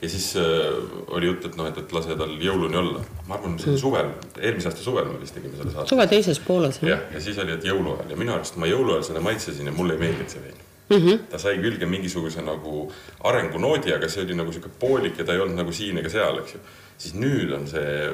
ja 0.00 0.08
siis 0.08 0.30
äh, 0.40 0.78
oli 1.08 1.28
jutt, 1.28 1.44
et 1.44 1.56
noh, 1.56 1.68
et, 1.68 1.78
et 1.82 1.92
lase 1.92 2.16
tal 2.16 2.32
jõuluni 2.40 2.80
olla. 2.80 3.02
ma 3.28 3.36
arvan, 3.36 3.58
see 3.60 3.76
suvel, 3.80 4.14
eelmise 4.40 4.70
aasta 4.70 4.84
suvel 4.84 5.10
me 5.10 5.20
vist 5.20 5.36
tegime 5.36 5.56
selle 5.56 5.74
saate. 5.74 5.90
suve 5.92 6.06
teises 6.12 6.40
pooles. 6.46 6.80
jah, 6.82 7.04
ja 7.12 7.20
siis 7.20 7.38
oli, 7.44 7.58
et 7.58 7.66
jõuluajal 7.68 8.14
ja 8.14 8.22
minu 8.22 8.34
arust 8.38 8.56
ma 8.56 8.70
jõuluajal 8.70 9.04
seda 9.10 9.24
maitsesin 9.24 9.68
ja 9.68 9.76
mulle 9.76 9.98
ei 9.98 10.06
meeldinud 10.06 10.32
see 10.32 10.46
vein. 10.46 10.64
Mm 10.86 10.96
-hmm. 11.02 11.18
ta 11.30 11.38
sai 11.38 11.58
külge 11.58 11.86
mingisuguse 11.86 12.42
nagu 12.46 12.92
arengunoodi, 13.24 13.92
aga 13.92 14.08
see 14.08 14.22
oli 14.22 14.34
nagu 14.38 14.52
sihuke 14.52 14.70
poolik 14.80 15.18
ja 15.18 15.24
ta 15.24 15.34
ei 15.34 15.40
olnud 15.40 15.58
nagu 15.58 15.72
siin 15.72 15.98
ega 15.98 16.08
seal, 16.08 16.38
eks 16.38 16.54
ju. 16.54 16.60
siis 16.98 17.14
nüüd 17.14 17.52
on 17.52 17.66
see 17.68 18.12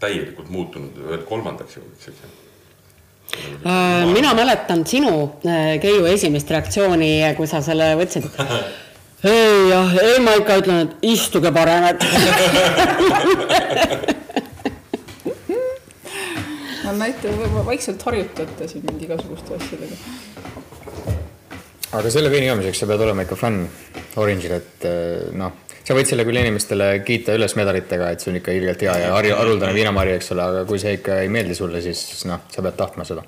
täielikult 0.00 0.48
muutunud 0.52 0.96
veel 1.10 1.22
kolmandaks 1.28 1.76
jõudiks, 1.78 2.08
eks 2.10 2.20
ju 2.24 2.28
äh, 3.64 4.06
mina 4.12 4.34
mäletan 4.34 4.86
sinu, 4.86 5.12
äh, 5.46 5.80
Keiu, 5.82 6.04
esimest 6.10 6.50
reaktsiooni, 6.50 7.10
kui 7.38 7.46
sa 7.50 7.60
selle 7.64 7.86
võtsid. 8.00 8.24
ei 9.30 9.68
jah, 9.70 9.88
ei 10.02 10.18
ma 10.24 10.32
ikka 10.40 10.56
ütlen, 10.62 10.78
et 10.86 10.92
istuge 11.12 11.50
parem, 11.54 11.84
et 11.92 12.00
no 16.84 16.90
näite, 16.98 17.26
vaikselt 17.66 18.00
harjutate 18.08 18.62
siin 18.68 18.82
mind 18.88 19.00
igasuguste 19.06 19.50
asjadega. 19.60 19.96
aga 22.00 22.08
selle 22.10 22.30
veini 22.32 22.46
joomiseks 22.48 22.78
sa 22.82 22.86
pead 22.90 23.00
olema 23.06 23.22
ikka 23.26 23.36
fänn 23.38 23.58
Orange'il, 24.18 24.54
et 24.56 24.80
äh, 24.88 25.28
noh 25.36 25.52
sa 25.84 25.96
võid 25.96 26.10
selle 26.10 26.26
küll 26.28 26.40
inimestele 26.40 26.90
kiita 27.06 27.34
üles 27.38 27.56
medalitega, 27.58 28.12
et 28.12 28.22
see 28.22 28.32
on 28.32 28.38
ikka 28.40 28.54
ilgelt 28.56 28.86
hea 28.86 28.96
ja 29.04 29.10
haruldane 29.16 29.74
viinamari, 29.76 30.14
eks 30.18 30.32
ole, 30.36 30.46
aga 30.52 30.64
kui 30.68 30.80
see 30.82 30.96
ikka 31.00 31.20
ei 31.24 31.30
meeldi 31.32 31.56
sulle, 31.58 31.82
siis 31.84 32.24
noh, 32.30 32.46
sa 32.52 32.64
pead 32.66 32.78
tahtma 32.78 33.06
seda. 33.08 33.26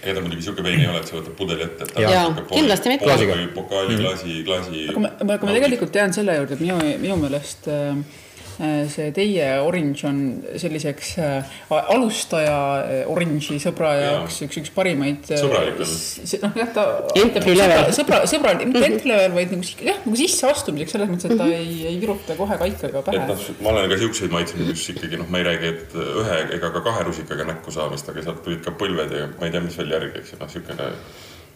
ega 0.00 0.16
ta 0.16 0.24
muidugi 0.24 0.46
sihuke 0.46 0.64
vein 0.64 0.80
ei 0.80 0.88
ole, 0.88 1.02
et 1.02 1.10
sa 1.10 1.18
võtad 1.18 1.36
pudeli 1.36 1.66
ette, 1.66 1.90
kindlasti 2.52 2.94
mitte. 2.94 3.18
pokaali, 3.56 4.00
klaasi, 4.00 4.40
klaasi. 4.46 4.88
aga 4.92 5.04
ma, 5.06 5.12
aga 5.26 5.40
ma 5.44 5.56
tegelikult 5.58 6.00
jään 6.02 6.16
selle 6.16 6.38
juurde, 6.38 6.56
et 6.56 6.64
minu, 6.64 6.78
minu 7.02 7.20
meelest 7.20 7.68
Äh, 7.68 7.96
see 8.92 9.08
teie 9.16 9.46
oranž 9.64 10.02
on 10.08 10.18
selliseks 10.60 11.12
äh, 11.22 11.54
alustaja 11.70 12.56
äh, 12.82 13.10
oranži 13.10 13.56
sõbra 13.62 13.92
jaoks 13.96 14.40
üks, 14.46 14.58
üks 14.60 14.72
parimaid. 14.74 15.30
sõbralik 15.30 15.80
on. 15.80 15.94
noh, 16.44 16.58
jah, 16.60 16.72
ta. 16.76 16.84
Entry 17.20 17.54
level. 17.56 17.88
sõbra, 17.96 18.20
sõbra, 18.30 18.54
mitte 18.60 18.84
entry 18.90 19.12
level, 19.12 19.36
vaid 19.38 19.54
nagu 19.54 19.86
jah, 19.88 20.02
nagu 20.04 20.20
sisseastumiseks 20.20 20.96
selles 20.96 21.12
mõttes, 21.12 21.30
et 21.30 21.40
ta 21.40 21.48
ei, 21.54 21.72
ei 21.92 21.96
viruta 22.02 22.36
kohe 22.38 22.60
kaikaga 22.64 23.04
pähe. 23.06 23.22
et 23.22 23.32
noh, 23.32 23.48
ma 23.64 23.74
olen 23.74 23.90
ka 23.94 24.00
siukseid 24.04 24.34
maitsenud, 24.34 24.74
kus 24.74 24.86
ikkagi 24.94 25.22
noh, 25.22 25.32
ma 25.32 25.40
ei 25.40 25.48
räägi, 25.48 25.74
et 25.74 25.98
ühe 26.00 26.38
ega 26.58 26.72
ka 26.76 26.84
kahe 26.90 27.08
rusikaga 27.08 27.48
näkku 27.54 27.74
saamist, 27.74 28.12
aga 28.12 28.26
sealt 28.28 28.44
tulid 28.44 28.62
ka 28.66 28.76
põlved 28.76 29.16
ja 29.16 29.32
ma 29.38 29.48
ei 29.48 29.56
tea, 29.56 29.64
mis 29.64 29.80
veel 29.80 29.96
järgi, 29.96 30.20
eks 30.20 30.34
ju, 30.34 30.40
noh, 30.42 30.52
siukene 30.52 30.92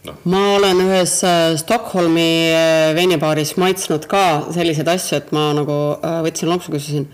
no.. 0.07 0.15
ma 0.25 0.43
olen 0.57 0.81
ühes 0.85 1.19
äh, 1.27 1.57
Stockholmi 1.61 2.29
äh, 2.53 2.95
veinibaaris 2.97 3.55
maitsnud 3.61 4.09
ka 4.11 4.25
selliseid 4.55 4.89
asju, 4.91 5.21
et 5.21 5.31
ma 5.37 5.51
nagu 5.57 5.79
äh, 5.99 6.21
võtsin 6.27 6.51
lonksu, 6.51 6.75
küsisin. 6.75 7.07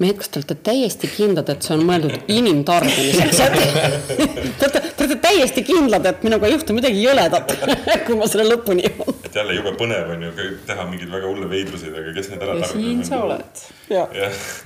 mehed, 0.00 0.16
kas 0.16 0.30
te 0.32 0.40
olete 0.40 0.56
täiesti 0.64 1.10
kindlad, 1.12 1.50
et 1.52 1.66
see 1.66 1.74
on 1.76 1.82
mõeldud 1.88 2.30
inimtarbimiseks? 2.32 3.40
Te 4.60 4.66
olete, 4.66 4.80
te 4.96 5.04
olete 5.04 5.16
täiesti 5.24 5.64
kindlad, 5.64 6.06
et 6.08 6.22
minuga 6.24 6.48
ei 6.48 6.54
juhtu 6.54 6.74
midagi 6.76 7.02
jõledat, 7.02 7.52
kui 8.06 8.16
ma 8.16 8.28
selle 8.28 8.46
lõpuni 8.48 8.86
joon. 8.86 9.18
et 9.24 9.36
jälle 9.40 9.56
jube 9.56 9.74
põnev 9.80 10.14
on 10.14 10.24
ju 10.26 10.46
teha 10.68 10.86
mingeid 10.88 11.12
väga 11.12 11.28
hulle 11.28 11.50
veidruseid, 11.50 11.96
aga 11.96 12.14
kes 12.16 12.30
need 12.32 12.46
ära 12.46 12.56
tarbib? 12.62 12.86
siin 12.86 13.04
sa 13.08 13.20
oled. 13.26 13.64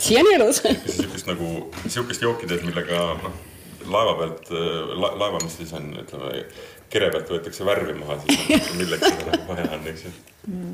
siiani 0.02 0.36
elus. 0.38 0.62
sihukest 0.66 1.30
nagu, 1.30 1.50
sihukest 1.86 2.26
jooki 2.26 2.50
teed, 2.50 2.62
millega 2.66 3.02
noh, 3.22 3.42
laeva 3.90 4.14
pealt 4.22 4.50
la,, 4.50 5.10
laevamistes 5.20 5.74
on, 5.78 5.90
ütleme 6.02 6.46
kere 6.92 7.10
pealt 7.14 7.30
võetakse 7.32 7.66
värvi 7.66 7.94
maha, 7.98 8.18
siis 8.24 8.72
milleks 8.78 9.08
seda 9.08 9.24
nagu 9.32 9.44
vaja 9.50 9.66
on, 9.76 9.82
eks 9.90 10.02
ju 10.06 10.10
mm. 10.50 10.72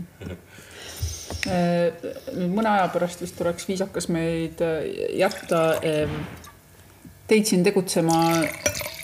mõne 2.57 2.71
aja 2.75 2.87
pärast 2.93 3.19
vist 3.25 3.41
oleks 3.45 3.69
viisakas 3.69 4.07
meid 4.13 4.59
äh, 4.65 4.85
jätta, 5.23 5.61
teid 7.31 7.45
siin 7.47 7.63
tegutsema 7.67 8.19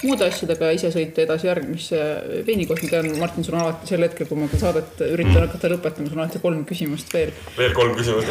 muude 0.05 0.27
asjadega 0.29 0.71
ja 0.71 0.77
ise 0.77 0.91
sõita 0.93 1.23
edasi 1.25 1.49
järgmisse 1.49 2.01
veinikoos. 2.47 2.83
ma 2.83 2.91
tean, 2.91 3.09
Martin, 3.21 3.47
sul 3.47 3.57
on 3.57 3.65
alati 3.65 3.89
sel 3.89 4.05
hetkel, 4.05 4.29
kui 4.29 4.39
ma 4.41 4.49
saadet 4.53 5.01
üritan 5.09 5.47
hakata 5.47 5.71
lõpetama, 5.73 6.11
sul 6.11 6.19
on 6.19 6.25
alati 6.27 6.43
kolm 6.43 6.65
küsimust 6.69 7.15
veel. 7.17 7.33
veel 7.57 7.77
kolm 7.77 7.97
küsimust 7.99 8.29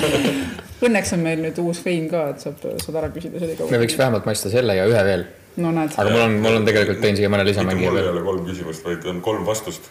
Õnneks 0.86 1.10
on 1.16 1.24
meil 1.24 1.40
nüüd 1.42 1.56
uus 1.58 1.80
vein 1.82 2.06
ka, 2.10 2.28
et 2.32 2.44
saab, 2.44 2.62
saad 2.84 3.00
ära 3.00 3.10
küsida 3.14 3.40
sellega. 3.42 3.66
me 3.72 3.82
võiks 3.82 3.98
vähemalt 3.98 4.28
maista 4.28 4.52
selle 4.52 4.78
ja 4.78 4.86
ühe 4.88 5.04
veel 5.10 5.26
no 5.58 5.72
näed. 5.74 5.94
aga 5.98 6.12
mul 6.12 6.24
on, 6.24 6.36
mul 6.44 6.58
on 6.60 6.66
tegelikult 6.68 7.00
teen 7.02 7.18
siia 7.18 7.30
mõne 7.32 7.44
lisamängija 7.48 7.92
veel. 7.92 7.98
mul 7.98 8.10
ei 8.10 8.14
ole 8.14 8.24
kolm 8.26 8.46
küsimust, 8.46 8.84
vaid 8.86 9.06
on 9.10 9.20
kolm 9.24 9.44
vastust 9.48 9.90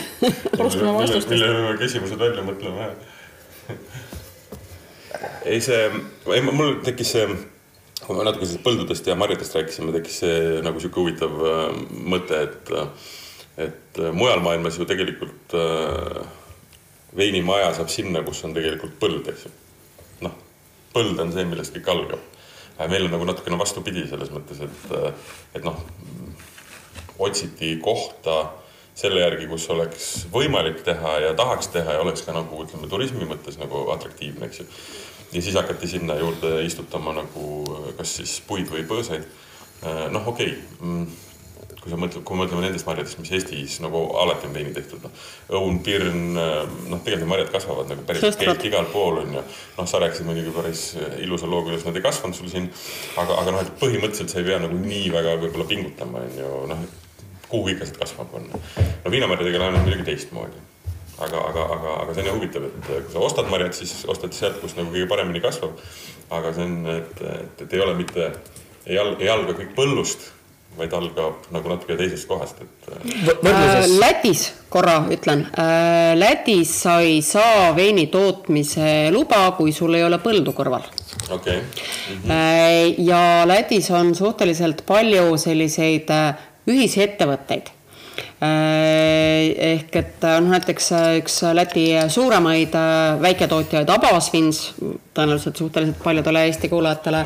alustame 0.60 0.94
vastustest. 0.98 1.32
millele 1.32 1.64
me 1.64 1.74
küsimused 1.80 2.20
välja 2.20 2.44
mõtleme. 2.46 2.88
ei, 5.44 5.60
see, 5.64 5.82
ei 6.36 6.44
mul 6.46 6.78
tekkis 6.86 7.12
see, 7.16 7.26
kui 8.02 8.18
me 8.18 8.26
natuke 8.28 8.48
sellest 8.48 8.64
põldudest 8.66 9.08
ja 9.08 9.18
marjadest 9.18 9.56
rääkisime, 9.58 9.94
tekkis 9.96 10.22
see 10.24 10.40
nagu 10.66 10.82
sihuke 10.82 11.02
huvitav 11.02 11.44
äh, 11.52 11.68
mõte, 12.14 12.42
et, 12.48 12.74
et 13.68 14.02
mujal 14.12 14.44
maailmas 14.44 14.78
ju 14.80 14.88
tegelikult 14.88 15.56
äh, 15.56 16.24
veinimaja 17.16 17.72
saab 17.78 17.92
sinna, 17.92 18.24
kus 18.26 18.44
on 18.44 18.56
tegelikult 18.56 18.98
põld, 19.00 19.28
eks 19.32 19.48
ju. 19.48 19.54
noh, 20.28 20.36
põld 20.92 21.20
on 21.24 21.32
see, 21.32 21.48
millest 21.48 21.76
kõik 21.78 21.94
algab 21.94 22.32
meil 22.84 23.08
on 23.08 23.16
nagu 23.16 23.26
natukene 23.28 23.58
vastupidi 23.58 24.04
selles 24.08 24.30
mõttes, 24.34 24.60
et, 24.66 24.94
et 25.56 25.64
noh, 25.64 25.78
otsiti 27.18 27.76
kohta 27.82 28.38
selle 28.96 29.20
järgi, 29.20 29.48
kus 29.48 29.66
oleks 29.72 30.06
võimalik 30.32 30.82
teha 30.84 31.18
ja 31.26 31.34
tahaks 31.36 31.68
teha 31.72 31.98
ja 31.98 32.04
oleks 32.04 32.24
ka 32.24 32.32
nagu 32.36 32.62
ütleme, 32.64 32.88
turismi 32.88 33.28
mõttes 33.28 33.58
nagu 33.60 33.86
atraktiivne, 33.92 34.48
eks 34.48 34.62
ju. 34.62 34.66
ja 35.32 35.42
siis 35.42 35.56
hakati 35.56 35.88
sinna 35.88 36.16
juurde 36.20 36.58
istutama 36.64 37.12
nagu 37.16 37.46
kas 37.98 38.16
siis 38.20 38.38
puid 38.46 38.68
või 38.72 38.86
põõsaid. 38.88 39.24
noh, 40.12 40.28
okei 40.28 40.56
okay 40.56 41.25
kui 41.86 41.94
sa 41.94 41.98
mõtled, 42.02 42.24
kui 42.26 42.34
me 42.34 42.42
mõtleme 42.42 42.64
nendest 42.64 42.86
marjadest, 42.88 43.20
mis 43.22 43.30
Eestis 43.36 43.76
nagu 43.84 44.00
alati 44.18 44.48
on 44.48 44.54
veini 44.56 44.72
tehtud, 44.74 45.04
noh. 45.06 45.26
õun, 45.54 45.78
pirn, 45.86 46.34
noh, 46.34 47.02
tegelikult 47.06 47.22
need 47.22 47.30
marjad 47.30 47.52
kasvavad 47.54 47.92
nagu 47.92 48.02
päris 48.08 48.26
okeilt 48.26 48.66
igal 48.66 48.88
pool 48.90 49.20
on 49.22 49.36
ju. 49.38 49.44
noh, 49.78 49.86
sa 49.86 50.00
rääkisid 50.02 50.26
muidugi 50.26 50.54
päris 50.56 50.82
ilusa 51.22 51.46
loo, 51.46 51.62
kuidas 51.68 51.86
nad 51.86 51.94
ei 51.94 52.02
kasvanud 52.02 52.34
sul 52.34 52.50
siin. 52.50 52.66
aga, 53.22 53.38
aga 53.38 53.54
noh, 53.54 53.62
et 53.62 53.70
põhimõtteliselt 53.78 54.34
sa 54.34 54.42
ei 54.42 54.48
pea 54.50 54.58
nagu 54.66 54.80
nii 54.82 55.12
väga 55.14 55.38
võib-olla 55.44 55.68
pingutama, 55.70 56.26
on 56.26 56.40
ju, 56.42 56.52
noh. 56.72 56.86
kuhu 57.46 57.70
ikka 57.76 57.86
sealt 57.86 58.02
kasvab, 58.02 58.34
on. 58.34 58.50
no 58.50 59.14
viinamarjadega 59.14 59.62
läheb 59.62 59.86
muidugi 59.86 60.10
teistmoodi 60.10 60.64
aga, 61.22 61.38
aga, 61.38 61.66
aga, 61.78 61.96
aga 62.02 62.14
see 62.14 62.24
on 62.24 62.32
ju 62.32 62.38
huvitav, 62.40 62.66
et 62.66 62.88
kui 62.90 63.14
sa 63.14 63.22
ostad 63.30 63.50
marjad, 63.52 63.78
siis 63.78 63.94
ostad 64.10 64.34
sealt, 64.36 64.58
kus 64.60 64.74
nagu 64.76 64.90
kõige 64.90 65.06
paremini 65.14 65.40
kasvab. 65.44 65.78
aga 66.34 66.50
see 66.52 66.66
on, 66.66 66.80
et, 66.98 67.20
et, 67.22 67.62
et 67.62 67.76
ei 67.78 67.84
ole 67.84 67.94
mitte, 68.02 68.32
ei 68.90 69.30
alga 69.30 69.54
kõik 69.54 69.76
põllust 69.78 70.32
vaid 70.76 70.92
algab 70.96 71.46
nagu 71.54 71.72
natuke 71.72 71.96
teisest 71.98 72.28
kohast, 72.28 72.60
et. 72.62 72.88
Võrdluses... 73.42 73.86
Äh, 73.86 73.94
Lätis, 74.00 74.42
korra 74.72 74.98
ütlen, 75.12 75.46
äh, 75.58 76.12
Lätis 76.18 76.74
sa 76.82 76.98
ei 77.04 77.22
saa 77.24 77.70
veini 77.76 78.08
tootmise 78.12 79.12
luba, 79.14 79.44
kui 79.58 79.74
sul 79.76 79.96
ei 79.98 80.04
ole 80.06 80.20
põldu 80.22 80.54
kõrval. 80.56 80.84
okei 81.30 81.34
okay. 81.36 81.60
mm. 81.60 82.20
-hmm. 82.26 83.06
ja 83.06 83.22
Lätis 83.48 83.90
on 83.90 84.14
suhteliselt 84.14 84.84
palju 84.86 85.38
selliseid 85.40 86.12
ühisettevõtteid 86.66 87.75
ehk 88.40 89.96
et 90.00 90.24
noh, 90.24 90.50
näiteks 90.50 90.90
üks 91.20 91.38
Läti 91.56 91.86
suuremaid 92.12 92.74
väiketootjaid 93.22 93.90
Abasvins, 93.92 94.60
tõenäoliselt 95.16 95.60
suhteliselt 95.60 96.02
paljudele 96.04 96.46
Eesti 96.48 96.70
kuulajatele 96.72 97.24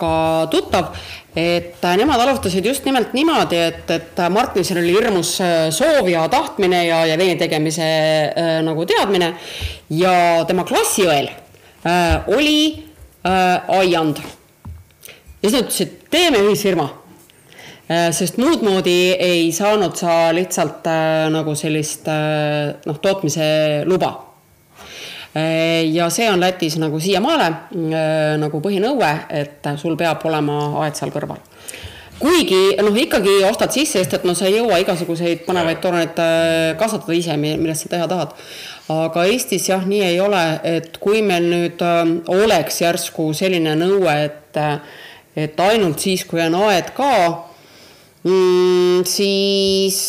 ka 0.00 0.12
tuttav, 0.52 0.92
et 1.36 1.82
nemad 2.00 2.20
alustasid 2.24 2.66
just 2.66 2.84
nimelt 2.88 3.14
niimoodi, 3.16 3.58
et, 3.70 3.90
et 3.94 4.22
Martinsel 4.32 4.82
oli 4.82 4.94
hirmus 4.96 5.36
soov 5.76 6.08
ja 6.10 6.26
tahtmine 6.32 6.84
ja, 6.88 7.02
ja 7.08 7.18
veini 7.20 7.38
tegemise 7.40 7.88
äh, 7.88 8.52
nagu 8.66 8.86
teadmine 8.88 9.34
ja 9.96 10.14
tema 10.48 10.64
klassiõel 10.68 11.30
äh, 11.30 12.30
oli 12.32 12.60
äh, 13.24 13.76
aiand. 13.80 14.20
ja 14.20 15.48
siis 15.48 15.60
nad 15.60 15.68
ütlesid, 15.68 16.00
teeme 16.10 16.44
ühisfirma 16.48 16.90
Äh, 16.90 16.99
sest 17.90 18.38
muud 18.38 18.62
moodi 18.62 19.10
ei 19.18 19.48
saanud 19.52 19.96
sa 19.98 20.30
lihtsalt 20.34 20.86
äh, 20.86 21.26
nagu 21.32 21.56
sellist 21.58 22.06
äh, 22.08 22.76
noh, 22.86 22.98
tootmise 23.02 23.82
luba. 23.84 24.26
ja 25.94 26.08
see 26.10 26.26
on 26.26 26.40
Lätis 26.42 26.74
nagu 26.82 26.98
siiamaale 26.98 27.44
nagu 28.42 28.58
põhinõue, 28.58 29.10
et 29.30 29.68
sul 29.78 29.94
peab 29.94 30.24
olema 30.26 30.56
aed 30.82 30.96
seal 30.98 31.12
kõrval 31.14 31.38
kuigi 32.18 32.74
noh, 32.82 32.96
ikkagi 32.98 33.36
ostad 33.46 33.70
sisse, 33.70 34.00
sest 34.00 34.16
et 34.18 34.24
no 34.26 34.34
sa 34.34 34.48
ei 34.48 34.56
jõua 34.56 34.80
igasuguseid 34.82 35.44
põnevaid 35.46 35.78
tooraid 35.84 36.18
kasvatada 36.80 37.14
ise, 37.14 37.36
millest 37.38 37.86
sa 37.86 37.92
teha 37.92 38.08
tahad. 38.10 38.34
aga 38.90 39.22
Eestis 39.30 39.68
jah, 39.70 39.86
nii 39.86 40.02
ei 40.08 40.18
ole, 40.18 40.42
et 40.66 40.98
kui 40.98 41.22
meil 41.22 41.46
nüüd 41.46 41.86
oleks 42.34 42.80
järsku 42.82 43.30
selline 43.30 43.76
nõue, 43.78 44.16
et, 44.26 44.60
et 45.38 45.62
ainult 45.62 46.02
siis, 46.02 46.26
kui 46.26 46.42
on 46.42 46.58
aed 46.64 46.90
ka 46.98 47.14
mm,, 48.24 49.04
siis 49.04 50.02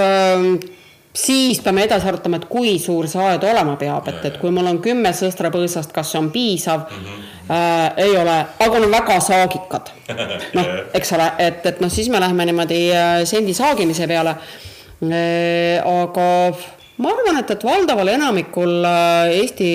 äh, 0.00 0.74
siis 1.16 1.60
peame 1.64 1.84
edasi 1.86 2.08
arutama, 2.08 2.40
et 2.40 2.46
kui 2.50 2.76
suur 2.82 3.08
see 3.08 3.22
aed 3.24 3.44
olema 3.48 3.76
peab, 3.80 4.08
et, 4.10 4.20
et 4.28 4.36
kui 4.40 4.52
mul 4.54 4.68
on 4.68 4.80
kümme 4.84 5.12
sõstrapõõsast, 5.16 5.92
kas 5.94 6.12
see 6.12 6.20
on 6.20 6.30
piisav 6.34 6.84
mm? 6.84 7.02
-hmm. 7.06 7.32
Äh, 7.46 7.92
ei 8.02 8.16
ole, 8.18 8.32
aga 8.58 8.78
on 8.78 8.90
väga 8.90 9.20
saagikad. 9.22 9.90
noh, 10.56 10.70
eks 10.98 11.12
ole, 11.14 11.28
et, 11.38 11.66
et 11.66 11.80
noh, 11.80 11.90
siis 11.90 12.08
me 12.10 12.18
läheme 12.20 12.44
niimoodi 12.48 12.80
äh, 12.90 13.20
sendi 13.24 13.54
saagimise 13.54 14.08
peale 14.10 14.30
äh,. 14.30 15.78
aga 15.86 16.26
ma 16.98 17.12
arvan, 17.12 17.38
et, 17.38 17.50
et 17.50 17.64
valdaval 17.64 18.08
enamikul 18.08 18.84
äh, 18.84 19.36
Eesti 19.38 19.70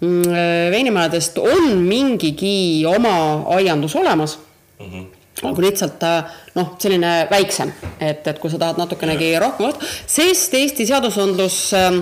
mm, 0.00 0.22
äh, 0.22 0.70
veinimajadest 0.70 1.38
on 1.38 1.76
mingigi 1.84 2.86
oma 2.86 3.44
aiandus 3.58 3.96
olemas 3.96 4.38
mm. 4.80 4.86
-hmm 4.86 5.13
olgu 5.42 5.64
lihtsalt 5.64 6.02
äh, 6.06 6.30
noh, 6.54 6.74
selline 6.78 7.12
väiksem, 7.30 7.72
et, 7.98 8.22
et 8.26 8.38
kui 8.38 8.52
sa 8.52 8.60
tahad 8.60 8.78
natukenegi 8.78 9.32
rohkem 9.42 9.74
sest 10.06 10.54
Eesti 10.54 10.86
seadusandlus 10.86 11.58
äh, 11.74 11.98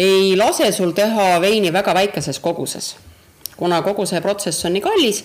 ei 0.00 0.32
lase 0.38 0.70
sul 0.72 0.94
teha 0.96 1.34
veini 1.42 1.72
väga 1.72 1.94
väikeses 1.94 2.40
koguses. 2.40 2.96
kuna 3.60 3.82
kogu 3.84 4.06
see 4.08 4.22
protsess 4.24 4.64
on 4.64 4.72
nii 4.72 4.80
kallis, 4.80 5.18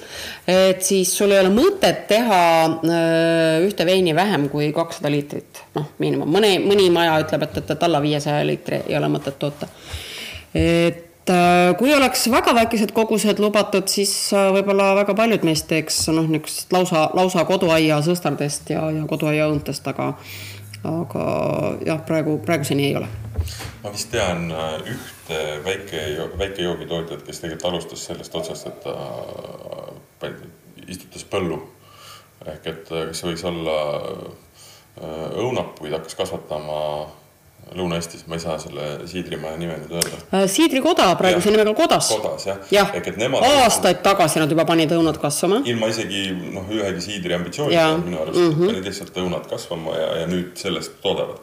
et 0.51 0.82
siis 0.84 1.14
sul 1.18 1.32
ei 1.32 1.39
ole 1.39 1.53
mõtet 1.56 2.03
teha 2.10 2.41
äh, 2.68 3.64
ühte 3.64 3.86
veini 3.88 4.16
vähem 4.16 4.49
kui 4.51 4.74
kakssada 4.76 5.12
liitrit, 5.12 5.64
noh, 5.78 5.93
miinimum, 6.03 6.28
mõni, 6.28 6.58
mõni 6.60 6.89
maja 6.91 7.16
ütleb, 7.24 7.47
et, 7.47 7.62
et, 7.64 7.72
et 7.78 7.88
alla 7.88 8.03
viiesaja 8.03 8.43
liitri 8.43 8.84
ei 8.89 8.97
ole 8.99 9.08
mõtet 9.14 9.39
toota. 9.39 9.72
et 10.51 11.14
kui 11.78 11.94
oleks 11.94 12.28
väga 12.32 12.54
väikesed 12.56 12.92
kogused 12.94 13.40
lubatud, 13.42 13.88
siis 13.90 14.12
äh, 14.34 14.52
võib-olla 14.54 14.92
väga 15.00 15.16
paljud 15.18 15.46
meist 15.48 15.68
teeks 15.70 16.04
noh, 16.14 16.28
niisugust 16.30 16.74
lausa, 16.74 17.08
lausa 17.18 17.46
koduaia 17.50 17.98
sõstardest 18.06 18.70
ja, 18.70 18.84
ja 18.94 19.08
koduaia 19.10 19.48
õuntest, 19.50 19.88
aga 19.90 20.14
aga 20.86 21.24
jah, 21.82 22.02
praegu, 22.06 22.38
praegu 22.46 22.68
see 22.68 22.78
nii 22.78 22.92
ei 22.92 22.98
ole. 23.00 23.10
ma 23.82 23.94
vist 23.94 24.12
tean 24.14 24.52
äh, 24.54 24.76
ühte 24.94 25.42
väike, 25.66 26.06
väikejoogitootjat, 26.38 27.26
kes 27.26 27.42
tegelikult 27.42 27.72
alustas 27.72 28.06
sellest 28.06 28.38
otsast, 28.38 28.70
et 28.70 28.86
ta 30.22 30.34
istutas 30.86 31.26
põllu. 31.26 31.58
ehk 32.46 32.68
et 32.70 32.90
kas 32.90 33.18
see 33.18 33.32
võiks 33.32 33.46
olla 33.50 33.78
õunapuid 35.42 35.98
hakkas 35.98 36.16
kasvatama 36.16 36.82
Lõuna-Eestis, 37.74 38.28
ma 38.30 38.38
ei 38.38 38.41
saa 38.43 38.59
selle 38.61 39.07
siidrimaja 39.09 39.57
nime 39.57 39.76
nüüd 39.82 39.95
öelda. 39.97 40.18
Äh, 40.30 40.43
siidrikoda, 40.51 41.07
praeguse 41.18 41.49
nimega 41.49 41.74
Kodas. 41.78 42.11
Kodas 42.13 42.45
jah 42.45 42.59
ja. 42.72 42.84
ehk 42.93 43.09
et 43.09 43.18
nemad. 43.18 43.41
aastaid 43.63 44.03
tagasi 44.05 44.39
nad 44.39 44.53
juba 44.53 44.68
panid 44.70 44.93
õunad 44.93 45.18
kasvama. 45.22 45.63
ilma 45.66 45.89
isegi 45.89 46.28
noh, 46.36 46.70
ühegi 46.70 47.01
siidri 47.07 47.34
ambitsioonita 47.39 47.88
minu 48.03 48.22
arust 48.22 48.38
mm 48.38 48.51
-hmm. 48.51 48.70
panid 48.70 48.91
lihtsalt 48.91 49.18
õunad 49.24 49.49
kasvama 49.49 49.97
ja, 49.97 50.11
ja 50.22 50.30
nüüd 50.30 50.53
sellest 50.61 51.01
toodavad. 51.01 51.41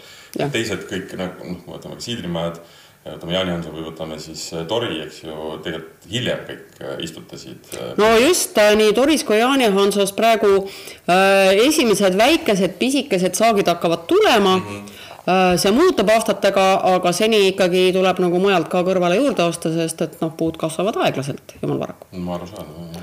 teised 0.52 0.86
kõik 0.92 1.16
nagu 1.18 1.50
noh, 1.50 1.66
võtame 1.74 1.98
siidrimajad, 1.98 2.62
võtame 3.10 3.36
Jaani 3.36 3.54
Hansel 3.56 3.74
või 3.74 3.84
võtame 3.90 4.22
siis 4.22 4.46
äh, 4.54 4.64
Tori, 4.70 5.02
eks 5.02 5.24
ju, 5.24 5.58
tegelikult 5.66 6.10
hiljem 6.14 6.46
kõik 6.48 6.80
äh, 6.86 6.96
istutasid. 7.02 7.78
no 7.98 8.14
just 8.22 8.56
nii 8.56 8.94
Toris 8.94 9.26
kui 9.26 9.42
Jaani 9.42 9.74
Hansos 9.74 10.14
praegu 10.14 10.54
äh, 10.62 11.50
esimesed 11.66 12.14
väikesed 12.14 12.78
pisikesed 12.78 13.34
saagid 13.34 13.66
hakkavad 13.66 14.06
tulema 14.06 14.56
mm. 14.56 14.66
-hmm 14.66 14.91
see 15.24 15.72
muutub 15.74 16.10
aastatega, 16.10 16.66
aga 16.96 17.12
seni 17.14 17.44
ikkagi 17.52 17.88
tuleb 17.94 18.22
nagu 18.24 18.42
mujalt 18.42 18.70
ka 18.72 18.82
kõrvale 18.86 19.18
juurde 19.20 19.46
osta, 19.46 19.72
sest 19.74 20.02
et 20.06 20.16
noh, 20.22 20.32
puud 20.38 20.58
kasvavad 20.60 20.98
aeglaselt, 21.04 21.56
jumal 21.62 21.82
varaku. 21.84 22.08
ma 22.18 22.36
arusaadav. 22.38 22.96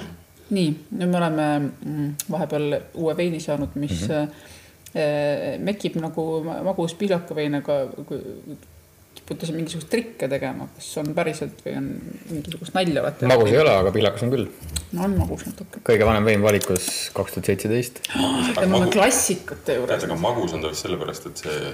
nii, 0.50 0.72
nüüd 1.00 1.12
me 1.12 1.22
oleme 1.22 1.50
mm, 1.60 2.10
vahepeal 2.32 2.80
uue 3.00 3.16
veini 3.18 3.40
saanud, 3.40 3.76
mis 3.76 4.02
mm 4.08 4.16
-hmm. 4.16 5.64
mekib 5.64 5.96
nagu 6.02 6.44
magus 6.44 6.94
pihlakavein, 7.00 7.56
aga 7.62 7.86
kipute 9.16 9.46
siin 9.46 9.58
mingisuguseid 9.60 9.90
trikke 9.92 10.28
tegema, 10.28 10.68
kas 10.76 10.90
on 11.02 11.14
päriselt 11.16 11.62
või 11.66 11.76
on 11.78 11.88
mingisugust 12.32 12.74
nalja 12.74 13.04
olete? 13.04 13.30
magus 13.30 13.52
ei 13.52 13.60
ole, 13.62 13.76
aga 13.82 13.92
pihlakas 13.96 14.26
on 14.26 14.34
küll. 14.34 14.48
no 14.92 15.04
on 15.06 15.16
magus 15.20 15.46
natuke. 15.46 15.84
kõige 15.86 16.08
vanem 16.10 16.26
vein 16.26 16.42
valikus 16.42 16.90
kaks 17.14 17.36
tuhat 17.36 17.52
seitseteist. 17.52 18.02
ja 18.16 18.68
me 18.68 18.76
oleme 18.76 18.92
klassikute 18.92 19.78
juures. 19.80 20.04
aga 20.04 20.20
magus 20.20 20.54
on 20.58 20.66
ta 20.66 20.74
vist 20.74 20.88
sellepärast, 20.88 21.30
et 21.30 21.44
see 21.46 21.74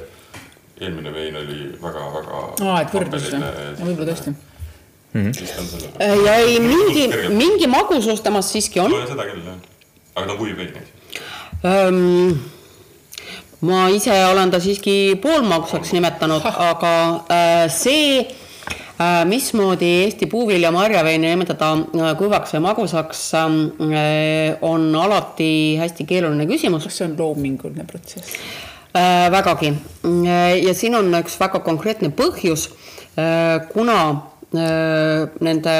eelmine 0.82 1.14
vein 1.14 1.38
oli 1.40 1.60
väga-väga. 1.82 2.42
aa, 2.66 2.82
et 2.82 2.96
võrdlus 2.96 3.30
jah, 3.32 3.46
võib-olla 3.80 4.10
tõesti 4.12 4.34
mm. 4.34 5.32
-hmm. 5.32 6.26
ja 6.26 6.36
ei, 6.42 6.60
mingi, 6.60 7.08
mingi 7.36 7.68
magusus 7.72 8.22
temas 8.22 8.52
siiski 8.52 8.84
on. 8.84 8.98
seda 9.08 9.30
küll 9.30 9.46
jah, 9.46 9.62
aga 10.16 10.26
ta 10.26 10.32
on 10.34 10.38
kuiv 10.42 10.58
vein 10.58 10.76
um, 11.64 12.36
ma 13.66 13.86
ise 13.94 14.16
olen 14.26 14.52
ta 14.52 14.60
siiski 14.60 15.16
poolmagusaks 15.22 15.94
nimetanud, 15.96 16.44
aga 16.44 16.92
äh, 17.32 17.66
see 17.72 18.20
äh, 18.22 19.24
mismoodi 19.30 19.90
Eesti 20.04 20.28
puuvilja 20.32 20.72
marjaveini 20.76 21.32
nimetada 21.32 21.72
äh, 21.78 22.12
kuivaks 22.20 22.56
või 22.58 22.66
magusaks, 22.68 23.26
on 24.62 24.88
alati 25.02 25.50
hästi 25.80 26.08
keeruline 26.10 26.48
küsimus. 26.50 26.88
kas 26.88 27.02
see 27.02 27.10
on 27.10 27.18
loominguline 27.20 27.88
protsess? 27.90 28.40
Äh, 28.96 29.32
vägagi. 29.32 29.74
Äh, 30.04 30.64
ja 30.64 30.74
siin 30.74 30.96
on 30.96 31.12
üks 31.18 31.34
väga 31.40 31.60
konkreetne 31.60 32.14
põhjus, 32.16 32.70
äh, 33.20 33.60
kuna 33.74 33.98
nende 34.56 35.74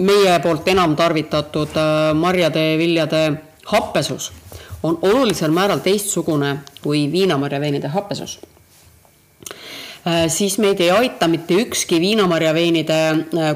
meie 0.00 0.36
poolt 0.40 0.68
enam 0.72 0.94
tarvitatud 0.96 1.74
marjade, 2.16 2.62
viljade 2.80 3.20
happesus 3.68 4.30
on 4.82 4.96
olulisel 5.02 5.52
määral 5.52 5.82
teistsugune 5.84 6.54
kui 6.80 7.02
viinamarjaveinide 7.12 7.90
happesus 7.92 8.38
siis 10.32 10.54
meid 10.58 10.80
ei 10.80 10.88
aita 10.90 11.28
mitte 11.28 11.58
ükski 11.60 11.98
viinamarjaveinide 12.00 13.00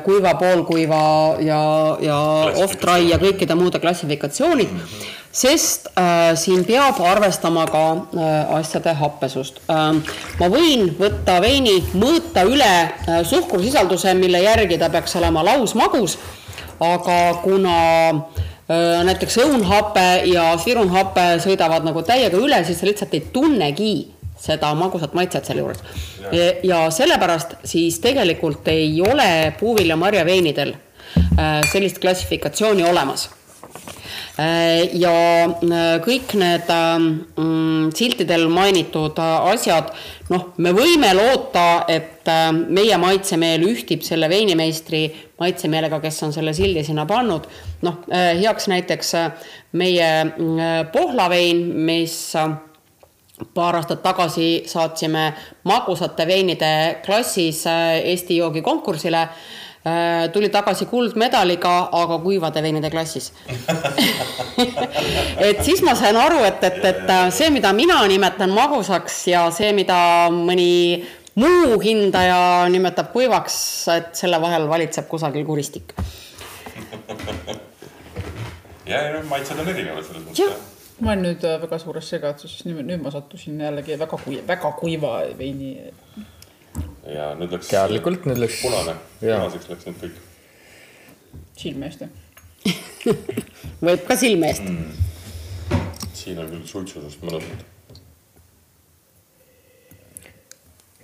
kuiva, 0.04 0.34
poolkuiva 0.36 1.02
ja, 1.40 1.60
ja 2.04 2.18
off-dry 2.60 3.08
ja 3.08 3.16
kõikide 3.22 3.56
muude 3.56 3.80
klassifikatsioonid 3.80 4.72
mm, 4.72 4.80
-hmm 4.80 5.22
sest 5.34 5.88
äh, 5.98 6.36
siin 6.38 6.62
peab 6.64 7.00
arvestama 7.02 7.66
ka 7.66 7.82
äh, 8.14 8.54
asjade 8.54 8.94
happesust 8.94 9.58
äh,. 9.66 9.98
ma 10.38 10.48
võin 10.50 10.92
võtta 10.98 11.40
veini, 11.42 11.80
mõõta 11.98 12.44
üle 12.46 12.70
äh, 12.86 13.20
suhkrusisalduse, 13.26 14.14
mille 14.14 14.44
järgi 14.44 14.78
ta 14.78 14.92
peaks 14.94 15.16
olema 15.18 15.42
lausmagus, 15.46 16.16
aga 16.78 17.18
kuna 17.42 17.78
äh, 18.14 19.02
näiteks 19.10 19.40
õunhape 19.42 20.06
ja 20.30 20.52
sirunhape 20.62 21.26
sõidavad 21.42 21.86
nagu 21.88 22.06
täiega 22.06 22.38
üle, 22.38 22.62
siis 22.62 22.78
sa 22.78 22.86
lihtsalt 22.86 23.18
ei 23.18 23.26
tunnegi 23.34 23.94
seda 24.44 24.74
magusat 24.78 25.14
maitset 25.16 25.48
selle 25.48 25.64
juures. 25.64 25.80
ja 26.62 26.84
sellepärast 26.90 27.56
siis 27.64 27.98
tegelikult 28.04 28.68
ei 28.68 29.00
ole 29.02 29.54
puuvilja 29.60 29.96
marjaveinidel 29.96 30.74
äh, 30.74 31.62
sellist 31.72 32.00
klassifikatsiooni 32.02 32.84
olemas 32.84 33.30
Äh, 34.34 34.90
ja 34.98 35.14
äh, 35.46 36.00
kõik 36.02 36.32
need 36.34 36.70
mm, 36.70 37.92
siltidel 37.94 38.48
mainitud 38.50 39.18
asjad, 39.22 39.92
noh, 40.32 40.48
me 40.58 40.72
võime 40.74 41.12
loota, 41.14 41.84
et 41.86 42.26
meie 42.66 42.98
maitsemeel 42.98 43.62
ühtib 43.68 44.02
selle 44.02 44.26
veinimeistri 44.32 45.04
maitsemeelega, 45.38 46.00
kes 46.02 46.18
on 46.26 46.34
selle 46.34 46.54
sildi 46.56 46.82
sinna 46.82 47.06
pannud. 47.06 47.46
noh, 47.86 48.00
heaks 48.10 48.66
näiteks 48.72 49.14
meie 49.78 50.10
pohlavein, 50.90 51.60
mis 51.86 52.16
paar 53.54 53.80
aastat 53.80 54.02
tagasi 54.02 54.62
saatsime 54.70 55.32
magusate 55.64 56.26
veinide 56.26 57.00
klassis 57.04 57.64
Eesti 57.66 58.36
joogikonkursile 58.36 59.28
Äh, 59.84 60.32
tuli 60.32 60.48
tagasi 60.48 60.86
kuldmedaliga, 60.88 61.90
aga 61.92 62.16
kuivade 62.24 62.62
veinide 62.64 62.88
klassis 62.88 63.34
et 65.48 65.60
siis 65.60 65.82
ma 65.84 65.92
sain 65.92 66.16
aru, 66.16 66.38
et, 66.48 66.64
et, 66.64 66.80
et 66.88 67.04
see, 67.36 67.50
mida 67.52 67.68
mina 67.76 67.98
nimetan 68.08 68.48
magusaks 68.56 69.18
ja 69.28 69.42
see, 69.52 69.76
mida 69.76 70.32
mõni 70.32 71.04
muu 71.36 71.76
hindaja 71.84 72.64
nimetab 72.72 73.12
kuivaks, 73.12 73.56
et 73.92 74.16
selle 74.16 74.40
vahel 74.40 74.64
valitseb 74.72 75.04
kusagil 75.10 75.44
kuristik. 75.44 75.92
ja, 78.88 79.04
ja 79.04 79.20
maitsed 79.28 79.60
on 79.60 79.68
erinevad 79.68 80.08
selles 80.08 80.24
mõttes. 80.30 80.72
Ma 81.00 81.10
olen 81.12 81.24
nüüd 81.26 81.44
äh, 81.44 81.58
väga 81.62 81.78
suures 81.82 82.08
segaduses, 82.12 82.64
nüüd, 82.68 82.84
nüüd 82.86 83.02
ma 83.02 83.10
sattusin 83.14 83.58
jällegi 83.60 83.98
väga 83.98 84.18
kui-, 84.20 84.42
väga 84.46 84.70
kuiva 84.78 85.16
veini 85.38 85.72
ja 87.10 87.32
nüüd 87.38 87.52
läks. 87.54 87.68
teadlikult, 87.72 88.28
nüüd 88.28 88.40
läks. 88.42 88.60
punane, 88.62 88.94
punaseks 89.20 89.70
läks 89.72 89.88
nüüd 89.90 90.00
kõik. 90.04 90.22
silme 91.58 91.90
eest 91.90 92.06
võib 93.88 94.06
ka 94.08 94.16
silme 94.16 94.50
eest 94.52 94.64
mm.. 94.64 95.78
siin 96.14 96.40
on 96.40 96.50
küll 96.52 96.66
suitsusest 96.70 97.24
mõnusalt. 97.26 97.66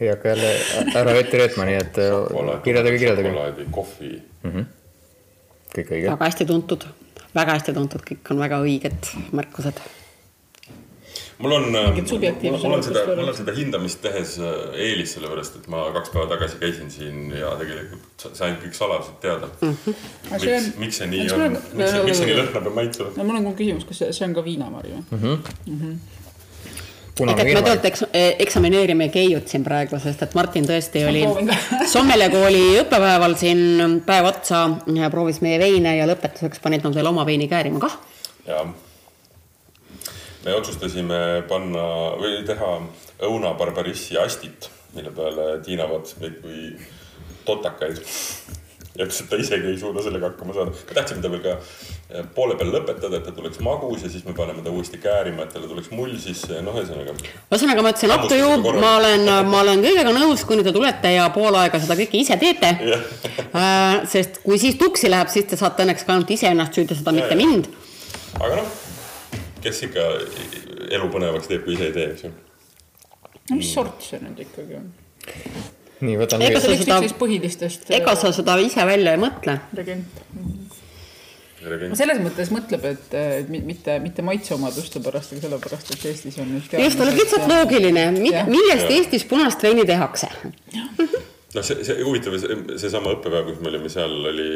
ei 0.01 0.09
hakka 0.09 0.33
jälle 0.33 0.55
ära 1.03 1.13
vett 1.19 1.35
reetma, 1.37 1.67
nii 1.69 1.79
et 1.83 2.01
äh, 2.01 2.17
kirjeldage, 2.65 2.97
kirjeldage. 3.03 3.29
šokolaadi, 3.29 3.69
kohvi 3.75 4.15
mm. 4.15 4.51
-hmm. 4.55 4.73
kõik 5.75 5.95
õige. 5.99 6.13
väga 6.15 6.31
hästi 6.31 6.49
tuntud, 6.55 6.89
väga 7.35 7.57
hästi 7.59 7.77
tuntud, 7.77 8.05
kõik 8.07 8.35
on 8.35 8.45
väga 8.45 8.61
õiged 8.65 9.15
märkused 9.37 9.83
mul 11.41 11.53
on, 11.53 11.63
mul, 11.73 12.59
mul 12.63 12.75
on 12.75 12.83
seda, 12.85 13.05
mul 13.17 13.29
on 13.29 13.37
seda 13.37 13.55
hindamist 13.57 14.01
tehes 14.05 14.37
äh, 14.43 14.53
eelis, 14.89 15.15
sellepärast 15.17 15.57
et 15.61 15.69
ma 15.73 15.87
kaks 15.95 16.13
päeva 16.13 16.29
tagasi 16.35 16.61
käisin 16.61 16.93
siin 16.93 17.33
ja 17.33 17.55
tegelikult 17.61 18.27
sain 18.37 18.59
kõik 18.61 18.77
saladused 18.77 19.19
teada 19.25 19.49
mm. 19.61 19.77
-hmm. 19.87 20.07
miks, 20.31 20.47
on... 20.53 20.71
miks 20.85 21.01
see 21.01 21.11
nii 21.15 21.27
on, 21.37 21.57
miks, 21.57 21.99
miks 22.05 22.23
see 22.23 22.31
nii 22.31 22.39
lõhnab 22.43 22.71
ja 22.71 22.75
maitseb? 22.81 23.13
no 23.17 23.29
mul 23.29 23.41
on 23.41 23.53
küsimus, 23.57 23.89
kas 23.89 24.03
see, 24.05 24.13
see 24.17 24.29
on 24.29 24.37
ka 24.37 24.45
viinamari 24.45 24.97
või 24.97 25.03
mm? 25.03 25.23
-hmm. 25.23 25.55
Mm 25.67 25.85
-hmm 25.85 26.20
ehk 27.29 27.43
et 27.43 27.51
me 27.51 27.61
tegelikult 27.61 27.89
eks, 27.91 28.05
e-, 28.13 28.37
eksamineerime 28.47 29.09
Keiut 29.13 29.49
siin 29.51 29.65
praegu, 29.67 29.99
sest 30.01 30.23
et 30.25 30.37
Martin 30.39 30.69
tõesti 30.69 31.05
oli 31.09 31.25
Sommele 31.95 32.31
kooli 32.33 32.63
õppepäeval 32.81 33.37
siin 33.41 34.01
päev 34.07 34.31
otsa, 34.33 34.67
proovis 35.13 35.43
meie 35.45 35.59
veine 35.61 35.99
ja 35.99 36.09
lõpetuseks 36.09 36.63
panid 36.65 36.87
nad 36.87 36.97
veel 36.97 37.11
oma 37.13 37.27
veini 37.29 37.51
käärima 37.51 37.83
kah. 37.83 37.99
jah 38.47 38.71
me 40.45 40.55
otsustasime 40.57 41.21
panna 41.49 41.85
või 42.21 42.41
teha 42.49 42.71
õuna 43.29 43.53
barbarissi 43.59 44.17
astit, 44.21 44.71
mille 44.95 45.13
peale 45.15 45.59
Tiina 45.65 45.89
vaatas 45.91 46.17
meid 46.21 46.39
kui 46.41 46.71
totakaid. 47.45 48.01
ja 48.97 49.05
ütles, 49.05 49.21
et 49.23 49.29
ta 49.31 49.39
isegi 49.41 49.71
ei 49.71 49.79
suuda 49.79 50.03
sellega 50.05 50.33
hakkama 50.33 50.57
saada. 50.57 50.71
me 50.71 50.95
tahtsime 50.95 51.23
ta 51.23 51.31
veel 51.33 51.45
ka 51.45 51.57
eh, 51.57 52.00
poole 52.35 52.57
peal 52.59 52.73
lõpetada, 52.75 53.21
et 53.21 53.27
ta 53.29 53.35
tuleks 53.37 53.61
magus 53.65 54.05
ja 54.05 54.11
siis 54.13 54.25
me 54.27 54.35
paneme 54.37 54.65
ta 54.67 54.73
uuesti 54.75 54.99
käärima, 55.03 55.47
et 55.47 55.55
talle 55.55 55.71
tuleks 55.71 55.93
mull 55.95 56.17
sisse 56.23 56.59
ja 56.59 56.65
noh, 56.67 56.77
ühesõnaga. 56.81 57.15
ühesõnaga 57.51 57.87
ma 57.87 57.95
ütlesin, 57.95 58.29
to 58.29 58.39
you, 58.39 58.77
ma 58.81 58.97
olen, 58.99 59.31
ma 59.51 59.63
olen 59.65 59.85
kõigega 59.85 60.15
nõus, 60.17 60.45
kuni 60.49 60.67
te 60.67 60.75
tulete 60.75 61.15
ja 61.15 61.29
pool 61.35 61.59
aega 61.61 61.81
seda 61.83 61.99
kõike 62.01 62.21
ise 62.21 62.39
teete 62.41 62.75
äh, 62.77 64.03
sest 64.11 64.43
kui 64.45 64.59
siis 64.63 64.79
tuksi 64.81 65.11
läheb, 65.13 65.31
siis 65.33 65.49
te 65.51 65.61
saate 65.61 65.87
õnneks 65.87 66.07
ka 66.07 66.17
ainult 66.17 66.31
iseennast 66.35 66.79
süüdistada, 66.79 67.15
mitte 67.17 67.37
ja. 67.37 67.41
mind. 67.41 67.71
aga 68.39 68.63
noh 68.63 68.79
kes 69.65 69.83
ikka 69.89 70.07
elu 70.97 71.11
põnevaks 71.13 71.51
teeb, 71.51 71.67
kui 71.67 71.77
ise 71.77 71.91
ei 71.91 71.97
tee, 71.97 72.07
eks 72.15 72.27
ju. 72.27 72.33
no 73.51 73.59
mis 73.59 73.73
sort 73.75 74.07
see 74.07 74.21
nüüd 74.23 74.41
ikkagi 74.47 74.79
on? 74.81 74.89
nii, 76.01 76.17
võtan. 76.21 76.45
ega 76.47 76.63
sa 76.63 76.75
seda, 76.81 77.01
põhilistest. 77.21 77.89
ega 77.97 78.17
sa 78.19 78.33
seda 78.37 78.57
ise 78.65 78.87
välja 78.89 79.15
ei 79.17 79.21
mõtle. 79.21 79.61
regent 79.77 80.25
no 80.37 80.70
selles 81.99 82.21
mõttes 82.25 82.53
mõtleb, 82.55 82.87
et 82.91 83.51
mitte, 83.51 83.99
mitte 84.03 84.25
maitseomaduste 84.27 85.03
pärast, 85.05 85.35
aga 85.35 85.47
sellepärast, 85.47 85.95
et 85.97 86.07
Eestis 86.13 86.39
on 86.41 86.49
nüüd 86.55 86.79
just, 86.85 87.03
oleks 87.03 87.19
lihtsalt 87.23 87.51
loogiline, 87.51 88.07
millest 88.17 88.87
ja. 88.87 88.95
Eestis 88.97 89.27
punast 89.29 89.63
veini 89.65 89.85
tehakse. 89.89 90.31
noh, 91.57 91.65
see, 91.65 91.83
see 91.85 92.01
huvitav, 92.05 92.39
seesama 92.81 93.17
õppepäev, 93.17 93.53
kus 93.53 93.61
me 93.65 93.73
olime 93.75 93.93
seal, 93.93 94.17
oli 94.33 94.51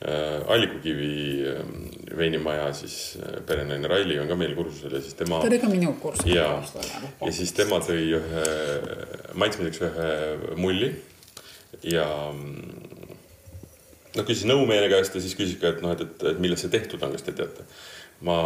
Äh, 0.00 0.52
Allikukivi 0.52 1.44
ähm, 1.46 1.90
veinimaja 2.16 2.72
siis 2.72 3.18
äh, 3.20 3.42
perenaine 3.44 3.88
Raili 3.88 4.14
on 4.16 4.30
ka 4.30 4.36
meil 4.36 4.54
kursusel 4.56 4.94
ja 4.96 5.00
siis 5.04 5.12
tema. 5.14 5.42
ta 5.42 5.50
oli 5.50 5.58
ka 5.60 5.68
minu 5.68 5.92
kursusel. 6.00 6.30
ja, 6.32 6.46
ja 7.20 7.32
siis 7.36 7.52
tema 7.52 7.82
tõi 7.84 8.06
ühe 8.16 8.44
maitsmiseks 9.36 9.82
ühe 9.84 10.06
mulli 10.56 10.88
ja 11.84 12.06
mm, 12.32 12.99
noh, 14.16 14.26
küsis 14.26 14.46
nõu 14.48 14.66
meie 14.68 14.90
käest 14.92 15.16
ja 15.16 15.22
siis 15.22 15.36
küsis 15.38 15.58
ka, 15.60 15.74
et 15.74 15.82
noh, 15.84 15.94
et, 15.96 16.04
et, 16.06 16.28
et 16.32 16.42
millest 16.42 16.66
see 16.66 16.72
tehtud 16.72 17.02
on, 17.06 17.16
kas 17.16 17.26
te 17.26 17.34
teate. 17.36 17.66
ma 18.26 18.36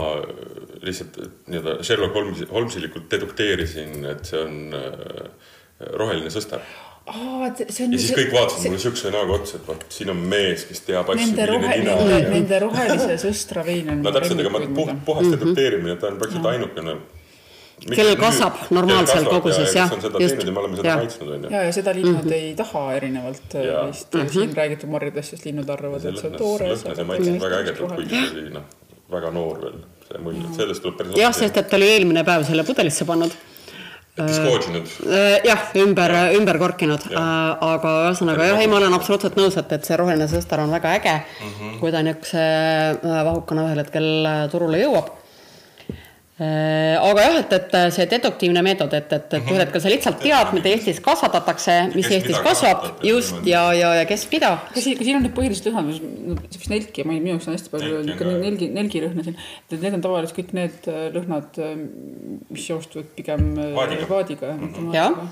lihtsalt 0.86 1.18
nii-öelda 1.50 1.80
Sherlock 1.82 2.14
Holmes, 2.14 2.44
Holmesilikult 2.50 3.08
dedukteerisin, 3.10 4.04
et 4.12 4.28
see 4.28 4.42
on 4.44 4.76
äh, 4.78 5.54
roheline 5.98 6.30
sõstar 6.30 6.62
on. 7.06 7.50
ja 7.58 7.98
siis 7.98 8.12
kõik 8.16 8.32
vaatasid 8.32 8.62
see... 8.62 8.70
mulle 8.70 8.82
siukse 8.84 9.10
näoga 9.12 9.36
otsa, 9.40 9.58
et 9.58 9.66
vot 9.68 9.84
siin 9.92 10.12
on 10.14 10.22
mees, 10.30 10.64
kes 10.68 10.84
teab 10.86 11.10
asju. 11.12 11.26
Nende, 11.26 11.48
rohe, 11.50 12.20
nende, 12.30 12.60
rohelise 12.62 13.18
sõstra 13.26 13.64
vein 13.66 13.90
on. 13.92 14.00
no 14.06 14.14
täpselt, 14.14 14.40
ega 14.40 14.52
ma 14.54 14.62
puht, 14.78 14.94
puhas 15.06 15.28
dedukteerimine, 15.34 15.98
ta 16.00 16.12
on 16.12 16.22
praktiliselt 16.22 16.52
ainukene 16.54 16.96
kellel 17.92 18.16
kasvab 18.20 18.60
normaalselt 18.74 19.28
koguses 19.28 19.74
jah. 19.76 19.92
just. 20.20 20.44
ja 20.44 20.52
me 20.52 20.60
oleme 20.60 20.76
seda 20.76 20.88
ja. 20.88 21.50
ja, 21.50 21.62
ja 21.68 21.72
seda 21.72 21.94
linnud 21.94 22.24
mm 22.24 22.30
-hmm. 22.30 22.32
ei 22.32 22.54
taha 22.56 22.84
erinevalt 22.98 23.54
äh, 23.54 23.64
ja. 23.64 23.86
vist 23.86 24.14
mm 24.14 24.20
-hmm. 24.20 24.32
siin 24.32 24.56
räägitud 24.56 24.90
marjadest, 24.90 25.30
sest 25.30 25.44
linnud 25.44 25.68
arvavad, 25.68 26.04
et 26.04 26.18
see 26.18 26.30
on 26.30 26.36
toore. 26.36 26.68
ja 26.68 27.04
maitses 27.04 27.40
väga 27.40 27.56
ägedalt, 27.56 27.94
kuigi 27.94 28.20
see 28.28 28.42
oli 28.42 28.50
noh, 28.50 28.62
väga 29.10 29.30
noor 29.30 29.60
veel 29.62 29.80
see 30.08 30.22
mull, 30.22 30.44
sellest 30.56 30.82
tuleb 30.82 30.96
päris. 30.96 31.18
jah, 31.18 31.34
sest 31.34 31.56
et 31.56 31.68
ta 31.68 31.76
oli 31.76 31.90
eelmine 31.96 32.24
päev 32.24 32.44
selle 32.44 32.64
pudelisse 32.64 33.04
pannud 33.04 33.36
diskoodinud. 34.14 34.86
Äh, 35.10 35.40
jah, 35.44 35.62
ümber, 35.74 36.12
ümber 36.38 36.58
korkinud, 36.58 37.08
aga 37.14 37.94
ühesõnaga 38.04 38.46
jah, 38.46 38.60
ei, 38.62 38.68
ma 38.70 38.76
olen 38.76 38.94
absoluutselt 38.94 39.34
nõus, 39.36 39.56
et, 39.58 39.72
et 39.72 39.84
see 39.84 39.96
roheline 39.98 40.28
sõstar 40.30 40.62
on 40.62 40.70
väga 40.70 40.94
äge 41.00 41.16
mm, 41.18 41.50
-hmm. 41.50 41.78
kui 41.80 41.92
ta 41.92 42.02
niisuguse 42.02 42.44
vahukana 43.02 43.66
ühel 43.66 43.82
hetkel 43.82 44.08
turule 44.52 44.78
jõuab 44.78 45.10
aga 46.34 47.22
jah, 47.22 47.36
et, 47.38 47.52
et 47.54 47.74
see 47.94 48.06
deduktiivne 48.10 48.62
meetod, 48.66 48.90
et, 48.96 49.12
et, 49.14 49.34
et 49.36 49.50
ühel 49.52 49.60
hetkel 49.62 49.82
sa 49.84 49.90
lihtsalt 49.92 50.16
tead, 50.18 50.48
mida 50.56 50.72
Eestis 50.72 50.98
kasvatatakse, 51.04 51.76
mis 51.92 52.08
Eestis 52.10 52.40
kasvab, 52.42 52.88
just 53.06 53.46
ja, 53.46 53.68
ja, 53.76 53.92
ja 54.00 54.08
kes 54.08 54.24
mida. 54.32 54.56
kas 54.72 54.82
siin, 54.82 54.98
kas 54.98 55.06
siin 55.06 55.20
on 55.20 55.22
need 55.28 55.36
põhilised 55.36 55.68
lõhnad, 55.70 55.92
no 55.94 56.34
see 56.48 56.58
vist 56.58 56.72
nelki, 56.72 57.04
ma 57.06 57.14
ei, 57.14 57.20
minu 57.22 57.36
jaoks 57.36 57.46
on 57.46 57.54
hästi 57.54 57.70
palju 57.70 58.00
niisugune 58.08 58.40
nelgi, 58.42 58.70
nelgilõhna 58.74 59.26
siin. 59.28 59.38
et 59.70 59.76
need 59.76 59.98
on 60.00 60.02
tavaliselt 60.08 60.38
kõik 60.40 60.50
need 60.58 60.88
äh, 60.90 61.04
lõhnad, 61.14 61.60
äh, 61.62 61.76
mis 62.50 62.66
joostuvad 62.72 63.14
pigem 63.14 63.52
vaadiga, 63.76 64.10
vaadiga, 64.10 64.50
mitte 64.58 64.82
maadiga. 64.88 65.28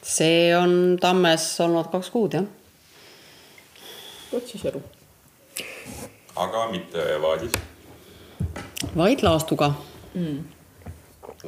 see 0.00 0.48
on 0.56 0.96
tammes 1.02 1.44
olnud 1.60 1.92
kaks 1.92 2.08
kuud, 2.16 2.38
jah. 2.40 2.48
vot 4.32 4.48
siis 4.48 4.64
aru. 4.72 4.80
aga 6.40 6.66
mitte 6.72 7.04
vaadis 7.20 7.60
vaid 8.96 9.20
laastuga 9.20 9.74
mm.. 10.14 10.40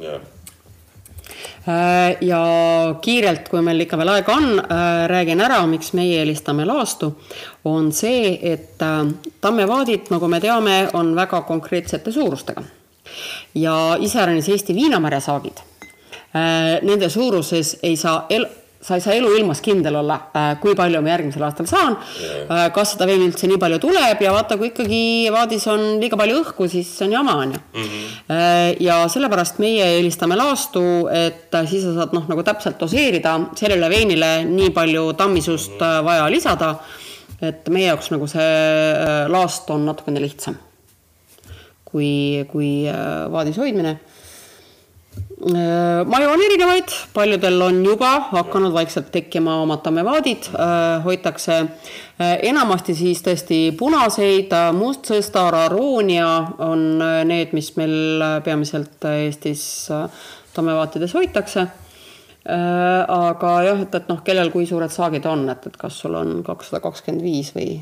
jah. 0.03 0.21
Äh, 1.67 2.17
ja 2.21 2.39
kiirelt, 3.01 3.47
kui 3.49 3.61
meil 3.63 3.79
ikka 3.85 3.97
veel 3.99 4.11
aega 4.11 4.33
on, 4.35 4.59
äh, 4.59 5.05
räägin 5.07 5.41
ära, 5.41 5.61
miks 5.67 5.93
meie 5.95 6.19
eelistame 6.19 6.65
laastu, 6.67 7.13
on 7.63 7.91
see, 7.95 8.33
et 8.51 8.81
äh, 8.83 9.05
tammevaadid, 9.41 10.11
nagu 10.11 10.27
me 10.27 10.41
teame, 10.43 10.75
on 10.93 11.13
väga 11.15 11.41
konkreetsete 11.47 12.11
suurustega. 12.11 12.63
ja 13.55 13.97
iseäranis 13.99 14.47
Eesti 14.49 14.73
viinamarjasaagid, 14.75 15.59
nende 16.81 17.09
suuruses 17.09 17.75
ei 17.83 17.97
saa 17.97 18.25
el-, 18.29 18.47
sa 18.83 18.97
ei 18.97 19.03
saa 19.03 19.15
eluilmas 19.15 19.61
kindel 19.63 19.95
olla, 20.01 20.17
kui 20.61 20.75
palju 20.75 20.99
ma 21.03 21.13
järgmisel 21.13 21.45
aastal 21.47 21.67
saan 21.69 21.95
yeah., 22.19 22.65
kas 22.75 22.93
seda 22.93 23.07
veini 23.07 23.29
üldse 23.29 23.47
nii 23.47 23.59
palju 23.61 23.79
tuleb 23.83 24.23
ja 24.25 24.33
vaata, 24.35 24.57
kui 24.59 24.71
ikkagi 24.71 25.01
vaadis 25.33 25.67
on 25.71 25.85
liiga 26.01 26.19
palju 26.19 26.41
õhku, 26.41 26.67
siis 26.71 26.89
on 27.05 27.15
jama, 27.15 27.37
on 27.45 27.55
ju. 27.55 27.61
Mhm. 27.83 28.01
ja 28.83 28.99
sellepärast 29.11 29.61
meie 29.63 29.87
eelistame 29.97 30.37
laastu, 30.39 30.83
et 31.13 31.55
siis 31.69 31.85
sa 31.87 31.95
saad 31.99 32.15
noh, 32.17 32.27
nagu 32.31 32.43
täpselt 32.45 32.79
doseerida 32.81 33.37
sellele 33.59 33.89
veinile 33.91 34.33
nii 34.49 34.73
palju 34.75 35.13
tammisust 35.19 35.77
mm 35.79 35.85
-hmm. 35.85 36.05
vaja 36.05 36.29
lisada. 36.31 36.75
et 37.41 37.67
meie 37.69 37.87
jaoks 37.87 38.11
nagu 38.11 38.27
see 38.27 39.27
laast 39.27 39.69
on 39.69 39.85
natukene 39.85 40.21
lihtsam 40.21 40.55
kui, 41.83 42.45
kui 42.51 42.87
vaadis 43.31 43.57
hoidmine 43.57 43.97
Äh, 43.97 44.12
maju 46.05 46.29
on 46.29 46.41
erinevaid, 46.45 46.91
paljudel 47.13 47.61
on 47.61 47.79
juba 47.85 48.11
hakanud 48.31 48.73
vaikselt 48.73 49.09
tekkima 49.11 49.57
omad 49.61 49.81
tammevaadid, 49.83 50.49
äh, 50.55 51.03
hoitakse 51.03 51.55
äh, 51.59 52.33
enamasti 52.49 52.95
siis 52.95 53.23
tõesti 53.25 53.59
punaseid, 53.77 54.53
mustsõstar, 54.77 55.55
aroonia 55.65 56.27
on 56.63 56.85
need, 57.27 57.55
mis 57.55 57.73
meil 57.79 58.23
peamiselt 58.45 59.03
Eestis 59.13 59.65
tammevaatides 60.53 61.15
hoitakse. 61.17 61.67
aga 62.43 63.51
jah, 63.63 63.81
et, 63.85 63.93
et 63.95 64.09
noh, 64.11 64.19
kellel 64.23 64.49
kui 64.51 64.65
suured 64.67 64.91
saagid 64.91 65.25
on, 65.31 65.45
et, 65.49 65.67
et 65.67 65.77
kas 65.79 66.01
sul 66.03 66.17
on 66.19 66.41
kakssada 66.43 66.81
kakskümmend 66.83 67.23
viis 67.23 67.53
või, 67.55 67.77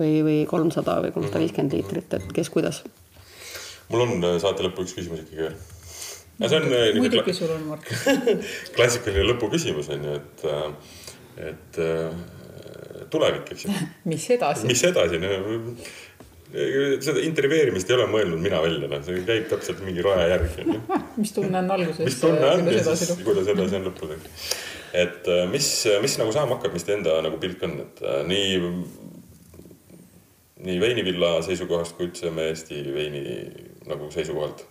või, 0.00 0.12
või 0.26 0.38
kolmsada 0.50 0.98
või 1.04 1.14
kolmsada 1.14 1.44
viiskümmend 1.44 1.78
liitrit, 1.78 2.18
et 2.18 2.32
kes 2.34 2.50
kuidas. 2.50 2.82
mul 3.88 4.02
on 4.08 4.30
saate 4.42 4.66
lõppu 4.66 4.82
üks 4.82 4.98
küsimus 4.98 5.22
ikkagi 5.22 5.46
veel 5.46 5.58
aga 6.38 6.48
see 6.48 6.56
on 6.56 6.66
äh, 6.66 6.70
nagu. 6.70 7.02
muidugi 7.02 7.34
sul 7.34 7.50
on, 7.50 7.64
Mart 7.72 7.88
klassikaline 8.76 9.26
lõpuküsimus 9.32 9.90
on 9.94 10.04
ju, 10.06 10.18
et, 10.20 10.44
äh, 10.46 11.48
et 11.50 11.80
äh, 11.82 13.08
tulevik, 13.10 13.50
eks 13.54 13.66
ju. 13.66 13.74
mis 14.12 14.28
edasi? 14.36 14.68
mis 14.70 14.84
edasi, 14.86 15.18
no 15.22 15.32
seda 17.04 17.20
intervjueerimist 17.20 17.90
ei 17.90 17.96
ole 17.98 18.06
mõelnud 18.08 18.40
mina 18.40 18.62
välja, 18.64 18.88
noh, 18.88 19.02
see 19.04 19.20
käib 19.26 19.50
täpselt 19.50 19.82
mingi 19.84 20.00
raja 20.04 20.30
järgi, 20.30 20.64
ju. 20.64 20.78
mis 21.20 21.34
tunne 21.36 21.60
on 21.60 21.74
alguses? 21.74 22.06
mis 22.06 22.22
tunne 22.22 22.54
on 22.54 22.72
ja 22.72 22.86
siis, 22.86 23.12
kuidas 23.26 23.50
edasi 23.52 23.80
on 23.80 23.90
lõpuni. 23.90 24.22
et 25.02 25.28
mis, 25.50 25.68
mis 26.06 26.16
nagu 26.22 26.32
saama 26.32 26.56
hakkab, 26.56 26.78
mis 26.78 26.86
teie 26.86 27.00
enda 27.00 27.18
nagu 27.26 27.42
pilk 27.42 27.66
on, 27.66 27.76
et 27.82 28.02
nii, 28.30 28.56
nii 30.70 30.80
veinivilla 30.86 31.36
seisukohast 31.50 31.98
kui 31.98 32.08
üldse 32.08 32.30
me 32.32 32.48
Eesti 32.54 32.80
veini 32.94 33.26
nagu 33.90 34.08
seisukohalt 34.14 34.64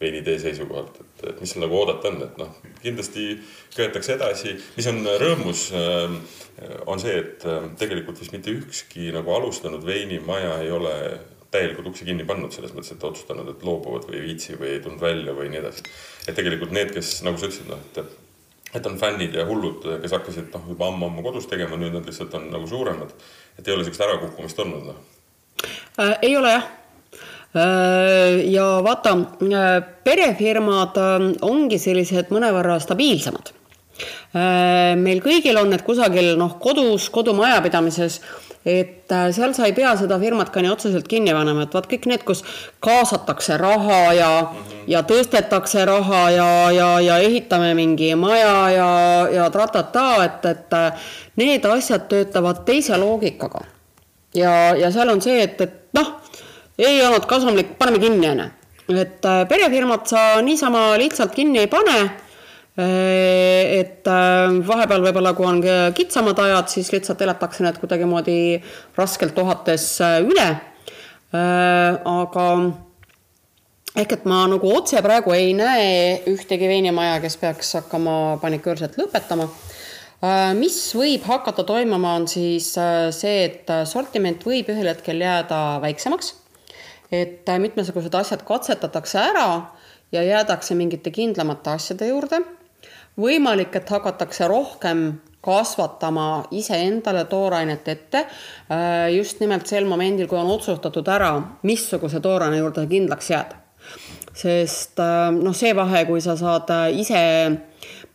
veinitee 0.00 0.38
seisukohalt, 0.38 0.98
et, 1.00 1.22
et 1.30 1.38
mis 1.40 1.52
seal 1.52 1.64
nagu 1.64 1.78
oodata 1.78 2.10
on, 2.10 2.18
et 2.26 2.36
noh, 2.40 2.50
kindlasti 2.82 3.30
köetakse 3.76 4.16
edasi, 4.16 4.52
mis 4.76 4.88
on 4.90 5.00
rõõmus, 5.22 5.70
äh, 5.76 6.18
on 6.86 7.00
see, 7.00 7.16
et 7.22 7.46
äh, 7.48 7.70
tegelikult 7.80 8.20
vist 8.20 8.36
mitte 8.36 8.52
ükski 8.52 9.08
nagu 9.14 9.32
alustanud 9.38 9.86
veinimaja 9.86 10.58
ei 10.66 10.70
ole 10.74 10.92
täielikult 11.54 11.88
uksi 11.92 12.04
kinni 12.04 12.26
pannud, 12.28 12.52
selles 12.52 12.74
mõttes, 12.76 12.92
et 12.92 13.08
otsustanud, 13.08 13.48
et 13.54 13.64
loobuvad 13.64 14.04
või 14.10 14.20
ei 14.20 14.28
viitsi 14.28 14.58
või 14.60 14.74
ei 14.74 14.84
tulnud 14.84 15.00
välja 15.00 15.32
või 15.36 15.48
nii 15.52 15.62
edasi. 15.62 15.88
et 16.26 16.36
tegelikult 16.36 16.74
need, 16.76 16.92
kes 16.92 17.20
nagu 17.24 17.40
sa 17.40 17.48
ütlesid, 17.48 17.72
noh, 17.72 17.82
et 17.90 18.24
et 18.76 18.86
on 18.90 18.98
fännid 19.00 19.32
ja 19.32 19.46
hullud, 19.48 19.84
kes 20.02 20.12
hakkasid 20.12 20.50
noh, 20.52 20.64
juba 20.68 20.90
ammu-ammu 20.90 21.22
kodus 21.24 21.46
tegema, 21.48 21.78
nüüd 21.80 21.94
nad 21.96 22.04
lihtsalt 22.04 22.34
on 22.36 22.50
nagu 22.52 22.66
suuremad. 22.68 23.14
et 23.56 23.68
ei 23.68 23.72
ole 23.72 23.86
sellist 23.86 24.04
ärakukkumist 24.04 24.58
olnud, 24.60 24.90
noh 24.90 24.98
äh,? 26.02 26.18
ei 26.20 26.36
ole 26.36 26.52
jah 26.58 26.66
ja 27.54 28.64
vaata, 28.84 29.16
äh, 29.42 29.84
perefirmad 30.04 30.96
äh, 31.00 31.28
ongi 31.46 31.78
sellised 31.78 32.32
mõnevõrra 32.34 32.80
stabiilsemad. 32.82 33.54
meil 35.00 35.22
kõigil 35.24 35.56
on 35.56 35.70
need 35.72 35.80
kusagil 35.80 36.34
noh, 36.36 36.58
kodus, 36.60 37.06
kodumajapidamises, 37.08 38.18
et 38.68 39.08
seal 39.32 39.54
sa 39.56 39.64
ei 39.64 39.72
pea 39.72 39.94
seda 39.96 40.18
firmat 40.20 40.50
ka 40.52 40.60
nii 40.60 40.68
otseselt 40.74 41.06
kinni 41.08 41.32
panema, 41.32 41.64
et 41.64 41.72
vaat 41.72 41.88
kõik 41.88 42.04
need, 42.10 42.24
kus 42.28 42.42
kaasatakse 42.84 43.56
raha 43.56 44.12
ja 44.12 44.28
mm, 44.42 44.58
-hmm. 44.58 44.82
ja 44.92 45.00
tõstetakse 45.00 45.86
raha 45.88 46.20
ja, 46.30 46.50
ja, 46.76 46.90
ja 47.00 47.18
ehitame 47.24 47.72
mingi 47.74 48.14
maja 48.14 48.70
ja, 48.70 48.90
ja 49.32 49.48
tratata, 49.50 50.24
et, 50.24 50.44
et 50.44 50.76
need 51.36 51.64
asjad 51.64 52.04
töötavad 52.08 52.64
teise 52.68 52.96
loogikaga. 53.00 53.64
ja, 54.34 54.76
ja 54.76 54.90
seal 54.90 55.08
on 55.08 55.22
see, 55.22 55.42
et, 55.42 55.60
et 55.60 55.72
noh 55.94 56.20
ei 56.78 57.00
olnud 57.06 57.24
kasumlik, 57.28 57.74
paneme 57.78 58.00
kinni, 58.00 58.28
onju. 58.28 58.46
et 58.92 59.24
äh, 59.26 59.42
perefirmat 59.48 60.06
sa 60.12 60.22
niisama 60.44 60.92
lihtsalt 61.00 61.34
kinni 61.34 61.64
ei 61.64 61.70
pane. 61.72 61.98
Äh, 62.76 63.80
et 63.80 64.08
äh, 64.08 64.56
vahepeal 64.68 65.04
võib-olla, 65.08 65.32
kui 65.34 65.48
on 65.48 65.62
kitsamad 65.96 66.38
ajad, 66.44 66.68
siis 66.70 66.92
lihtsalt 66.92 67.22
elatakse 67.24 67.64
need 67.64 67.80
kuidagimoodi 67.82 68.40
raskelt 68.98 69.38
ohates 69.38 69.96
üle. 70.24 70.48
aga 71.36 72.44
ehk 73.98 74.12
et 74.14 74.22
ma 74.30 74.44
nagu 74.48 74.70
otse 74.72 75.00
praegu 75.04 75.34
ei 75.34 75.50
näe 75.58 76.22
ühtegi 76.30 76.68
veinimaja, 76.70 77.18
kes 77.20 77.36
peaks 77.40 77.74
hakkama 77.80 78.38
panikuurselt 78.40 78.96
lõpetama 78.96 79.48
mis 80.56 80.78
võib 80.96 81.26
hakata 81.28 81.66
toimuma, 81.66 82.14
on 82.16 82.24
siis 82.30 82.70
see, 83.18 83.36
et 83.50 83.74
sortiment 83.90 84.40
võib 84.48 84.70
ühel 84.72 84.94
hetkel 84.94 85.20
jääda 85.20 85.60
väiksemaks 85.82 86.32
et 87.12 87.48
äh, 87.48 87.58
mitmesugused 87.62 88.14
asjad 88.14 88.42
katsetatakse 88.46 89.18
ära 89.20 89.48
ja 90.12 90.22
jäädakse 90.22 90.74
mingite 90.74 91.10
kindlamate 91.10 91.70
asjade 91.70 92.08
juurde. 92.08 92.40
võimalik, 93.16 93.72
et 93.76 93.88
hakatakse 93.88 94.48
rohkem 94.48 95.20
kasvatama 95.40 96.48
iseendale 96.50 97.24
toorainet 97.24 97.88
ette 97.88 98.18
äh, 98.18 99.14
just 99.14 99.40
nimelt 99.40 99.66
sel 99.66 99.86
momendil, 99.86 100.26
kui 100.26 100.38
on 100.38 100.50
otsustatud 100.50 101.08
ära, 101.08 101.30
missuguse 101.62 102.20
tooraine 102.20 102.58
juurde 102.58 102.86
kindlaks 102.86 103.30
jääd. 103.30 103.54
sest 104.34 105.00
äh, 105.00 105.30
noh, 105.32 105.54
see 105.54 105.72
vahe, 105.76 106.04
kui 106.04 106.20
sa 106.20 106.36
saad 106.36 106.70
ise 106.92 107.22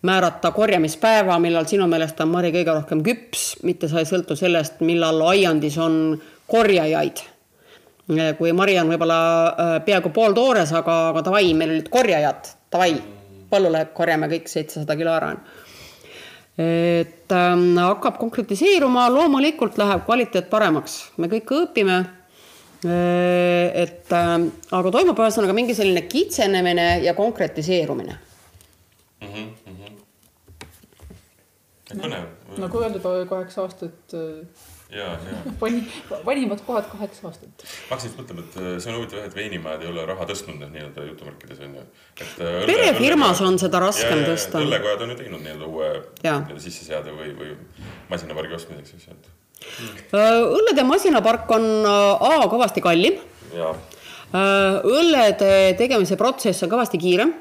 määrata 0.01 0.51
korjamispäeva, 0.51 1.39
millal 1.39 1.65
sinu 1.69 1.87
meelest 1.87 2.19
on 2.21 2.31
mari 2.33 2.51
kõige 2.51 2.73
rohkem 2.73 3.03
küps, 3.05 3.61
mitte 3.63 3.87
sa 3.87 4.01
ei 4.01 4.09
sõltu 4.09 4.35
sellest, 4.35 4.81
millal 4.81 5.21
aiandis 5.29 5.77
on 5.77 6.17
korjajaid 6.51 7.21
kui 8.09 8.53
mari 8.55 8.77
on 8.81 8.89
võib-olla 8.91 9.17
äh, 9.47 9.73
peaaegu 9.85 10.11
pooltoores, 10.13 10.71
aga, 10.77 10.97
aga 11.11 11.23
davai, 11.27 11.51
meil 11.57 11.75
olid 11.75 11.89
korjajad, 11.93 12.53
davai, 12.73 12.95
põllule 13.51 13.85
korjame 13.95 14.29
kõik 14.31 14.49
seitsesada 14.51 14.95
kilo 14.99 15.13
ära. 15.13 15.35
et 16.61 17.31
äh, 17.31 17.53
hakkab 17.77 18.17
konkretiseeruma, 18.19 19.09
loomulikult 19.09 19.77
läheb 19.79 20.05
kvaliteet 20.05 20.49
paremaks, 20.49 20.97
me 21.17 21.29
kõik 21.31 21.53
õpime 21.59 21.99
äh, 22.01 22.11
et 23.85 24.11
äh, 24.11 24.35
aga 24.71 24.91
toimub 24.91 25.19
ühesõnaga 25.19 25.55
mingi 25.55 25.77
selline 25.77 26.07
kitsenemine 26.11 26.89
ja 27.05 27.13
konkretiseerumine 27.13 28.17
mm. 29.21 29.27
-hmm, 29.27 29.47
mm 29.65 29.75
-hmm. 29.79 29.93
põnev. 32.01 32.25
nagu 32.57 32.83
öeldud, 32.83 33.27
kaheksa 33.29 33.61
aastat 33.61 34.17
ja, 34.91 35.07
ja. 35.15 35.51
pani, 35.61 35.83
vanimad 36.25 36.61
kohad 36.67 36.87
kaheksa 36.91 37.27
aastat. 37.29 37.63
ma 37.63 37.95
hakkasin 37.95 38.09
just 38.09 38.19
mõtlema, 38.19 38.45
et 38.45 38.57
äh, 38.59 38.71
see 38.83 38.91
on 38.91 38.97
huvitav 38.99 39.19
jah, 39.21 39.27
et 39.29 39.37
veinimajad 39.37 39.85
ei 39.85 39.91
ole 39.91 40.05
raha 40.09 40.27
tõstnud 40.29 40.63
nii-öelda 40.63 41.05
jutumärkides 41.07 41.61
on 41.65 41.77
ju. 41.79 41.85
Äh, 42.21 42.57
perefirmas 42.69 43.43
on 43.45 43.59
seda 43.61 43.81
raskem 43.83 44.23
ja, 44.23 44.31
tõsta. 44.31 44.63
õllekojad 44.63 45.05
on 45.05 45.13
ju 45.13 45.19
teinud 45.21 45.45
nii-öelda 45.45 45.69
uue 45.69 46.57
sisseseade 46.65 47.13
või, 47.15 47.31
või 47.37 47.53
masinapargi 48.11 48.57
ostmiseks, 48.59 48.97
eks 48.97 49.07
ju, 49.07 49.15
et 49.15 49.31
hmm.. 49.77 50.51
õllede 50.57 50.85
masinapark 50.87 51.55
on 51.55 51.69
A 51.85 52.33
kõvasti 52.51 52.83
kallim. 52.83 53.19
õllede 54.31 55.53
tegemise 55.79 56.17
protsess 56.19 56.63
on 56.65 56.71
kõvasti 56.71 56.99
kiirem. 57.01 57.33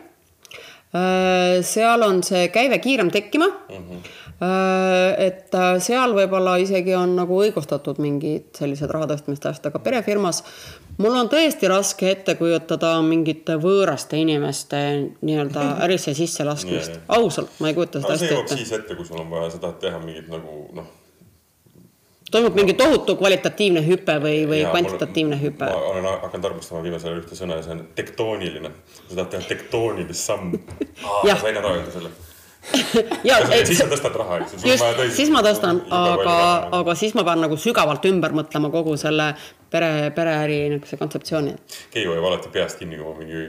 seal 1.62 2.02
on 2.02 2.18
see 2.26 2.48
käive 2.50 2.80
kiirem 2.82 3.10
tekkima 3.14 3.46
mm. 3.46 3.84
-hmm 3.84 4.19
et 4.40 5.54
äh, 5.54 5.74
seal 5.84 6.14
võib-olla 6.16 6.54
isegi 6.62 6.94
on 6.96 7.12
nagu 7.18 7.40
õigustatud 7.42 7.98
mingid 8.00 8.54
sellised 8.56 8.88
raha 8.88 9.10
tõstmiste 9.10 9.50
asjad, 9.50 9.66
aga 9.68 9.82
perefirmas 9.84 10.40
mul 10.96 11.18
on 11.20 11.28
tõesti 11.28 11.68
raske 11.68 12.08
ette 12.14 12.38
kujutada 12.38 12.94
mingite 13.04 13.58
võõraste 13.60 14.16
inimeste 14.20 14.80
nii-öelda 15.20 15.66
ärisse 15.84 16.14
sisselaskmist. 16.16 17.02
ausalt, 17.08 17.52
ma 17.60 17.68
ei 17.68 17.76
kujuta 17.76 18.00
seda 18.00 18.16
hästi 18.16 18.24
ette. 18.24 18.32
see 18.32 18.38
jõuab 18.38 18.56
siis 18.62 18.72
ette, 18.78 18.96
kui 18.96 19.10
sul 19.10 19.20
on 19.20 19.28
vaja, 19.34 19.52
sa 19.52 19.62
tahad 19.66 19.78
teha 19.84 20.00
mingit 20.06 20.32
nagu 20.32 20.64
noh 20.78 20.88
toimub 22.30 22.54
mingi 22.54 22.76
tohutu 22.78 23.16
kvalitatiivne 23.18 23.80
hüpe 23.82 24.14
või, 24.22 24.44
või 24.48 24.62
ja, 24.62 24.70
kvantitatiivne 24.70 25.36
hüpe? 25.40 25.66
ma 25.66 25.92
olen 25.92 26.06
hakanud 26.24 26.50
armastama 26.52 26.82
viimasel 26.86 27.12
ajal 27.12 27.24
ühte 27.24 27.36
sõna 27.36 27.58
ja 27.58 27.66
see 27.66 27.76
on 27.76 27.84
tektooniline. 27.98 28.72
sa 29.02 29.14
tahad 29.14 29.32
teha 29.34 29.48
tektoonilist 29.52 30.28
sammu. 30.30 30.60
sain 31.42 31.56
ära 31.56 31.76
öelda 31.76 31.92
selle 31.92 32.12
ja 33.28 33.38
et, 33.50 33.66
siis 33.66 33.80
sa 33.80 33.86
tõstad 33.90 34.16
raha, 34.20 34.42
eks 34.42 34.58
ju. 34.58 34.72
just, 34.72 35.00
siis 35.16 35.32
ma 35.32 35.42
tõstan, 35.44 35.80
aga, 35.96 36.36
aga 36.80 36.94
siis 36.98 37.16
ma 37.16 37.24
pean 37.26 37.40
nagu 37.44 37.56
sügavalt 37.60 38.04
ümber 38.10 38.36
mõtlema 38.36 38.70
kogu 38.72 38.96
selle 39.00 39.32
pere, 39.72 40.10
pereäri 40.16 40.62
niisuguse 40.74 41.00
kontseptsiooni. 41.00 41.56
Keiu 41.94 42.14
jääb 42.14 42.30
alati 42.30 42.52
peast 42.52 42.82
kinni, 42.82 43.00
kui 43.00 43.08
ma 43.08 43.16
mingi 43.18 43.42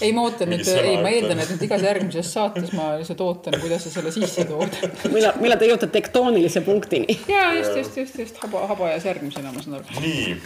ei, 0.00 0.12
ma 0.14 0.22
ootan 0.28 0.50
nüüd, 0.52 0.68
ei, 0.78 0.94
ma 1.02 1.10
eeldan, 1.10 1.40
et 1.42 1.50
nüüd 1.50 1.64
igas 1.66 1.82
järgmises 1.82 2.28
saates 2.36 2.70
ma 2.76 2.92
lihtsalt 3.00 3.22
ootan, 3.24 3.56
kuidas 3.62 3.86
sa 3.86 3.90
selle 3.96 4.12
sisse 4.14 4.44
tood. 4.46 4.76
millal, 5.10 5.34
millal 5.42 5.58
te 5.58 5.68
jõuate 5.70 5.88
tektoonilise 5.94 6.62
punktini? 6.66 7.18
ja 7.30 7.48
just, 7.58 7.74
just, 7.80 7.98
just, 7.98 8.20
just 8.22 8.38
haba, 8.44 8.62
haba 8.70 8.92
ajas 8.92 9.08
järgmisena, 9.10 9.50
ma 9.54 9.64
saan 9.64 9.80
aru. 9.80 10.04
nii, 10.04 10.36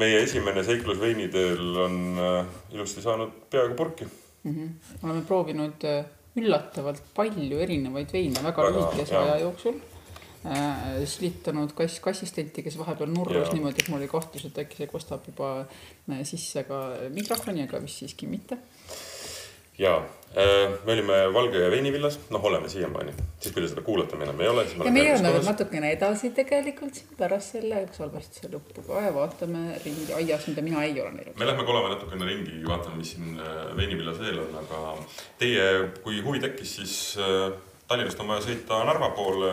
meie 0.00 0.22
esimene 0.24 0.64
seiklus 0.64 1.00
veiniteel 1.02 1.82
on 1.84 1.98
äh, 2.16 2.38
ilusti 2.76 3.04
saanud 3.04 3.34
peaaegu 3.52 3.76
purki 3.76 4.08
mm. 4.08 4.54
-hmm. 4.54 4.70
oleme 5.02 5.24
proovinud 5.28 5.84
äh, 5.84 6.04
üllatavalt 6.36 7.02
palju 7.16 7.60
erinevaid 7.64 8.12
veine 8.12 8.42
väga, 8.44 8.70
lühikese 8.74 9.18
aja 9.18 9.36
jooksul. 9.44 9.78
Äh, 10.46 11.00
slitanud 11.10 11.72
kass, 11.74 11.98
kassistenti, 12.04 12.62
kes 12.62 12.76
vahepeal 12.78 13.10
nurrus 13.10 13.50
niimoodi, 13.50 13.82
et 13.82 13.88
mul 13.90 13.98
oli 13.98 14.10
kahtlus, 14.10 14.44
et 14.46 14.60
äkki 14.62 14.78
see 14.78 14.90
kostab 14.90 15.26
juba 15.26 15.48
äh, 15.64 16.20
sisse 16.28 16.62
ka 16.68 16.82
mikrofoni, 17.10 17.64
aga 17.66 17.80
vist 17.82 18.04
siiski 18.04 18.28
mitte 18.30 18.60
ja 19.78 19.96
äh, 19.96 20.72
me 20.86 20.92
olime 20.92 21.18
Valge 21.34 21.58
ja 21.58 21.70
Veinivillas, 21.70 22.18
noh, 22.30 22.44
oleme 22.44 22.68
siiamaani, 22.68 23.12
siis 23.40 23.54
kui 23.54 23.62
te 23.62 23.68
seda 23.70 23.84
kuulate, 23.84 24.16
me 24.16 24.24
enam 24.28 24.40
ei 24.40 24.48
ole. 24.48 24.64
ja 24.72 24.92
me 24.92 25.04
jõuame 25.04 25.32
veel 25.36 25.46
natukene 25.46 25.92
edasi 25.96 26.32
tegelikult 26.36 26.96
siin 26.96 27.16
pärast 27.18 27.56
selle 27.56 27.84
salvestuse 27.96 28.50
lõppu 28.52 28.86
ka 28.88 29.04
ja 29.06 29.14
vaatame 29.14 29.78
ringi 29.84 30.12
aias, 30.16 30.48
mida 30.50 30.64
mina 30.64 30.84
ei 30.86 31.00
ole 31.00 31.12
näinud. 31.18 31.38
me 31.38 31.48
lähme 31.50 31.68
kolame 31.68 31.94
natukene 31.94 32.28
ringi, 32.32 32.60
vaatame, 32.66 33.00
mis 33.02 33.14
siin 33.16 33.40
äh, 33.40 33.64
Veinivillas 33.76 34.20
veel 34.22 34.40
on, 34.44 34.60
aga 34.64 34.84
teie, 35.40 35.66
kui 36.04 36.22
huvi 36.24 36.42
tekkis, 36.44 36.76
siis 36.80 36.94
äh, 37.20 37.50
Tallinnast 37.86 38.18
on 38.18 38.26
vaja 38.32 38.42
sõita 38.42 38.80
Narva 38.82 39.12
poole, 39.14 39.50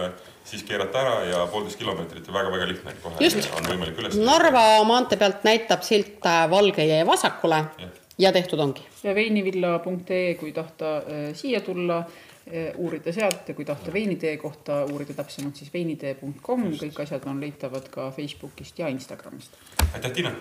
siis 0.47 0.63
keerata 0.65 1.03
ära 1.03 1.17
ja 1.28 1.43
poolteist 1.51 1.78
kilomeetrit 1.78 2.26
ja 2.26 2.34
väga-väga 2.34 2.65
lihtne. 2.71 2.95
kohe 3.03 3.21
Just. 3.21 3.45
on 3.53 3.67
võimalik 3.69 3.99
üles. 4.01 4.17
Narva 4.17 4.63
maantee 4.89 5.19
pealt 5.21 5.45
näitab 5.45 5.86
silt 5.86 6.26
Valge 6.49 6.88
jõe 6.88 7.03
vasakule 7.05 7.59
ja 7.78 7.91
ja 8.18 8.32
tehtud 8.32 8.59
ongi. 8.59 8.86
ja 9.03 9.16
veinivilla.ee, 9.16 10.34
kui 10.36 10.51
tahta 10.51 10.97
äh, 10.97 11.34
siia 11.34 11.61
tulla 11.61 11.97
äh,, 11.99 12.76
uurida 12.76 13.14
sealt 13.14 13.47
ja 13.49 13.53
kui 13.53 13.66
tahta 13.66 13.93
veinitee 13.93 14.38
kohta 14.38 14.84
uurida 14.86 15.14
täpsemalt, 15.14 15.55
siis 15.55 15.74
veinitee.com, 15.74 16.68
kõik 16.82 17.01
asjad 17.05 17.26
on 17.30 17.41
leitavad 17.41 17.89
ka 17.89 18.11
Facebookist 18.11 18.80
ja 18.80 18.88
Instagramist. 18.88 19.57
aitäh, 19.93 20.11
Tiina! 20.11 20.34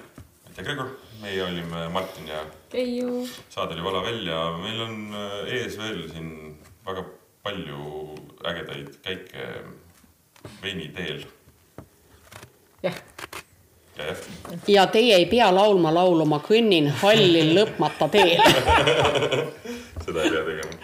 aitäh, 0.49 0.65
Gregor! 0.65 0.97
meie 1.23 1.45
olime 1.45 1.89
Martin 1.89 2.29
ja 2.29 2.45
Keiu. 2.71 3.29
saade 3.49 3.75
oli 3.75 3.85
Vala 3.85 4.03
välja, 4.05 4.43
meil 4.63 4.81
on 4.81 4.99
äh, 5.15 5.55
ees 5.61 5.79
veel 5.79 6.09
siin 6.11 6.59
väga 6.87 7.07
palju 7.43 8.19
ägedaid 8.45 8.99
käike 9.03 9.49
veiniteel. 10.63 11.25
jah 12.83 12.95
ja 14.69 14.87
teie 14.87 15.15
ei 15.17 15.27
pea 15.27 15.51
laulma 15.55 15.95
laulu 15.95 16.25
Ma 16.27 16.39
kõnnin 16.45 16.89
hallil 17.03 17.53
lõpmata 17.59 18.09
teel 18.13 18.41
seda 20.05 20.23
ei 20.23 20.31
pea 20.31 20.45
tegema. 20.47 20.79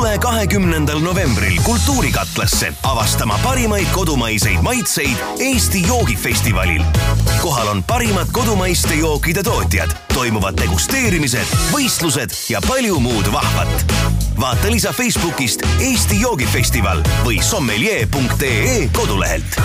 Tule 0.00 0.18
kahekümnendal 0.18 0.98
novembril 0.98 1.56
Kultuurikatlasse 1.62 2.72
avastama 2.82 3.38
parimaid 3.42 3.86
kodumaiseid 3.92 4.60
maitseid 4.62 5.16
Eesti 5.38 5.82
joogifestivalil. 5.88 6.82
kohal 7.42 7.68
on 7.68 7.84
parimad 7.84 8.26
kodumaiste 8.32 8.94
jookide 8.94 9.42
tootjad, 9.42 9.90
toimuvad 10.14 10.56
degusteerimised, 10.56 11.52
võistlused 11.72 12.32
ja 12.48 12.62
palju 12.68 13.00
muud 13.00 13.32
vahvat. 13.32 13.92
vaata 14.40 14.70
lisa 14.70 14.92
Facebookist 14.92 15.66
Eesti 15.80 16.20
joogifestival 16.20 17.04
või 17.24 17.42
sommelier.ee 17.44 18.88
kodulehelt 18.92 19.60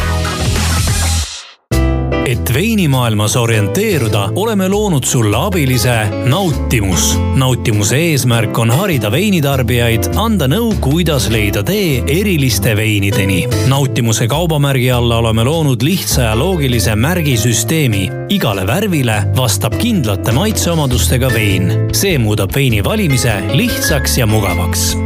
et 2.25 2.53
veinimaailmas 2.53 3.35
orienteeruda, 3.35 4.29
oleme 4.35 4.67
loonud 4.69 5.03
sulle 5.03 5.37
abilise 5.37 5.95
Nautimus. 6.25 7.19
nautimuse 7.35 7.97
eesmärk 7.97 8.59
on 8.59 8.71
harida 8.71 9.11
veinitarbijaid, 9.11 10.09
anda 10.15 10.47
nõu, 10.47 10.73
kuidas 10.81 11.29
leida 11.29 11.63
tee 11.63 12.03
eriliste 12.07 12.75
veinideni. 12.75 13.47
nautimuse 13.67 14.27
kaubamärgi 14.27 14.91
alla 14.91 15.17
oleme 15.17 15.43
loonud 15.43 15.81
lihtsa 15.81 16.21
ja 16.21 16.35
loogilise 16.39 16.95
märgisüsteemi. 16.95 18.09
igale 18.29 18.67
värvile 18.67 19.23
vastab 19.35 19.77
kindlate 19.77 20.31
maitseomadustega 20.31 21.33
vein. 21.33 21.73
see 21.91 22.17
muudab 22.17 22.55
veini 22.55 22.83
valimise 22.83 23.41
lihtsaks 23.53 24.17
ja 24.17 24.25
mugavaks 24.25 25.04